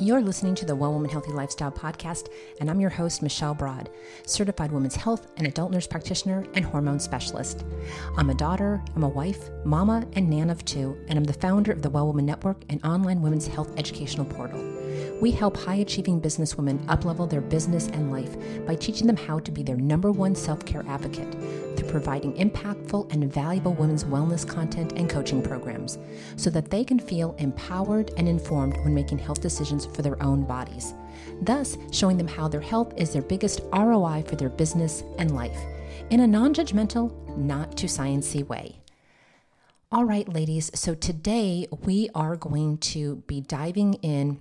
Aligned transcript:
You're 0.00 0.20
listening 0.20 0.54
to 0.54 0.64
the 0.64 0.76
Well 0.76 0.92
Woman 0.92 1.10
Healthy 1.10 1.32
Lifestyle 1.32 1.72
podcast, 1.72 2.28
and 2.60 2.70
I'm 2.70 2.78
your 2.78 2.88
host, 2.88 3.20
Michelle 3.20 3.52
Broad, 3.52 3.90
certified 4.24 4.70
women's 4.70 4.94
health 4.94 5.26
and 5.36 5.44
adult 5.44 5.72
nurse 5.72 5.88
practitioner 5.88 6.46
and 6.54 6.64
hormone 6.64 7.00
specialist. 7.00 7.64
I'm 8.16 8.30
a 8.30 8.34
daughter, 8.34 8.80
I'm 8.94 9.02
a 9.02 9.08
wife, 9.08 9.50
mama, 9.64 10.06
and 10.12 10.30
nan 10.30 10.50
of 10.50 10.64
two, 10.64 10.96
and 11.08 11.18
I'm 11.18 11.24
the 11.24 11.32
founder 11.32 11.72
of 11.72 11.82
the 11.82 11.90
Well 11.90 12.06
Woman 12.06 12.26
Network, 12.26 12.62
an 12.68 12.80
online 12.84 13.22
women's 13.22 13.48
health 13.48 13.76
educational 13.76 14.24
portal. 14.24 14.60
We 15.20 15.32
help 15.32 15.56
high 15.56 15.76
achieving 15.76 16.20
businesswomen 16.20 16.84
uplevel 16.86 17.28
their 17.28 17.40
business 17.40 17.88
and 17.88 18.12
life 18.12 18.36
by 18.64 18.76
teaching 18.76 19.08
them 19.08 19.16
how 19.16 19.40
to 19.40 19.50
be 19.50 19.64
their 19.64 19.76
number 19.76 20.12
one 20.12 20.36
self 20.36 20.64
care 20.64 20.84
advocate 20.86 21.32
through 21.76 21.88
providing 21.88 22.34
impactful 22.34 23.12
and 23.12 23.32
valuable 23.32 23.74
women's 23.74 24.04
wellness 24.04 24.46
content 24.46 24.92
and 24.92 25.10
coaching 25.10 25.42
programs 25.42 25.98
so 26.36 26.50
that 26.50 26.70
they 26.70 26.84
can 26.84 27.00
feel 27.00 27.34
empowered 27.38 28.12
and 28.16 28.28
informed 28.28 28.76
when 28.78 28.94
making 28.94 29.18
health 29.18 29.40
decisions 29.40 29.86
for 29.86 30.02
their 30.02 30.22
own 30.22 30.44
bodies, 30.44 30.94
thus, 31.42 31.76
showing 31.90 32.16
them 32.16 32.28
how 32.28 32.46
their 32.46 32.60
health 32.60 32.92
is 32.96 33.12
their 33.12 33.22
biggest 33.22 33.60
ROI 33.72 34.22
for 34.24 34.36
their 34.36 34.48
business 34.48 35.02
and 35.18 35.34
life 35.34 35.58
in 36.10 36.20
a 36.20 36.26
non 36.26 36.54
judgmental, 36.54 37.12
not 37.36 37.76
too 37.76 37.88
sciencey 37.88 38.46
way. 38.46 38.76
All 39.90 40.04
right, 40.04 40.28
ladies, 40.28 40.70
so 40.74 40.94
today 40.94 41.66
we 41.82 42.08
are 42.14 42.36
going 42.36 42.78
to 42.78 43.16
be 43.26 43.40
diving 43.40 43.94
in 43.94 44.40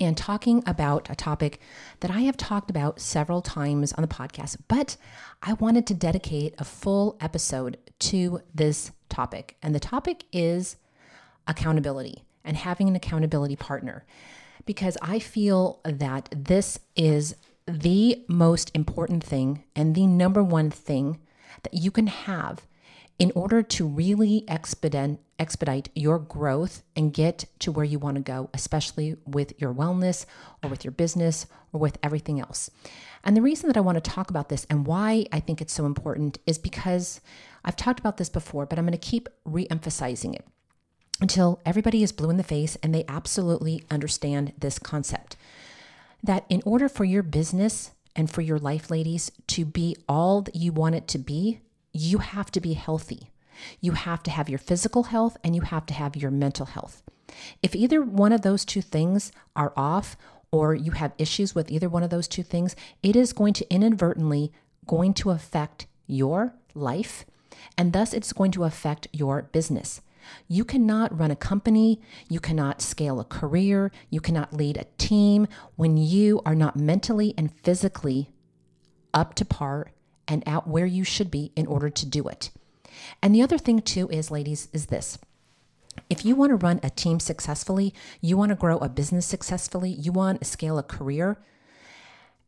and 0.00 0.16
talking 0.16 0.62
about 0.66 1.10
a 1.10 1.14
topic 1.14 1.60
that 2.00 2.10
I 2.10 2.20
have 2.20 2.36
talked 2.36 2.70
about 2.70 3.00
several 3.00 3.42
times 3.42 3.92
on 3.92 4.02
the 4.02 4.08
podcast, 4.08 4.58
but 4.68 4.96
I 5.42 5.54
wanted 5.54 5.86
to 5.88 5.94
dedicate 5.94 6.54
a 6.58 6.64
full 6.64 7.16
episode 7.20 7.78
to 8.00 8.42
this 8.54 8.92
topic. 9.08 9.56
And 9.62 9.74
the 9.74 9.80
topic 9.80 10.24
is 10.32 10.76
accountability 11.46 12.24
and 12.44 12.56
having 12.56 12.88
an 12.88 12.96
accountability 12.96 13.56
partner 13.56 14.04
because 14.64 14.96
I 15.02 15.18
feel 15.18 15.80
that 15.84 16.28
this 16.34 16.78
is 16.94 17.34
the 17.66 18.24
most 18.28 18.70
important 18.74 19.24
thing 19.24 19.64
and 19.74 19.94
the 19.94 20.06
number 20.06 20.42
one 20.42 20.70
thing 20.70 21.20
that 21.62 21.74
you 21.74 21.90
can 21.90 22.06
have 22.06 22.66
in 23.18 23.32
order 23.34 23.62
to 23.62 23.86
really 23.86 24.44
expedite, 24.48 25.18
expedite 25.42 25.90
your 25.94 26.18
growth 26.18 26.82
and 26.96 27.12
get 27.12 27.44
to 27.58 27.70
where 27.70 27.84
you 27.84 27.98
want 27.98 28.14
to 28.16 28.22
go, 28.22 28.48
especially 28.54 29.16
with 29.26 29.60
your 29.60 29.74
wellness 29.74 30.24
or 30.62 30.70
with 30.70 30.84
your 30.84 30.92
business 30.92 31.46
or 31.72 31.80
with 31.80 31.98
everything 32.02 32.40
else. 32.40 32.70
And 33.24 33.36
the 33.36 33.42
reason 33.42 33.66
that 33.68 33.76
I 33.76 33.80
want 33.80 34.02
to 34.02 34.10
talk 34.10 34.30
about 34.30 34.48
this 34.48 34.66
and 34.70 34.86
why 34.86 35.26
I 35.30 35.40
think 35.40 35.60
it's 35.60 35.72
so 35.72 35.84
important 35.84 36.38
is 36.46 36.58
because 36.58 37.20
I've 37.64 37.76
talked 37.76 38.00
about 38.00 38.16
this 38.16 38.30
before, 38.30 38.64
but 38.64 38.78
I'm 38.78 38.86
going 38.86 38.98
to 38.98 38.98
keep 38.98 39.28
re 39.44 39.66
emphasizing 39.70 40.32
it 40.34 40.46
until 41.20 41.60
everybody 41.66 42.02
is 42.02 42.12
blue 42.12 42.30
in 42.30 42.36
the 42.36 42.42
face 42.42 42.76
and 42.82 42.94
they 42.94 43.04
absolutely 43.06 43.84
understand 43.90 44.52
this 44.58 44.78
concept. 44.78 45.36
That 46.22 46.44
in 46.48 46.62
order 46.64 46.88
for 46.88 47.04
your 47.04 47.22
business 47.22 47.90
and 48.14 48.30
for 48.30 48.40
your 48.42 48.58
life, 48.58 48.90
ladies, 48.90 49.30
to 49.48 49.64
be 49.64 49.96
all 50.08 50.42
that 50.42 50.56
you 50.56 50.72
want 50.72 50.94
it 50.94 51.08
to 51.08 51.18
be, 51.18 51.60
you 51.92 52.18
have 52.18 52.50
to 52.52 52.60
be 52.60 52.74
healthy. 52.74 53.30
You 53.80 53.92
have 53.92 54.22
to 54.24 54.30
have 54.30 54.48
your 54.48 54.58
physical 54.58 55.04
health 55.04 55.36
and 55.42 55.54
you 55.54 55.62
have 55.62 55.86
to 55.86 55.94
have 55.94 56.16
your 56.16 56.30
mental 56.30 56.66
health. 56.66 57.02
If 57.62 57.74
either 57.74 58.02
one 58.02 58.32
of 58.32 58.42
those 58.42 58.64
two 58.64 58.82
things 58.82 59.32
are 59.56 59.72
off 59.76 60.16
or 60.50 60.74
you 60.74 60.92
have 60.92 61.14
issues 61.18 61.54
with 61.54 61.70
either 61.70 61.88
one 61.88 62.02
of 62.02 62.10
those 62.10 62.28
two 62.28 62.42
things, 62.42 62.76
it 63.02 63.16
is 63.16 63.32
going 63.32 63.54
to 63.54 63.74
inadvertently 63.74 64.52
going 64.86 65.14
to 65.14 65.30
affect 65.30 65.86
your 66.06 66.54
life 66.74 67.24
and 67.78 67.92
thus 67.92 68.12
it's 68.12 68.32
going 68.32 68.50
to 68.52 68.64
affect 68.64 69.08
your 69.12 69.42
business. 69.42 70.00
You 70.48 70.64
cannot 70.64 71.18
run 71.18 71.30
a 71.30 71.36
company, 71.36 72.00
you 72.28 72.40
cannot 72.40 72.80
scale 72.80 73.18
a 73.18 73.24
career, 73.24 73.90
you 74.10 74.20
cannot 74.20 74.52
lead 74.52 74.76
a 74.76 74.86
team 74.98 75.48
when 75.76 75.96
you 75.96 76.40
are 76.46 76.54
not 76.54 76.76
mentally 76.76 77.34
and 77.36 77.52
physically 77.62 78.30
up 79.12 79.34
to 79.34 79.44
par 79.44 79.88
and 80.28 80.42
out 80.46 80.68
where 80.68 80.86
you 80.86 81.04
should 81.04 81.30
be 81.30 81.52
in 81.56 81.66
order 81.66 81.90
to 81.90 82.06
do 82.06 82.28
it. 82.28 82.50
And 83.22 83.34
the 83.34 83.42
other 83.42 83.58
thing, 83.58 83.80
too, 83.80 84.08
is, 84.10 84.30
ladies, 84.30 84.68
is 84.72 84.86
this. 84.86 85.18
If 86.08 86.24
you 86.24 86.34
want 86.34 86.50
to 86.50 86.56
run 86.56 86.80
a 86.82 86.90
team 86.90 87.20
successfully, 87.20 87.94
you 88.20 88.36
want 88.36 88.50
to 88.50 88.56
grow 88.56 88.78
a 88.78 88.88
business 88.88 89.26
successfully, 89.26 89.90
you 89.90 90.12
want 90.12 90.40
to 90.40 90.46
scale 90.46 90.78
a 90.78 90.82
career, 90.82 91.38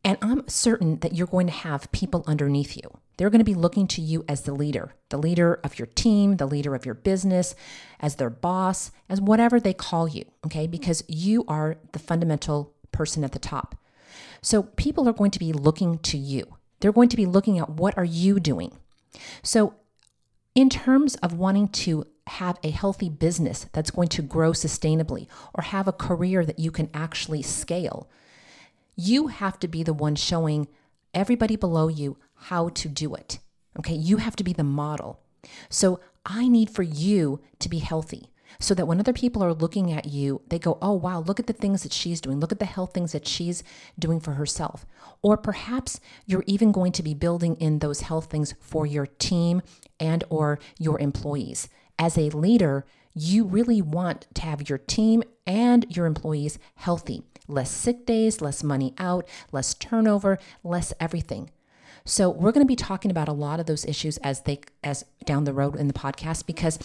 and 0.03 0.19
I'm 0.21 0.47
certain 0.47 0.99
that 0.99 1.15
you're 1.15 1.25
going 1.25 1.47
to 1.47 1.53
have 1.53 1.91
people 1.91 2.23
underneath 2.27 2.77
you. 2.77 2.99
They're 3.17 3.31
going 3.31 3.39
to 3.39 3.45
be 3.45 3.55
looking 3.55 3.87
to 3.87 4.01
you 4.01 4.23
as 4.27 4.41
the 4.41 4.53
leader, 4.53 4.93
the 5.09 5.17
leader 5.17 5.59
of 5.63 5.79
your 5.79 5.87
team, 5.87 6.37
the 6.37 6.45
leader 6.45 6.75
of 6.75 6.85
your 6.85 6.93
business, 6.93 7.55
as 7.99 8.15
their 8.15 8.29
boss, 8.29 8.91
as 9.09 9.19
whatever 9.19 9.59
they 9.59 9.73
call 9.73 10.07
you, 10.07 10.25
okay? 10.45 10.67
Because 10.67 11.03
you 11.07 11.43
are 11.47 11.77
the 11.93 11.99
fundamental 11.99 12.75
person 12.91 13.23
at 13.23 13.31
the 13.31 13.39
top. 13.39 13.75
So 14.41 14.63
people 14.63 15.09
are 15.09 15.13
going 15.13 15.31
to 15.31 15.39
be 15.39 15.53
looking 15.53 15.97
to 15.99 16.17
you. 16.17 16.55
They're 16.81 16.91
going 16.91 17.09
to 17.09 17.17
be 17.17 17.25
looking 17.25 17.57
at 17.57 17.69
what 17.71 17.97
are 17.97 18.05
you 18.05 18.39
doing. 18.39 18.77
So 19.41 19.73
in 20.55 20.69
terms 20.69 21.15
of 21.15 21.33
wanting 21.33 21.67
to 21.67 22.05
have 22.27 22.57
a 22.63 22.71
healthy 22.71 23.09
business 23.09 23.67
that's 23.73 23.91
going 23.91 24.07
to 24.07 24.21
grow 24.21 24.51
sustainably 24.51 25.27
or 25.53 25.63
have 25.63 25.87
a 25.87 25.93
career 25.93 26.45
that 26.45 26.57
you 26.57 26.71
can 26.71 26.89
actually 26.93 27.41
scale, 27.41 28.09
you 28.95 29.27
have 29.27 29.59
to 29.59 29.67
be 29.67 29.83
the 29.83 29.93
one 29.93 30.15
showing 30.15 30.67
everybody 31.13 31.55
below 31.55 31.89
you 31.89 32.17
how 32.35 32.69
to 32.69 32.87
do 32.87 33.13
it. 33.13 33.39
Okay, 33.77 33.93
you 33.93 34.17
have 34.17 34.35
to 34.37 34.43
be 34.43 34.53
the 34.53 34.63
model. 34.63 35.19
So 35.69 35.99
I 36.25 36.47
need 36.47 36.69
for 36.69 36.83
you 36.83 37.41
to 37.59 37.69
be 37.69 37.79
healthy 37.79 38.31
so 38.59 38.73
that 38.73 38.85
when 38.85 38.99
other 38.99 39.13
people 39.13 39.43
are 39.43 39.53
looking 39.53 39.91
at 39.91 40.05
you, 40.05 40.41
they 40.49 40.59
go, 40.59 40.77
oh, 40.81 40.93
wow, 40.93 41.19
look 41.19 41.39
at 41.39 41.47
the 41.47 41.53
things 41.53 41.83
that 41.83 41.93
she's 41.93 42.21
doing. 42.21 42.39
Look 42.39 42.51
at 42.51 42.59
the 42.59 42.65
health 42.65 42.93
things 42.93 43.11
that 43.11 43.27
she's 43.27 43.63
doing 43.97 44.19
for 44.19 44.33
herself. 44.33 44.85
Or 45.21 45.37
perhaps 45.37 45.99
you're 46.25 46.43
even 46.47 46.71
going 46.71 46.91
to 46.93 47.03
be 47.03 47.13
building 47.13 47.55
in 47.55 47.79
those 47.79 48.01
health 48.01 48.25
things 48.25 48.53
for 48.59 48.85
your 48.85 49.07
team 49.07 49.61
and 49.99 50.23
or 50.29 50.59
your 50.79 50.99
employees. 50.99 51.69
As 51.97 52.17
a 52.17 52.29
leader, 52.29 52.85
you 53.13 53.45
really 53.45 53.81
want 53.81 54.27
to 54.35 54.41
have 54.41 54.69
your 54.69 54.77
team 54.77 55.23
and 55.47 55.85
your 55.95 56.05
employees 56.05 56.59
healthy. 56.75 57.23
Less 57.47 57.71
sick 57.71 58.05
days, 58.05 58.41
less 58.41 58.63
money 58.63 58.93
out, 58.97 59.27
less 59.51 59.73
turnover, 59.73 60.39
less 60.63 60.93
everything. 60.99 61.51
So 62.03 62.29
we're 62.29 62.51
going 62.51 62.65
to 62.65 62.67
be 62.67 62.75
talking 62.75 63.09
about 63.09 63.27
a 63.27 63.33
lot 63.33 63.59
of 63.59 63.65
those 63.65 63.85
issues 63.85 64.17
as 64.17 64.41
they 64.41 64.59
as 64.83 65.05
down 65.25 65.45
the 65.45 65.53
road 65.53 65.75
in 65.75 65.87
the 65.87 65.93
podcast 65.93 66.45
because 66.45 66.77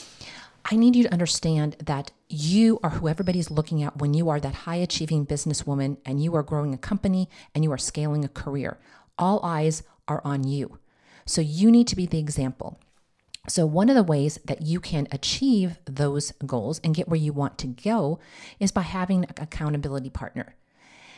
I 0.65 0.76
need 0.76 0.97
you 0.97 1.04
to 1.04 1.12
understand 1.12 1.76
that 1.84 2.12
you 2.28 2.78
are 2.82 2.91
who 2.91 3.09
everybody's 3.09 3.50
looking 3.50 3.82
at 3.82 3.98
when 3.98 4.15
you 4.15 4.28
are 4.28 4.41
that 4.41 4.54
high 4.54 4.76
achieving 4.76 5.26
businesswoman 5.26 5.97
and 6.04 6.22
you 6.22 6.34
are 6.37 6.43
growing 6.43 6.75
a 6.75 6.78
company 6.78 7.28
and 7.54 7.65
you 7.65 7.72
are 7.72 7.78
scaling 7.78 8.25
a 8.25 8.28
career. 8.28 8.78
All 9.19 9.44
eyes 9.44 9.82
are 10.06 10.20
on 10.25 10.44
you. 10.44 10.78
So 11.26 11.41
you 11.41 11.70
need 11.70 11.87
to 11.88 11.97
be 11.97 12.06
the 12.06 12.19
example. 12.19 12.78
So, 13.49 13.65
one 13.65 13.88
of 13.88 13.94
the 13.94 14.03
ways 14.03 14.38
that 14.44 14.62
you 14.62 14.81
can 14.81 15.09
achieve 15.10 15.78
those 15.87 16.32
goals 16.44 16.78
and 16.84 16.94
get 16.94 17.09
where 17.09 17.19
you 17.19 17.32
want 17.32 17.56
to 17.59 17.69
go 17.69 18.19
is 18.59 18.70
by 18.70 18.82
having 18.82 19.25
an 19.25 19.31
accountability 19.38 20.10
partner. 20.10 20.56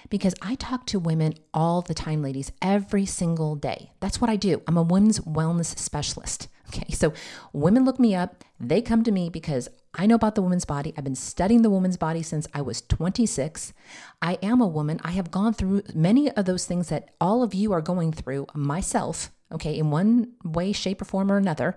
Because 0.09 0.35
I 0.41 0.55
talk 0.55 0.87
to 0.87 0.99
women 0.99 1.35
all 1.53 1.83
the 1.83 1.95
time, 1.95 2.23
ladies, 2.23 2.53
every 2.61 3.07
single 3.07 3.57
day. 3.57 3.91
That's 4.01 4.21
what 4.21 4.31
I 4.31 4.37
do. 4.37 4.63
I'm 4.69 4.77
a 4.77 4.83
women's 4.83 5.21
wellness 5.21 5.77
specialist. 5.79 6.49
Okay, 6.75 6.93
so 6.93 7.13
women 7.53 7.85
look 7.85 7.99
me 7.99 8.15
up. 8.15 8.45
They 8.59 8.81
come 8.81 9.05
to 9.05 9.13
me 9.13 9.29
because 9.29 9.69
I 9.95 10.07
know 10.07 10.15
about 10.15 10.37
the 10.37 10.43
woman's 10.43 10.65
body. 10.65 10.95
I've 10.97 11.05
been 11.05 11.15
studying 11.15 11.61
the 11.61 11.69
woman's 11.69 11.99
body 11.99 12.23
since 12.23 12.47
I 12.55 12.63
was 12.63 12.81
26. 12.81 13.75
I 14.23 14.39
am 14.43 14.63
a 14.63 14.67
woman. 14.67 14.99
I 15.05 15.11
have 15.11 15.31
gone 15.31 15.53
through 15.53 15.83
many 15.95 16.31
of 16.31 16.47
those 16.47 16.65
things 16.65 16.89
that 16.89 17.11
all 17.21 17.43
of 17.43 17.53
you 17.53 17.73
are 17.73 17.83
going 17.83 18.11
through 18.13 18.47
myself, 18.55 19.31
okay, 19.51 19.77
in 19.77 19.91
one 19.91 20.33
way, 20.45 20.73
shape, 20.73 21.03
or 21.03 21.05
form 21.05 21.31
or 21.31 21.37
another. 21.37 21.77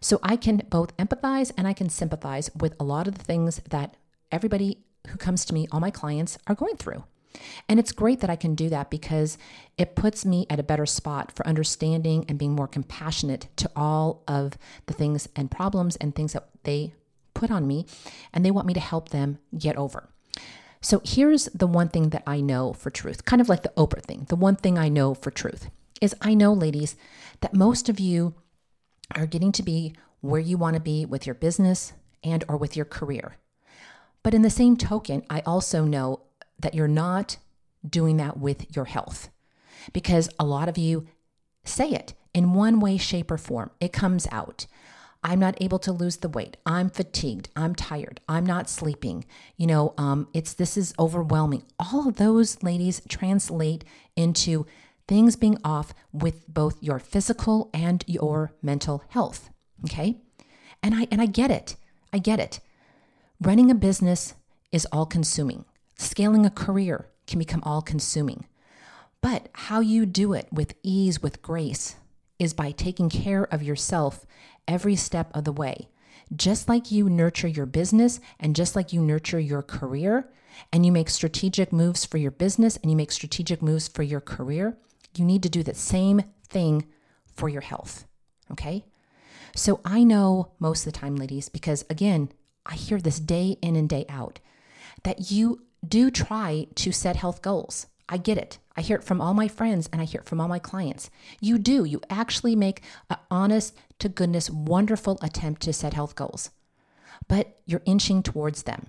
So 0.00 0.20
I 0.22 0.36
can 0.36 0.62
both 0.68 0.94
empathize 0.98 1.50
and 1.56 1.66
I 1.66 1.72
can 1.72 1.88
sympathize 1.88 2.50
with 2.54 2.74
a 2.78 2.84
lot 2.84 3.08
of 3.08 3.16
the 3.16 3.24
things 3.24 3.62
that 3.70 3.96
everybody 4.30 4.84
who 5.08 5.16
comes 5.16 5.46
to 5.46 5.54
me, 5.54 5.66
all 5.72 5.80
my 5.80 5.90
clients, 5.90 6.36
are 6.46 6.54
going 6.54 6.76
through. 6.76 7.04
And 7.68 7.78
it's 7.78 7.92
great 7.92 8.20
that 8.20 8.30
I 8.30 8.36
can 8.36 8.54
do 8.54 8.68
that 8.68 8.90
because 8.90 9.38
it 9.78 9.96
puts 9.96 10.24
me 10.24 10.46
at 10.50 10.60
a 10.60 10.64
better 10.64 10.86
spot 10.86 11.32
for 11.32 11.46
understanding 11.46 12.24
and 12.28 12.38
being 12.38 12.54
more 12.54 12.68
compassionate 12.68 13.48
to 13.56 13.70
all 13.74 14.22
of 14.26 14.58
the 14.86 14.94
things 14.94 15.28
and 15.36 15.50
problems 15.50 15.96
and 15.96 16.14
things 16.14 16.32
that 16.32 16.48
they 16.64 16.94
put 17.34 17.50
on 17.50 17.66
me 17.66 17.86
and 18.32 18.44
they 18.44 18.50
want 18.50 18.66
me 18.66 18.74
to 18.74 18.80
help 18.80 19.10
them 19.10 19.38
get 19.56 19.76
over. 19.76 20.08
So 20.80 21.00
here's 21.04 21.46
the 21.46 21.66
one 21.66 21.88
thing 21.88 22.10
that 22.10 22.22
I 22.26 22.40
know 22.40 22.72
for 22.72 22.90
truth, 22.90 23.24
kind 23.24 23.40
of 23.40 23.48
like 23.48 23.62
the 23.62 23.72
Oprah 23.76 24.02
thing. 24.02 24.26
The 24.28 24.36
one 24.36 24.56
thing 24.56 24.78
I 24.78 24.88
know 24.88 25.14
for 25.14 25.30
truth 25.30 25.68
is 26.00 26.14
I 26.20 26.34
know, 26.34 26.52
ladies, 26.52 26.96
that 27.40 27.54
most 27.54 27.88
of 27.88 27.98
you 27.98 28.34
are 29.14 29.26
getting 29.26 29.52
to 29.52 29.62
be 29.62 29.94
where 30.20 30.40
you 30.40 30.58
want 30.58 30.74
to 30.74 30.80
be 30.80 31.04
with 31.04 31.26
your 31.26 31.34
business 31.34 31.92
and 32.22 32.44
or 32.48 32.56
with 32.56 32.76
your 32.76 32.84
career. 32.84 33.36
But 34.22 34.34
in 34.34 34.42
the 34.42 34.50
same 34.50 34.76
token, 34.76 35.24
I 35.30 35.40
also 35.46 35.84
know 35.84 36.22
that 36.58 36.74
you're 36.74 36.88
not 36.88 37.36
doing 37.88 38.16
that 38.16 38.38
with 38.38 38.74
your 38.74 38.86
health 38.86 39.30
because 39.92 40.28
a 40.38 40.44
lot 40.44 40.68
of 40.68 40.78
you 40.78 41.06
say 41.64 41.90
it 41.90 42.14
in 42.34 42.54
one 42.54 42.80
way, 42.80 42.96
shape, 42.96 43.30
or 43.30 43.38
form. 43.38 43.70
It 43.80 43.92
comes 43.92 44.26
out. 44.30 44.66
I'm 45.24 45.40
not 45.40 45.60
able 45.60 45.78
to 45.80 45.92
lose 45.92 46.18
the 46.18 46.28
weight. 46.28 46.56
I'm 46.64 46.90
fatigued. 46.90 47.48
I'm 47.56 47.74
tired. 47.74 48.20
I'm 48.28 48.46
not 48.46 48.68
sleeping. 48.68 49.24
You 49.56 49.66
know, 49.66 49.94
um, 49.98 50.28
it's 50.32 50.54
this 50.54 50.76
is 50.76 50.94
overwhelming. 50.98 51.64
All 51.80 52.08
of 52.08 52.16
those 52.16 52.62
ladies 52.62 53.02
translate 53.08 53.84
into 54.14 54.66
things 55.08 55.34
being 55.34 55.58
off 55.64 55.92
with 56.12 56.46
both 56.46 56.82
your 56.82 56.98
physical 56.98 57.70
and 57.74 58.04
your 58.06 58.52
mental 58.62 59.02
health. 59.08 59.50
Okay, 59.84 60.20
and 60.82 60.94
I 60.94 61.08
and 61.10 61.20
I 61.20 61.26
get 61.26 61.50
it. 61.50 61.76
I 62.12 62.18
get 62.18 62.38
it. 62.38 62.60
Running 63.40 63.70
a 63.70 63.74
business 63.74 64.34
is 64.70 64.86
all 64.92 65.06
consuming. 65.06 65.64
Scaling 65.96 66.46
a 66.46 66.50
career 66.50 67.08
can 67.26 67.38
become 67.38 67.62
all 67.64 67.82
consuming. 67.82 68.46
But 69.20 69.48
how 69.52 69.80
you 69.80 70.06
do 70.06 70.32
it 70.32 70.48
with 70.52 70.74
ease, 70.82 71.22
with 71.22 71.42
grace, 71.42 71.96
is 72.38 72.54
by 72.54 72.70
taking 72.70 73.08
care 73.08 73.44
of 73.44 73.62
yourself 73.62 74.26
every 74.68 74.94
step 74.94 75.30
of 75.34 75.44
the 75.44 75.52
way. 75.52 75.88
Just 76.34 76.68
like 76.68 76.90
you 76.90 77.08
nurture 77.08 77.48
your 77.48 77.66
business 77.66 78.20
and 78.38 78.56
just 78.56 78.76
like 78.76 78.92
you 78.92 79.00
nurture 79.00 79.40
your 79.40 79.62
career, 79.62 80.28
and 80.72 80.84
you 80.84 80.92
make 80.92 81.10
strategic 81.10 81.72
moves 81.72 82.04
for 82.04 82.18
your 82.18 82.30
business 82.30 82.76
and 82.76 82.90
you 82.90 82.96
make 82.96 83.12
strategic 83.12 83.62
moves 83.62 83.88
for 83.88 84.02
your 84.02 84.20
career, 84.20 84.76
you 85.16 85.24
need 85.24 85.42
to 85.42 85.48
do 85.48 85.62
the 85.62 85.74
same 85.74 86.22
thing 86.48 86.86
for 87.26 87.48
your 87.48 87.62
health. 87.62 88.06
Okay? 88.50 88.84
So 89.54 89.80
I 89.84 90.04
know 90.04 90.52
most 90.58 90.86
of 90.86 90.92
the 90.92 90.98
time, 90.98 91.16
ladies, 91.16 91.48
because 91.48 91.84
again, 91.88 92.30
I 92.64 92.74
hear 92.74 92.98
this 92.98 93.20
day 93.20 93.56
in 93.62 93.76
and 93.76 93.88
day 93.88 94.04
out 94.08 94.40
that 95.04 95.30
you 95.30 95.62
do 95.86 96.10
try 96.10 96.66
to 96.76 96.92
set 96.92 97.16
health 97.16 97.42
goals. 97.42 97.86
I 98.08 98.18
get 98.18 98.38
it. 98.38 98.58
I 98.76 98.82
hear 98.82 98.96
it 98.96 99.04
from 99.04 99.20
all 99.20 99.34
my 99.34 99.48
friends 99.48 99.88
and 99.92 100.00
I 100.00 100.04
hear 100.04 100.20
it 100.20 100.26
from 100.26 100.40
all 100.40 100.48
my 100.48 100.58
clients. 100.58 101.10
You 101.40 101.58
do. 101.58 101.84
You 101.84 102.00
actually 102.10 102.54
make 102.54 102.82
an 103.10 103.16
honest 103.30 103.76
to 103.98 104.08
goodness, 104.08 104.50
wonderful 104.50 105.18
attempt 105.22 105.62
to 105.62 105.72
set 105.72 105.94
health 105.94 106.14
goals, 106.14 106.50
but 107.26 107.58
you're 107.64 107.82
inching 107.84 108.22
towards 108.22 108.64
them. 108.64 108.86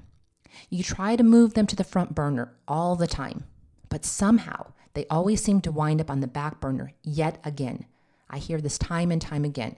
You 0.70 0.84
try 0.84 1.16
to 1.16 1.24
move 1.24 1.54
them 1.54 1.68
to 1.68 1.76
the 1.76 1.84
front 1.84 2.16
burner 2.16 2.54
all 2.68 2.96
the 2.96 3.08
time, 3.08 3.46
but 3.90 4.06
somehow 4.06 4.74
they 4.94 5.06
always 5.10 5.44
seem 5.44 5.62
to 5.62 5.72
wind 5.72 6.02
up 6.02 6.10
on 6.10 6.20
the 6.20 6.28
back 6.28 6.60
burner 6.60 6.94
yet 7.04 7.40
again. 7.44 7.86
I 8.30 8.40
hear 8.40 8.60
this 8.60 8.78
time 8.78 9.12
and 9.12 9.22
time 9.22 9.46
again. 9.46 9.78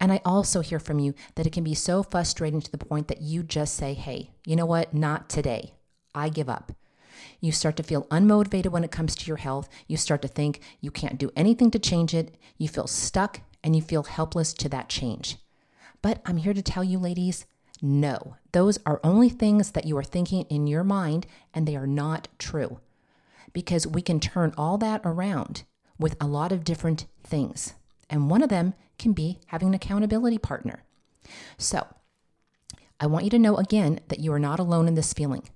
And 0.00 0.12
I 0.12 0.20
also 0.24 0.60
hear 0.60 0.78
from 0.78 0.98
you 0.98 1.14
that 1.36 1.46
it 1.46 1.52
can 1.52 1.64
be 1.64 1.74
so 1.74 2.02
frustrating 2.02 2.60
to 2.60 2.70
the 2.70 2.78
point 2.78 3.08
that 3.08 3.22
you 3.22 3.42
just 3.42 3.74
say, 3.76 3.94
hey, 3.94 4.30
you 4.44 4.56
know 4.56 4.66
what? 4.66 4.92
Not 4.92 5.28
today. 5.28 5.72
I 6.16 6.30
give 6.30 6.48
up. 6.48 6.72
You 7.40 7.52
start 7.52 7.76
to 7.76 7.82
feel 7.82 8.04
unmotivated 8.04 8.70
when 8.70 8.82
it 8.82 8.90
comes 8.90 9.14
to 9.14 9.26
your 9.26 9.36
health. 9.36 9.68
You 9.86 9.96
start 9.96 10.22
to 10.22 10.28
think 10.28 10.60
you 10.80 10.90
can't 10.90 11.18
do 11.18 11.30
anything 11.36 11.70
to 11.72 11.78
change 11.78 12.14
it. 12.14 12.34
You 12.56 12.68
feel 12.68 12.86
stuck 12.86 13.42
and 13.62 13.76
you 13.76 13.82
feel 13.82 14.04
helpless 14.04 14.52
to 14.54 14.68
that 14.70 14.88
change. 14.88 15.36
But 16.02 16.22
I'm 16.24 16.38
here 16.38 16.54
to 16.54 16.62
tell 16.62 16.84
you, 16.84 16.98
ladies, 16.98 17.46
no, 17.82 18.36
those 18.52 18.78
are 18.86 19.00
only 19.04 19.28
things 19.28 19.72
that 19.72 19.84
you 19.84 19.96
are 19.98 20.04
thinking 20.04 20.42
in 20.44 20.66
your 20.66 20.84
mind, 20.84 21.26
and 21.52 21.66
they 21.66 21.76
are 21.76 21.86
not 21.86 22.28
true. 22.38 22.80
Because 23.52 23.86
we 23.86 24.02
can 24.02 24.18
turn 24.18 24.54
all 24.56 24.78
that 24.78 25.02
around 25.04 25.64
with 25.98 26.16
a 26.20 26.26
lot 26.26 26.52
of 26.52 26.64
different 26.64 27.06
things. 27.22 27.74
And 28.08 28.30
one 28.30 28.42
of 28.42 28.48
them 28.48 28.74
can 28.98 29.12
be 29.12 29.40
having 29.46 29.68
an 29.68 29.74
accountability 29.74 30.38
partner. 30.38 30.84
So, 31.58 31.86
I 32.98 33.06
want 33.06 33.24
you 33.24 33.30
to 33.30 33.38
know 33.38 33.56
again 33.56 34.00
that 34.08 34.20
you 34.20 34.32
are 34.32 34.38
not 34.38 34.58
alone 34.58 34.88
in 34.88 34.94
this 34.94 35.12
feeling. 35.12 35.48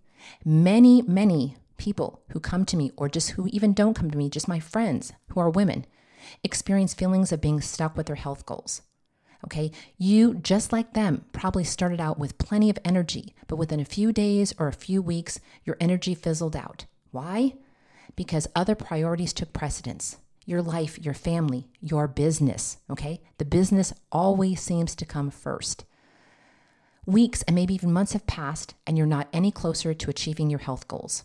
Many, 0.45 1.03
many 1.03 1.57
people 1.77 2.23
who 2.31 2.41
come 2.41 2.65
to 2.67 2.77
me, 2.77 2.91
or 2.97 3.09
just 3.09 3.31
who 3.31 3.47
even 3.49 3.73
don't 3.73 3.95
come 3.95 4.11
to 4.11 4.19
me, 4.19 4.29
just 4.29 4.49
my 4.49 4.61
friends 4.61 5.13
who 5.31 5.41
are 5.41 5.51
women, 5.51 5.87
experience 6.45 6.95
feelings 6.95 7.33
of 7.33 7.41
being 7.41 7.61
stuck 7.61 7.97
with 7.97 8.07
their 8.07 8.17
health 8.17 8.45
goals. 8.47 8.83
Okay, 9.45 9.73
you, 9.97 10.35
just 10.35 10.71
like 10.73 10.93
them, 10.93 11.25
probably 11.33 11.65
started 11.65 12.01
out 12.01 12.19
with 12.19 12.37
plenty 12.37 12.69
of 12.69 12.79
energy, 12.85 13.35
but 13.47 13.57
within 13.57 13.81
a 13.81 13.87
few 13.87 14.13
days 14.13 14.53
or 14.59 14.69
a 14.69 14.73
few 14.73 15.01
weeks, 15.01 15.41
your 15.65 15.79
energy 15.81 16.15
fizzled 16.15 16.55
out. 16.55 16.85
Why? 17.11 17.55
Because 18.17 18.47
other 18.55 18.75
priorities 18.75 19.33
took 19.33 19.53
precedence 19.53 20.19
your 20.47 20.63
life, 20.63 20.99
your 20.99 21.15
family, 21.15 21.69
your 21.81 22.09
business. 22.09 22.79
Okay, 22.91 23.21
the 23.39 23.45
business 23.45 23.93
always 24.11 24.61
seems 24.61 24.97
to 24.97 25.07
come 25.07 25.31
first. 25.31 25.85
Weeks 27.11 27.43
and 27.43 27.57
maybe 27.57 27.75
even 27.75 27.93
months 27.93 28.13
have 28.13 28.27
passed, 28.27 28.75
and 28.87 28.97
you're 28.97 29.07
not 29.07 29.29
any 29.33 29.51
closer 29.51 29.93
to 29.93 30.11
achieving 30.11 30.49
your 30.49 30.61
health 30.61 30.87
goals. 30.87 31.25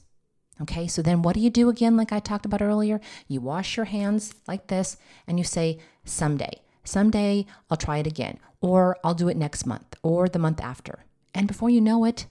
Okay, 0.60 0.88
so 0.88 1.04
then 1.04 1.22
what 1.22 1.36
do 1.36 1.42
you 1.42 1.52
do 1.52 1.70
again, 1.70 1.96
like 1.96 2.12
I 2.12 2.20
talked 2.20 2.46
about 2.46 2.64
earlier? 2.64 3.00
You 3.28 3.40
wash 3.40 3.78
your 3.78 3.86
hands 3.86 4.34
like 4.48 4.66
this 4.66 4.98
and 5.28 5.38
you 5.38 5.44
say, 5.44 5.78
someday, 6.04 6.62
someday 6.84 7.46
I'll 7.70 7.78
try 7.78 8.00
it 8.00 8.08
again, 8.08 8.40
or 8.62 8.98
I'll 9.04 9.14
do 9.14 9.30
it 9.30 9.38
next 9.38 9.68
month, 9.68 9.96
or 10.02 10.28
the 10.28 10.40
month 10.40 10.60
after. 10.60 11.06
And 11.36 11.48
before 11.48 11.70
you 11.70 11.82
know 11.82 12.04
it, 12.04 12.26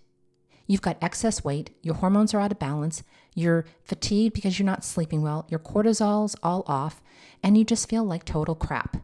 you've 0.67 0.83
got 0.83 1.01
excess 1.01 1.45
weight, 1.45 1.71
your 1.81 1.95
hormones 1.95 2.35
are 2.35 2.41
out 2.41 2.51
of 2.51 2.59
balance, 2.59 3.05
you're 3.37 3.67
fatigued 3.85 4.35
because 4.35 4.59
you're 4.59 4.67
not 4.67 4.85
sleeping 4.85 5.23
well, 5.23 5.47
your 5.49 5.61
cortisol's 5.61 6.35
all 6.43 6.65
off, 6.67 7.01
and 7.41 7.57
you 7.57 7.63
just 7.63 7.89
feel 7.89 8.03
like 8.03 8.25
total 8.25 8.57
crap. 8.57 8.97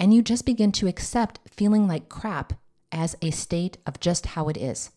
And 0.00 0.12
you 0.12 0.22
just 0.22 0.44
begin 0.44 0.72
to 0.72 0.88
accept 0.88 1.38
feeling 1.50 1.86
like 1.86 2.08
crap 2.08 2.54
as 2.92 3.16
a 3.22 3.30
state 3.30 3.78
of 3.86 4.00
just 4.00 4.26
how 4.26 4.48
it 4.48 4.56
is. 4.56 4.90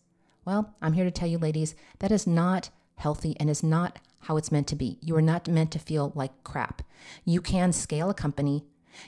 Well, 0.44 0.74
I'm 0.80 0.94
here 0.94 1.04
to 1.04 1.10
tell 1.10 1.28
you, 1.28 1.38
ladies, 1.38 1.74
that 1.98 2.12
is 2.12 2.26
not 2.26 2.70
healthy 2.96 3.36
and 3.38 3.50
is 3.50 3.62
not 3.62 3.98
how 4.20 4.36
it's 4.36 4.52
meant 4.52 4.66
to 4.68 4.76
be. 4.76 4.98
You 5.00 5.16
are 5.16 5.22
not 5.22 5.48
meant 5.48 5.70
to 5.72 5.78
feel 5.78 6.12
like 6.14 6.44
crap. 6.44 6.82
You 7.24 7.40
can 7.40 7.72
scale 7.72 8.10
a 8.10 8.14
company, 8.14 8.64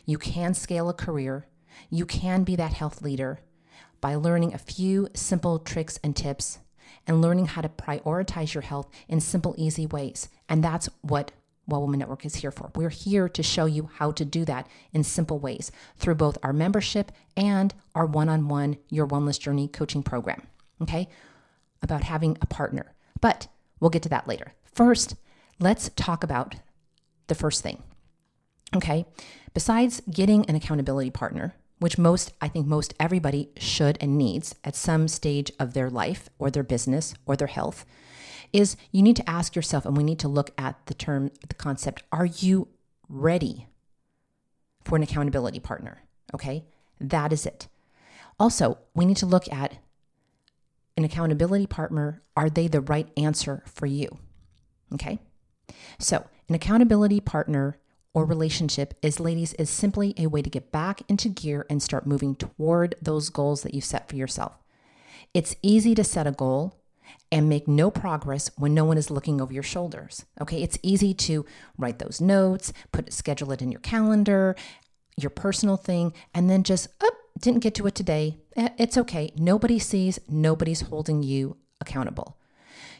you 0.06 0.18
can 0.18 0.54
scale 0.54 0.88
a 0.88 0.94
career, 0.94 1.46
you 1.90 2.06
can 2.06 2.44
be 2.44 2.56
that 2.56 2.74
health 2.74 3.02
leader 3.02 3.40
by 4.00 4.14
learning 4.14 4.54
a 4.54 4.58
few 4.58 5.08
simple 5.14 5.58
tricks 5.58 5.98
and 6.02 6.16
tips 6.16 6.58
and 7.06 7.20
learning 7.20 7.46
how 7.46 7.60
to 7.60 7.68
prioritize 7.68 8.54
your 8.54 8.62
health 8.62 8.88
in 9.08 9.20
simple, 9.20 9.54
easy 9.58 9.86
ways. 9.86 10.28
And 10.48 10.62
that's 10.62 10.88
what 11.02 11.32
Well 11.66 11.80
Woman 11.80 12.00
Network 12.00 12.24
is 12.26 12.36
here 12.36 12.50
for. 12.50 12.70
We're 12.74 12.88
here 12.88 13.28
to 13.28 13.42
show 13.42 13.66
you 13.66 13.88
how 13.94 14.10
to 14.12 14.24
do 14.24 14.44
that 14.44 14.66
in 14.92 15.04
simple 15.04 15.38
ways 15.38 15.70
through 15.96 16.16
both 16.16 16.38
our 16.42 16.52
membership 16.52 17.12
and 17.36 17.72
our 17.94 18.06
one 18.06 18.28
on 18.28 18.48
one 18.48 18.78
Your 18.88 19.06
Wellness 19.06 19.38
Journey 19.38 19.68
coaching 19.68 20.02
program. 20.02 20.42
Okay? 20.80 21.08
About 21.82 22.04
having 22.04 22.36
a 22.40 22.46
partner. 22.46 22.94
But 23.20 23.48
we'll 23.80 23.90
get 23.90 24.02
to 24.02 24.08
that 24.08 24.26
later. 24.26 24.54
First, 24.64 25.14
let's 25.60 25.90
talk 25.96 26.24
about 26.24 26.56
the 27.28 27.34
first 27.34 27.62
thing. 27.62 27.82
Okay? 28.74 29.06
Besides 29.54 30.02
getting 30.10 30.44
an 30.46 30.56
accountability 30.56 31.10
partner, 31.10 31.54
which 31.78 31.98
most, 31.98 32.32
I 32.40 32.48
think 32.48 32.66
most 32.66 32.94
everybody 32.98 33.50
should 33.56 33.98
and 34.00 34.16
needs 34.16 34.54
at 34.64 34.76
some 34.76 35.08
stage 35.08 35.50
of 35.58 35.74
their 35.74 35.90
life 35.90 36.28
or 36.38 36.50
their 36.50 36.62
business 36.62 37.14
or 37.26 37.36
their 37.36 37.48
health, 37.48 37.84
is 38.52 38.76
you 38.90 39.02
need 39.02 39.16
to 39.16 39.28
ask 39.28 39.56
yourself, 39.56 39.86
and 39.86 39.96
we 39.96 40.04
need 40.04 40.18
to 40.20 40.28
look 40.28 40.50
at 40.58 40.84
the 40.86 40.94
term, 40.94 41.30
the 41.46 41.54
concept, 41.54 42.02
are 42.12 42.26
you 42.26 42.68
ready 43.08 43.66
for 44.84 44.96
an 44.96 45.02
accountability 45.02 45.60
partner? 45.60 46.02
Okay, 46.34 46.64
that 47.00 47.32
is 47.32 47.46
it. 47.46 47.68
Also, 48.38 48.78
we 48.94 49.04
need 49.04 49.16
to 49.18 49.26
look 49.26 49.50
at 49.52 49.76
an 50.96 51.04
accountability 51.04 51.66
partner. 51.66 52.22
Are 52.36 52.50
they 52.50 52.68
the 52.68 52.80
right 52.80 53.08
answer 53.16 53.62
for 53.66 53.86
you? 53.86 54.18
Okay, 54.94 55.18
so 55.98 56.26
an 56.48 56.54
accountability 56.54 57.20
partner 57.20 57.78
or 58.14 58.26
relationship 58.26 58.92
is, 59.00 59.18
ladies, 59.18 59.54
is 59.54 59.70
simply 59.70 60.12
a 60.18 60.26
way 60.26 60.42
to 60.42 60.50
get 60.50 60.70
back 60.70 61.00
into 61.08 61.30
gear 61.30 61.64
and 61.70 61.82
start 61.82 62.06
moving 62.06 62.34
toward 62.34 62.94
those 63.00 63.30
goals 63.30 63.62
that 63.62 63.72
you 63.72 63.80
set 63.80 64.08
for 64.08 64.16
yourself. 64.16 64.58
It's 65.32 65.56
easy 65.62 65.94
to 65.94 66.04
set 66.04 66.26
a 66.26 66.32
goal 66.32 66.81
and 67.30 67.48
make 67.48 67.66
no 67.66 67.90
progress 67.90 68.50
when 68.56 68.74
no 68.74 68.84
one 68.84 68.98
is 68.98 69.10
looking 69.10 69.40
over 69.40 69.52
your 69.52 69.62
shoulders. 69.62 70.24
Okay, 70.40 70.62
it's 70.62 70.78
easy 70.82 71.14
to 71.14 71.44
write 71.78 71.98
those 71.98 72.20
notes, 72.20 72.72
put 72.92 73.12
schedule 73.12 73.52
it 73.52 73.62
in 73.62 73.72
your 73.72 73.80
calendar, 73.80 74.56
your 75.16 75.30
personal 75.30 75.76
thing, 75.76 76.12
and 76.34 76.48
then 76.48 76.62
just 76.62 76.88
oh, 77.00 77.10
didn't 77.38 77.60
get 77.60 77.74
to 77.76 77.86
it 77.86 77.94
today. 77.94 78.38
Eh, 78.56 78.68
it's 78.78 78.98
okay. 78.98 79.32
Nobody 79.36 79.78
sees, 79.78 80.18
nobody's 80.28 80.82
holding 80.82 81.22
you 81.22 81.56
accountable. 81.80 82.38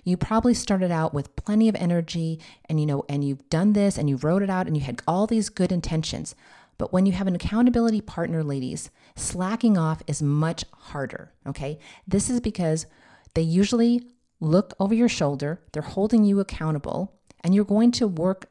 You 0.05 0.17
probably 0.17 0.55
started 0.55 0.91
out 0.91 1.15
with 1.15 1.37
plenty 1.37 1.69
of 1.69 1.77
energy 1.77 2.41
and 2.69 2.81
you 2.81 2.87
know 2.87 3.05
and 3.09 3.23
you've 3.23 3.49
done 3.49 3.73
this 3.73 3.97
and 3.97 4.09
you 4.09 4.17
wrote 4.17 4.43
it 4.43 4.51
out 4.51 4.67
and 4.67 4.77
you 4.77 4.83
had 4.83 5.01
all 5.07 5.27
these 5.27 5.49
good 5.49 5.71
intentions. 5.71 6.35
But 6.79 6.93
when 6.93 7.07
you 7.07 7.13
have 7.13 7.29
an 7.29 7.37
accountability 7.37 8.01
partner, 8.01 8.43
ladies, 8.43 8.91
slacking 9.15 9.79
off 9.79 10.03
is 10.09 10.23
much 10.23 10.65
harder, 10.73 11.33
okay? 11.47 11.79
This 12.09 12.29
is 12.29 12.41
because 12.41 12.87
they 13.35 13.43
usually 13.43 14.03
look 14.41 14.75
over 14.81 14.95
your 14.95 15.09
shoulder, 15.09 15.63
they're 15.73 15.83
holding 15.83 16.25
you 16.25 16.41
accountable, 16.41 17.15
and 17.41 17.55
you're 17.55 17.65
going 17.65 17.93
to 17.93 18.07
work 18.07 18.51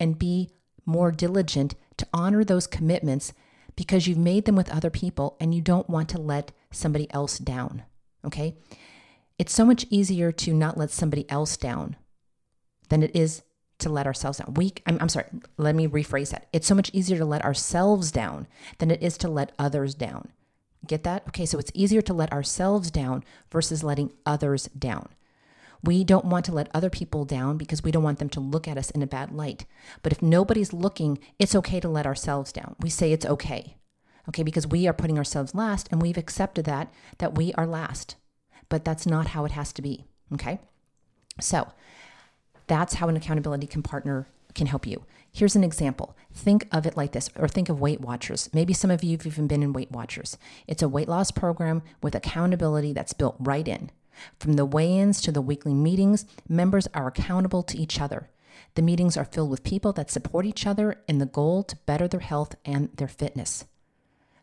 and 0.00 0.18
be 0.18 0.50
more 0.84 1.10
diligent 1.10 1.74
to 1.96 2.06
honor 2.12 2.44
those 2.44 2.66
commitments 2.66 3.32
because 3.76 4.06
you've 4.06 4.18
made 4.18 4.44
them 4.44 4.56
with 4.56 4.70
other 4.70 4.90
people 4.90 5.36
and 5.40 5.54
you 5.54 5.60
don't 5.60 5.88
want 5.88 6.08
to 6.08 6.18
let 6.18 6.52
somebody 6.70 7.12
else 7.12 7.38
down. 7.38 7.82
Okay? 8.24 8.56
It's 9.38 9.52
so 9.52 9.64
much 9.64 9.86
easier 9.90 10.32
to 10.32 10.54
not 10.54 10.78
let 10.78 10.90
somebody 10.90 11.28
else 11.30 11.56
down 11.56 11.96
than 12.88 13.02
it 13.02 13.14
is 13.14 13.42
to 13.78 13.90
let 13.90 14.06
ourselves 14.06 14.38
down. 14.38 14.54
We, 14.54 14.72
I'm, 14.86 14.98
I'm 15.00 15.08
sorry, 15.08 15.26
let 15.58 15.74
me 15.74 15.86
rephrase 15.86 16.30
that. 16.30 16.48
It's 16.52 16.66
so 16.66 16.74
much 16.74 16.90
easier 16.94 17.18
to 17.18 17.26
let 17.26 17.44
ourselves 17.44 18.10
down 18.10 18.46
than 18.78 18.90
it 18.90 19.02
is 19.02 19.18
to 19.18 19.28
let 19.28 19.52
others 19.58 19.94
down. 19.94 20.32
Get 20.86 21.04
that? 21.04 21.24
Okay, 21.28 21.46
so 21.46 21.58
it's 21.58 21.72
easier 21.74 22.02
to 22.02 22.14
let 22.14 22.32
ourselves 22.32 22.90
down 22.90 23.24
versus 23.50 23.82
letting 23.82 24.12
others 24.24 24.68
down. 24.68 25.08
We 25.82 26.04
don't 26.04 26.24
want 26.24 26.44
to 26.46 26.52
let 26.52 26.70
other 26.74 26.90
people 26.90 27.24
down 27.24 27.58
because 27.58 27.82
we 27.82 27.90
don't 27.90 28.02
want 28.02 28.18
them 28.18 28.30
to 28.30 28.40
look 28.40 28.66
at 28.66 28.78
us 28.78 28.90
in 28.90 29.02
a 29.02 29.06
bad 29.06 29.32
light. 29.32 29.66
But 30.02 30.12
if 30.12 30.22
nobody's 30.22 30.72
looking, 30.72 31.18
it's 31.38 31.54
okay 31.54 31.80
to 31.80 31.88
let 31.88 32.06
ourselves 32.06 32.52
down. 32.52 32.76
We 32.80 32.90
say 32.90 33.12
it's 33.12 33.26
okay. 33.26 33.76
Okay, 34.28 34.42
because 34.42 34.66
we 34.66 34.88
are 34.88 34.92
putting 34.92 35.18
ourselves 35.18 35.54
last 35.54 35.88
and 35.92 36.02
we've 36.02 36.16
accepted 36.16 36.64
that 36.64 36.92
that 37.18 37.36
we 37.36 37.52
are 37.54 37.66
last. 37.66 38.16
But 38.68 38.84
that's 38.84 39.06
not 39.06 39.28
how 39.28 39.44
it 39.44 39.52
has 39.52 39.72
to 39.74 39.82
be, 39.82 40.06
okay? 40.32 40.58
So, 41.40 41.68
that's 42.66 42.94
how 42.94 43.08
an 43.08 43.16
accountability 43.16 43.68
can 43.68 43.82
partner 43.82 44.26
can 44.54 44.66
help 44.66 44.86
you. 44.86 45.04
Here's 45.36 45.54
an 45.54 45.64
example. 45.64 46.16
Think 46.32 46.66
of 46.72 46.86
it 46.86 46.96
like 46.96 47.12
this, 47.12 47.28
or 47.36 47.46
think 47.46 47.68
of 47.68 47.78
Weight 47.78 48.00
Watchers. 48.00 48.48
Maybe 48.54 48.72
some 48.72 48.90
of 48.90 49.04
you 49.04 49.18
have 49.18 49.26
even 49.26 49.46
been 49.46 49.62
in 49.62 49.74
Weight 49.74 49.92
Watchers. 49.92 50.38
It's 50.66 50.82
a 50.82 50.88
weight 50.88 51.10
loss 51.10 51.30
program 51.30 51.82
with 52.02 52.14
accountability 52.14 52.94
that's 52.94 53.12
built 53.12 53.36
right 53.38 53.68
in. 53.68 53.90
From 54.40 54.54
the 54.54 54.64
weigh 54.64 54.96
ins 54.96 55.20
to 55.20 55.30
the 55.30 55.42
weekly 55.42 55.74
meetings, 55.74 56.24
members 56.48 56.88
are 56.94 57.06
accountable 57.06 57.62
to 57.64 57.76
each 57.76 58.00
other. 58.00 58.30
The 58.76 58.80
meetings 58.80 59.18
are 59.18 59.26
filled 59.26 59.50
with 59.50 59.62
people 59.62 59.92
that 59.92 60.10
support 60.10 60.46
each 60.46 60.66
other 60.66 61.02
in 61.06 61.18
the 61.18 61.26
goal 61.26 61.64
to 61.64 61.76
better 61.84 62.08
their 62.08 62.20
health 62.20 62.54
and 62.64 62.88
their 62.96 63.06
fitness. 63.06 63.66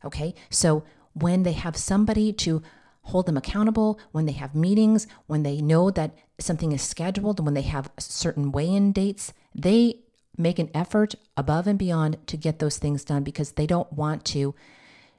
Okay, 0.05 0.35
so 0.51 0.83
when 1.13 1.41
they 1.41 1.53
have 1.53 1.75
somebody 1.75 2.31
to 2.33 2.61
hold 3.01 3.25
them 3.25 3.37
accountable, 3.37 3.99
when 4.11 4.27
they 4.27 4.33
have 4.33 4.53
meetings, 4.53 5.07
when 5.25 5.41
they 5.41 5.59
know 5.59 5.89
that 5.89 6.15
something 6.37 6.71
is 6.71 6.83
scheduled, 6.83 7.43
when 7.43 7.55
they 7.55 7.63
have 7.63 7.89
certain 7.97 8.51
weigh 8.51 8.75
in 8.75 8.91
dates, 8.91 9.33
they 9.55 10.02
make 10.37 10.59
an 10.59 10.69
effort 10.73 11.15
above 11.37 11.67
and 11.67 11.77
beyond 11.77 12.17
to 12.27 12.37
get 12.37 12.59
those 12.59 12.77
things 12.77 13.03
done 13.03 13.23
because 13.23 13.51
they 13.51 13.67
don't 13.67 13.91
want 13.93 14.25
to 14.25 14.55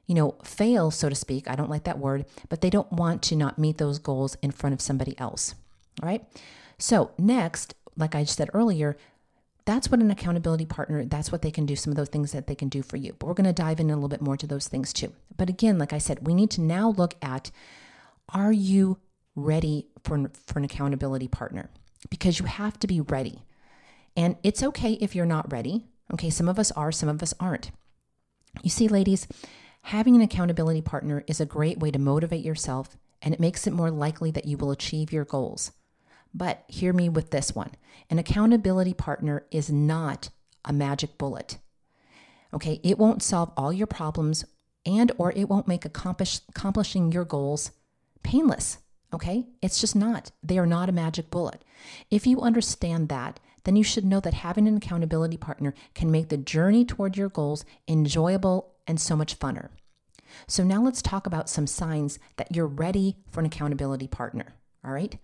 you 0.07 0.15
know, 0.15 0.35
fail, 0.45 0.91
so 0.91 1.09
to 1.09 1.15
speak. 1.15 1.49
I 1.49 1.57
don't 1.57 1.71
like 1.71 1.85
that 1.85 1.99
word, 1.99 2.27
but 2.49 2.61
they 2.61 2.71
don't 2.71 2.91
want 2.93 3.23
to 3.23 3.37
not 3.37 3.59
meet 3.59 3.79
those 3.79 3.99
goals 3.99 4.37
in 4.43 4.51
front 4.51 4.75
of 4.75 4.81
somebody 4.81 5.19
else. 5.19 5.55
All 6.03 6.09
right. 6.09 6.25
So, 6.79 7.13
next, 7.17 7.75
like 7.97 8.15
I 8.15 8.25
said 8.25 8.51
earlier, 8.53 8.97
that's 9.65 9.91
what 9.91 10.01
an 10.01 10.11
accountability 10.11 10.67
partner, 10.67 11.05
that's 11.07 11.33
what 11.33 11.41
they 11.41 11.51
can 11.51 11.65
do, 11.65 11.75
some 11.75 11.91
of 11.91 11.97
those 11.97 12.09
things 12.09 12.33
that 12.33 12.47
they 12.47 12.55
can 12.55 12.69
do 12.69 12.83
for 12.83 12.99
you. 12.99 13.15
But 13.19 13.27
we're 13.27 13.35
going 13.35 13.47
to 13.47 13.53
dive 13.53 13.81
in 13.81 13.91
a 13.91 13.95
little 13.95 14.09
bit 14.09 14.21
more 14.21 14.37
to 14.37 14.47
those 14.47 14.69
things 14.69 14.93
too. 14.93 15.13
But 15.37 15.49
again, 15.49 15.79
like 15.79 15.95
I 15.95 15.99
said, 15.99 16.27
we 16.27 16.35
need 16.35 16.51
to 16.53 16.61
now 16.61 16.91
look 16.91 17.15
at 17.23 17.51
are 18.29 18.53
you 18.53 18.99
ready 19.35 19.87
for, 20.03 20.31
for 20.47 20.59
an 20.59 20.65
accountability 20.65 21.29
partner? 21.29 21.71
Because 22.11 22.39
you 22.39 22.45
have 22.45 22.79
to 22.81 22.87
be 22.87 23.01
ready. 23.01 23.43
And 24.17 24.37
it's 24.43 24.63
okay 24.63 24.93
if 24.95 25.15
you're 25.15 25.27
not 25.27 25.53
ready. 25.53 25.87
Okay, 26.13 26.31
some 26.31 26.49
of 26.49 26.59
us 26.59 26.71
are, 26.73 26.93
some 26.93 27.09
of 27.09 27.23
us 27.23 27.35
aren't. 27.41 27.71
You 28.63 28.71
see, 28.71 28.89
ladies, 28.89 29.27
Having 29.89 30.17
an 30.17 30.23
accountability 30.23 30.81
partner 30.81 31.25
is 31.27 31.41
a 31.41 31.47
great 31.47 31.79
way 31.79 31.91
to 31.91 31.99
motivate 31.99 32.43
yourself 32.43 32.97
and 33.21 33.35
it 33.35 33.41
makes 33.41 33.67
it 33.67 33.73
more 33.75 33.91
likely 33.91 34.31
that 34.31 34.47
you 34.47 34.57
will 34.57 34.71
achieve 34.71 35.13
your 35.13 35.27
goals. 35.27 35.73
But 36.33 36.65
hear 36.69 36.95
me 36.95 37.11
with 37.11 37.31
this 37.31 37.55
one 37.55 37.73
an 38.09 38.19
accountability 38.19 38.95
partner 38.95 39.45
is 39.51 39.71
not 39.71 40.31
a 40.65 40.73
magic 40.73 41.19
bullet. 41.19 41.59
Okay, 42.55 42.81
it 42.83 42.99
won't 42.99 43.23
solve 43.23 43.53
all 43.59 43.75
your 43.75 43.87
problems 43.87 44.47
and 44.87 45.13
or 45.19 45.33
it 45.33 45.51
won't 45.51 45.69
make 45.69 45.85
accomplish, 45.85 46.41
accomplishing 46.49 47.13
your 47.13 47.27
goals 47.27 47.71
painless. 48.23 48.79
Okay? 49.13 49.45
It's 49.61 49.83
just 49.83 49.95
not. 49.95 50.31
They 50.43 50.57
are 50.57 50.67
not 50.67 50.89
a 50.89 50.93
magic 50.93 51.31
bullet. 51.31 51.63
If 52.11 52.27
you 52.27 52.41
understand 52.41 53.11
that, 53.11 53.39
then 53.65 53.77
you 53.77 53.85
should 53.85 54.05
know 54.05 54.21
that 54.21 54.35
having 54.35 54.69
an 54.69 54.77
accountability 54.77 55.37
partner 55.37 55.75
can 55.95 56.11
make 56.11 56.29
the 56.29 56.37
journey 56.37 56.85
toward 56.85 57.17
your 57.17 57.29
goals 57.29 57.65
enjoyable 57.89 58.75
and 58.87 59.01
so 59.01 59.17
much 59.17 59.39
funner. 59.39 59.69
So, 60.47 60.65
now 60.65 60.83
let's 60.83 61.03
talk 61.03 61.27
about 61.27 61.49
some 61.49 61.67
signs 61.67 62.19
that 62.37 62.55
you're 62.55 62.67
ready 62.67 63.17
for 63.31 63.41
an 63.41 63.47
accountability 63.47 64.09
partner. 64.09 64.55
All 64.85 64.93
right. 64.93 65.19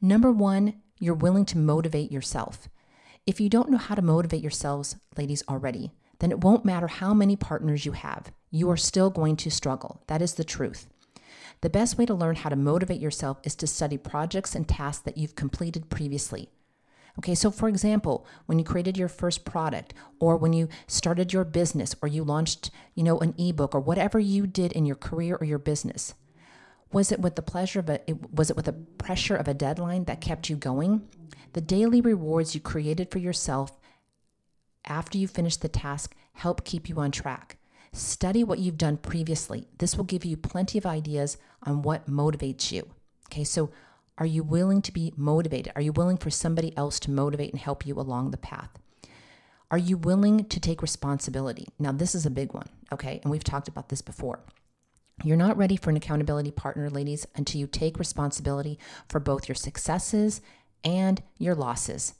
Number 0.00 0.30
one, 0.30 0.74
you're 0.98 1.14
willing 1.14 1.44
to 1.46 1.58
motivate 1.58 2.12
yourself. 2.12 2.68
If 3.26 3.40
you 3.40 3.48
don't 3.48 3.70
know 3.70 3.78
how 3.78 3.94
to 3.94 4.02
motivate 4.02 4.42
yourselves, 4.42 4.96
ladies, 5.16 5.42
already, 5.48 5.92
then 6.20 6.30
it 6.30 6.42
won't 6.42 6.64
matter 6.64 6.86
how 6.86 7.12
many 7.12 7.36
partners 7.36 7.84
you 7.84 7.92
have. 7.92 8.32
You 8.50 8.70
are 8.70 8.76
still 8.76 9.10
going 9.10 9.36
to 9.36 9.50
struggle. 9.50 10.02
That 10.06 10.22
is 10.22 10.34
the 10.34 10.44
truth. 10.44 10.86
The 11.60 11.70
best 11.70 11.98
way 11.98 12.06
to 12.06 12.14
learn 12.14 12.36
how 12.36 12.48
to 12.48 12.56
motivate 12.56 13.00
yourself 13.00 13.40
is 13.44 13.54
to 13.56 13.66
study 13.66 13.96
projects 13.96 14.54
and 14.54 14.66
tasks 14.66 15.02
that 15.04 15.16
you've 15.16 15.36
completed 15.36 15.90
previously. 15.90 16.48
Okay, 17.18 17.34
so 17.34 17.50
for 17.50 17.68
example, 17.68 18.26
when 18.46 18.58
you 18.58 18.64
created 18.64 18.96
your 18.96 19.08
first 19.08 19.44
product 19.44 19.92
or 20.18 20.36
when 20.36 20.52
you 20.52 20.68
started 20.86 21.32
your 21.32 21.44
business 21.44 21.94
or 22.00 22.08
you 22.08 22.24
launched, 22.24 22.70
you 22.94 23.02
know, 23.02 23.18
an 23.18 23.34
ebook 23.38 23.74
or 23.74 23.80
whatever 23.80 24.18
you 24.18 24.46
did 24.46 24.72
in 24.72 24.86
your 24.86 24.96
career 24.96 25.36
or 25.40 25.44
your 25.44 25.58
business, 25.58 26.14
was 26.90 27.12
it 27.12 27.20
with 27.20 27.36
the 27.36 27.42
pleasure 27.42 27.80
of 27.80 27.90
a 27.90 28.00
was 28.32 28.50
it 28.50 28.56
with 28.56 28.66
the 28.66 28.72
pressure 28.72 29.36
of 29.36 29.48
a 29.48 29.54
deadline 29.54 30.04
that 30.04 30.20
kept 30.20 30.48
you 30.48 30.56
going? 30.56 31.08
The 31.52 31.60
daily 31.60 32.00
rewards 32.00 32.54
you 32.54 32.60
created 32.60 33.10
for 33.10 33.18
yourself 33.18 33.78
after 34.86 35.18
you 35.18 35.28
finish 35.28 35.56
the 35.56 35.68
task 35.68 36.14
help 36.34 36.64
keep 36.64 36.88
you 36.88 36.98
on 36.98 37.10
track. 37.10 37.58
Study 37.92 38.42
what 38.42 38.58
you've 38.58 38.78
done 38.78 38.96
previously. 38.96 39.68
This 39.78 39.96
will 39.96 40.04
give 40.04 40.24
you 40.24 40.36
plenty 40.36 40.78
of 40.78 40.86
ideas 40.86 41.36
on 41.62 41.82
what 41.82 42.08
motivates 42.08 42.72
you. 42.72 42.88
Okay, 43.28 43.44
so 43.44 43.70
are 44.18 44.26
you 44.26 44.42
willing 44.42 44.82
to 44.82 44.92
be 44.92 45.12
motivated? 45.16 45.72
Are 45.74 45.82
you 45.82 45.92
willing 45.92 46.16
for 46.16 46.30
somebody 46.30 46.76
else 46.76 47.00
to 47.00 47.10
motivate 47.10 47.50
and 47.50 47.60
help 47.60 47.86
you 47.86 47.98
along 47.98 48.30
the 48.30 48.36
path? 48.36 48.70
Are 49.70 49.78
you 49.78 49.96
willing 49.96 50.44
to 50.44 50.60
take 50.60 50.82
responsibility? 50.82 51.68
Now, 51.78 51.92
this 51.92 52.14
is 52.14 52.26
a 52.26 52.30
big 52.30 52.52
one, 52.52 52.68
okay? 52.92 53.20
And 53.22 53.30
we've 53.30 53.42
talked 53.42 53.68
about 53.68 53.88
this 53.88 54.02
before. 54.02 54.40
You're 55.24 55.36
not 55.36 55.56
ready 55.56 55.76
for 55.76 55.88
an 55.88 55.96
accountability 55.96 56.50
partner, 56.50 56.90
ladies, 56.90 57.26
until 57.36 57.60
you 57.60 57.66
take 57.66 57.98
responsibility 57.98 58.78
for 59.08 59.18
both 59.18 59.48
your 59.48 59.54
successes 59.54 60.42
and 60.84 61.22
your 61.38 61.54
losses. 61.54 62.14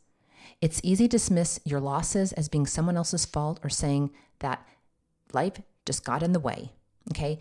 It's 0.60 0.80
easy 0.82 1.08
to 1.08 1.16
dismiss 1.16 1.60
your 1.64 1.80
losses 1.80 2.32
as 2.32 2.48
being 2.48 2.66
someone 2.66 2.96
else's 2.96 3.26
fault 3.26 3.60
or 3.62 3.68
saying 3.68 4.12
that 4.38 4.66
life 5.32 5.60
just 5.84 6.04
got 6.04 6.22
in 6.22 6.32
the 6.32 6.40
way, 6.40 6.70
okay? 7.10 7.38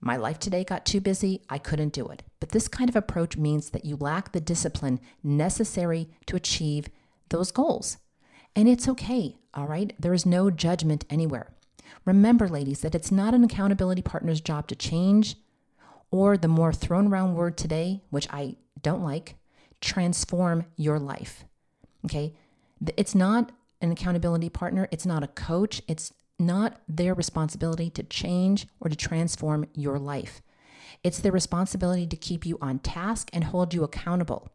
My 0.00 0.16
life 0.16 0.38
today 0.38 0.64
got 0.64 0.84
too 0.84 1.00
busy, 1.00 1.42
I 1.48 1.58
couldn't 1.58 1.92
do 1.92 2.08
it. 2.08 2.22
But 2.42 2.48
this 2.48 2.66
kind 2.66 2.90
of 2.90 2.96
approach 2.96 3.36
means 3.36 3.70
that 3.70 3.84
you 3.84 3.94
lack 3.94 4.32
the 4.32 4.40
discipline 4.40 4.98
necessary 5.22 6.08
to 6.26 6.34
achieve 6.34 6.88
those 7.28 7.52
goals. 7.52 7.98
And 8.56 8.68
it's 8.68 8.88
okay, 8.88 9.36
all 9.54 9.68
right? 9.68 9.92
There 9.96 10.12
is 10.12 10.26
no 10.26 10.50
judgment 10.50 11.04
anywhere. 11.08 11.52
Remember, 12.04 12.48
ladies, 12.48 12.80
that 12.80 12.96
it's 12.96 13.12
not 13.12 13.32
an 13.32 13.44
accountability 13.44 14.02
partner's 14.02 14.40
job 14.40 14.66
to 14.66 14.74
change, 14.74 15.36
or 16.10 16.36
the 16.36 16.48
more 16.48 16.72
thrown 16.72 17.06
around 17.06 17.36
word 17.36 17.56
today, 17.56 18.02
which 18.10 18.26
I 18.32 18.56
don't 18.82 19.04
like, 19.04 19.36
transform 19.80 20.64
your 20.74 20.98
life. 20.98 21.44
Okay? 22.06 22.34
It's 22.96 23.14
not 23.14 23.52
an 23.80 23.92
accountability 23.92 24.48
partner, 24.48 24.88
it's 24.90 25.06
not 25.06 25.22
a 25.22 25.28
coach, 25.28 25.80
it's 25.86 26.12
not 26.40 26.80
their 26.88 27.14
responsibility 27.14 27.88
to 27.90 28.02
change 28.02 28.66
or 28.80 28.88
to 28.88 28.96
transform 28.96 29.68
your 29.74 30.00
life. 30.00 30.42
It's 31.04 31.18
their 31.18 31.32
responsibility 31.32 32.06
to 32.06 32.16
keep 32.16 32.46
you 32.46 32.58
on 32.60 32.78
task 32.78 33.30
and 33.32 33.44
hold 33.44 33.74
you 33.74 33.82
accountable. 33.82 34.50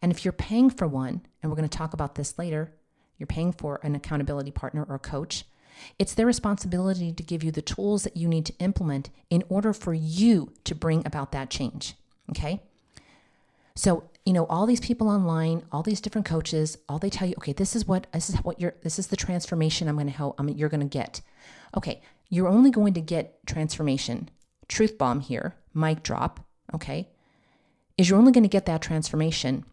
And 0.00 0.12
if 0.12 0.24
you're 0.24 0.32
paying 0.32 0.70
for 0.70 0.86
one, 0.86 1.22
and 1.42 1.50
we're 1.50 1.56
going 1.56 1.68
to 1.68 1.78
talk 1.78 1.92
about 1.92 2.14
this 2.14 2.38
later, 2.38 2.72
you're 3.18 3.26
paying 3.26 3.52
for 3.52 3.80
an 3.82 3.94
accountability 3.94 4.50
partner 4.50 4.86
or 4.88 4.98
coach, 4.98 5.44
it's 5.98 6.14
their 6.14 6.26
responsibility 6.26 7.12
to 7.12 7.22
give 7.22 7.42
you 7.42 7.50
the 7.50 7.62
tools 7.62 8.04
that 8.04 8.16
you 8.16 8.28
need 8.28 8.46
to 8.46 8.54
implement 8.58 9.10
in 9.30 9.44
order 9.48 9.72
for 9.72 9.94
you 9.94 10.52
to 10.64 10.74
bring 10.74 11.06
about 11.06 11.32
that 11.32 11.50
change. 11.50 11.94
Okay? 12.30 12.60
So, 13.74 14.04
you 14.24 14.32
know, 14.32 14.44
all 14.46 14.66
these 14.66 14.80
people 14.80 15.08
online, 15.08 15.62
all 15.70 15.82
these 15.82 16.00
different 16.00 16.26
coaches, 16.26 16.78
all 16.88 16.98
they 16.98 17.10
tell 17.10 17.28
you, 17.28 17.34
okay, 17.38 17.52
this 17.52 17.76
is 17.76 17.86
what 17.86 18.06
this 18.12 18.28
is 18.28 18.36
what 18.36 18.60
you're 18.60 18.74
this 18.82 18.98
is 18.98 19.06
the 19.06 19.16
transformation 19.16 19.88
I'm 19.88 19.94
going 19.94 20.06
to 20.06 20.12
help 20.12 20.34
I 20.38 20.42
mean, 20.42 20.58
you're 20.58 20.68
going 20.68 20.80
to 20.80 20.86
get. 20.86 21.20
Okay, 21.76 22.02
you're 22.28 22.48
only 22.48 22.70
going 22.70 22.92
to 22.94 23.00
get 23.00 23.38
transformation. 23.46 24.30
Truth 24.66 24.98
bomb 24.98 25.20
here, 25.20 25.54
mic 25.74 26.02
drop, 26.02 26.40
okay? 26.74 27.08
Is 27.96 28.08
you're 28.08 28.18
only 28.18 28.32
going 28.32 28.44
to 28.44 28.48
get 28.48 28.66
that 28.66 28.82
transformation 28.82 29.64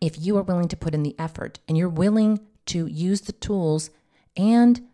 if 0.00 0.18
you 0.18 0.36
are 0.36 0.42
willing 0.42 0.68
to 0.68 0.76
put 0.76 0.94
in 0.94 1.02
the 1.02 1.14
effort 1.18 1.58
and 1.68 1.76
you're 1.76 1.88
willing 1.88 2.40
to 2.66 2.86
use 2.86 3.22
the 3.22 3.32
tools 3.32 3.90
and 4.36 4.86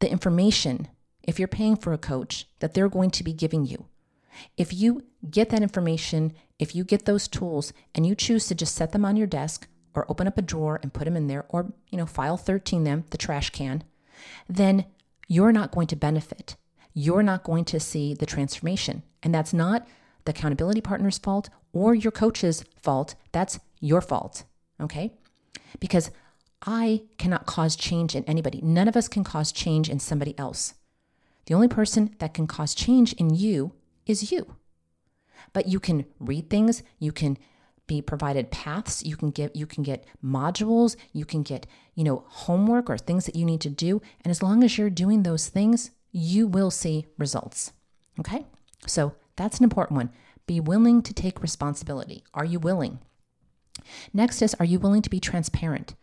the 0.00 0.10
information 0.10 0.88
if 1.22 1.38
you're 1.38 1.48
paying 1.48 1.76
for 1.76 1.92
a 1.92 1.98
coach 1.98 2.46
that 2.60 2.74
they're 2.74 2.88
going 2.88 3.10
to 3.10 3.24
be 3.24 3.32
giving 3.32 3.66
you. 3.66 3.86
If 4.56 4.72
you 4.72 5.02
get 5.30 5.50
that 5.50 5.62
information, 5.62 6.32
if 6.58 6.74
you 6.74 6.84
get 6.84 7.04
those 7.04 7.28
tools 7.28 7.72
and 7.94 8.06
you 8.06 8.14
choose 8.14 8.46
to 8.48 8.54
just 8.54 8.74
set 8.74 8.92
them 8.92 9.04
on 9.04 9.16
your 9.16 9.26
desk 9.26 9.68
or 9.94 10.10
open 10.10 10.26
up 10.26 10.38
a 10.38 10.42
drawer 10.42 10.80
and 10.82 10.92
put 10.92 11.04
them 11.04 11.16
in 11.16 11.26
there 11.26 11.44
or, 11.48 11.72
you 11.90 11.98
know, 11.98 12.06
file 12.06 12.36
13 12.36 12.84
them, 12.84 13.04
the 13.10 13.18
trash 13.18 13.50
can, 13.50 13.84
then 14.48 14.86
you're 15.28 15.52
not 15.52 15.72
going 15.72 15.86
to 15.88 15.96
benefit. 15.96 16.56
You're 16.94 17.22
not 17.22 17.44
going 17.44 17.64
to 17.66 17.80
see 17.80 18.14
the 18.14 18.26
transformation. 18.26 19.02
And 19.22 19.34
that's 19.34 19.52
not 19.52 19.86
the 20.24 20.30
accountability 20.30 20.80
partner's 20.80 21.18
fault 21.18 21.48
or 21.72 21.94
your 21.94 22.12
coach's 22.12 22.64
fault. 22.82 23.14
That's 23.32 23.58
your 23.80 24.00
fault. 24.00 24.44
Okay? 24.80 25.12
Because 25.78 26.10
I 26.66 27.02
cannot 27.16 27.46
cause 27.46 27.76
change 27.76 28.14
in 28.14 28.24
anybody. 28.24 28.60
None 28.62 28.88
of 28.88 28.96
us 28.96 29.08
can 29.08 29.24
cause 29.24 29.52
change 29.52 29.88
in 29.88 29.98
somebody 29.98 30.38
else. 30.38 30.74
The 31.46 31.54
only 31.54 31.68
person 31.68 32.14
that 32.18 32.34
can 32.34 32.46
cause 32.46 32.74
change 32.74 33.12
in 33.14 33.34
you 33.34 33.72
is 34.06 34.30
you. 34.30 34.56
But 35.52 35.68
you 35.68 35.80
can 35.80 36.04
read 36.18 36.50
things, 36.50 36.82
you 36.98 37.12
can 37.12 37.38
be 37.86 38.02
provided 38.02 38.50
paths, 38.52 39.02
you 39.04 39.16
can 39.16 39.30
get 39.30 39.56
you 39.56 39.66
can 39.66 39.82
get 39.82 40.04
modules, 40.22 40.94
you 41.12 41.24
can 41.24 41.42
get, 41.42 41.66
you 41.94 42.04
know, 42.04 42.24
homework 42.28 42.88
or 42.88 42.98
things 42.98 43.26
that 43.26 43.34
you 43.34 43.44
need 43.44 43.60
to 43.62 43.70
do, 43.70 44.00
and 44.22 44.30
as 44.30 44.42
long 44.42 44.62
as 44.62 44.78
you're 44.78 44.90
doing 44.90 45.22
those 45.22 45.48
things, 45.48 45.90
you 46.12 46.46
will 46.46 46.70
see 46.70 47.06
results. 47.18 47.72
Okay? 48.20 48.46
So, 48.86 49.14
that's 49.36 49.58
an 49.58 49.64
important 49.64 49.96
one. 49.96 50.10
Be 50.46 50.60
willing 50.60 51.02
to 51.02 51.14
take 51.14 51.42
responsibility. 51.42 52.24
Are 52.34 52.44
you 52.44 52.58
willing? 52.58 52.98
Next 54.12 54.42
is 54.42 54.54
Are 54.54 54.64
you 54.64 54.78
willing 54.78 55.02
to 55.02 55.10
be 55.10 55.20
transparent? 55.20 55.94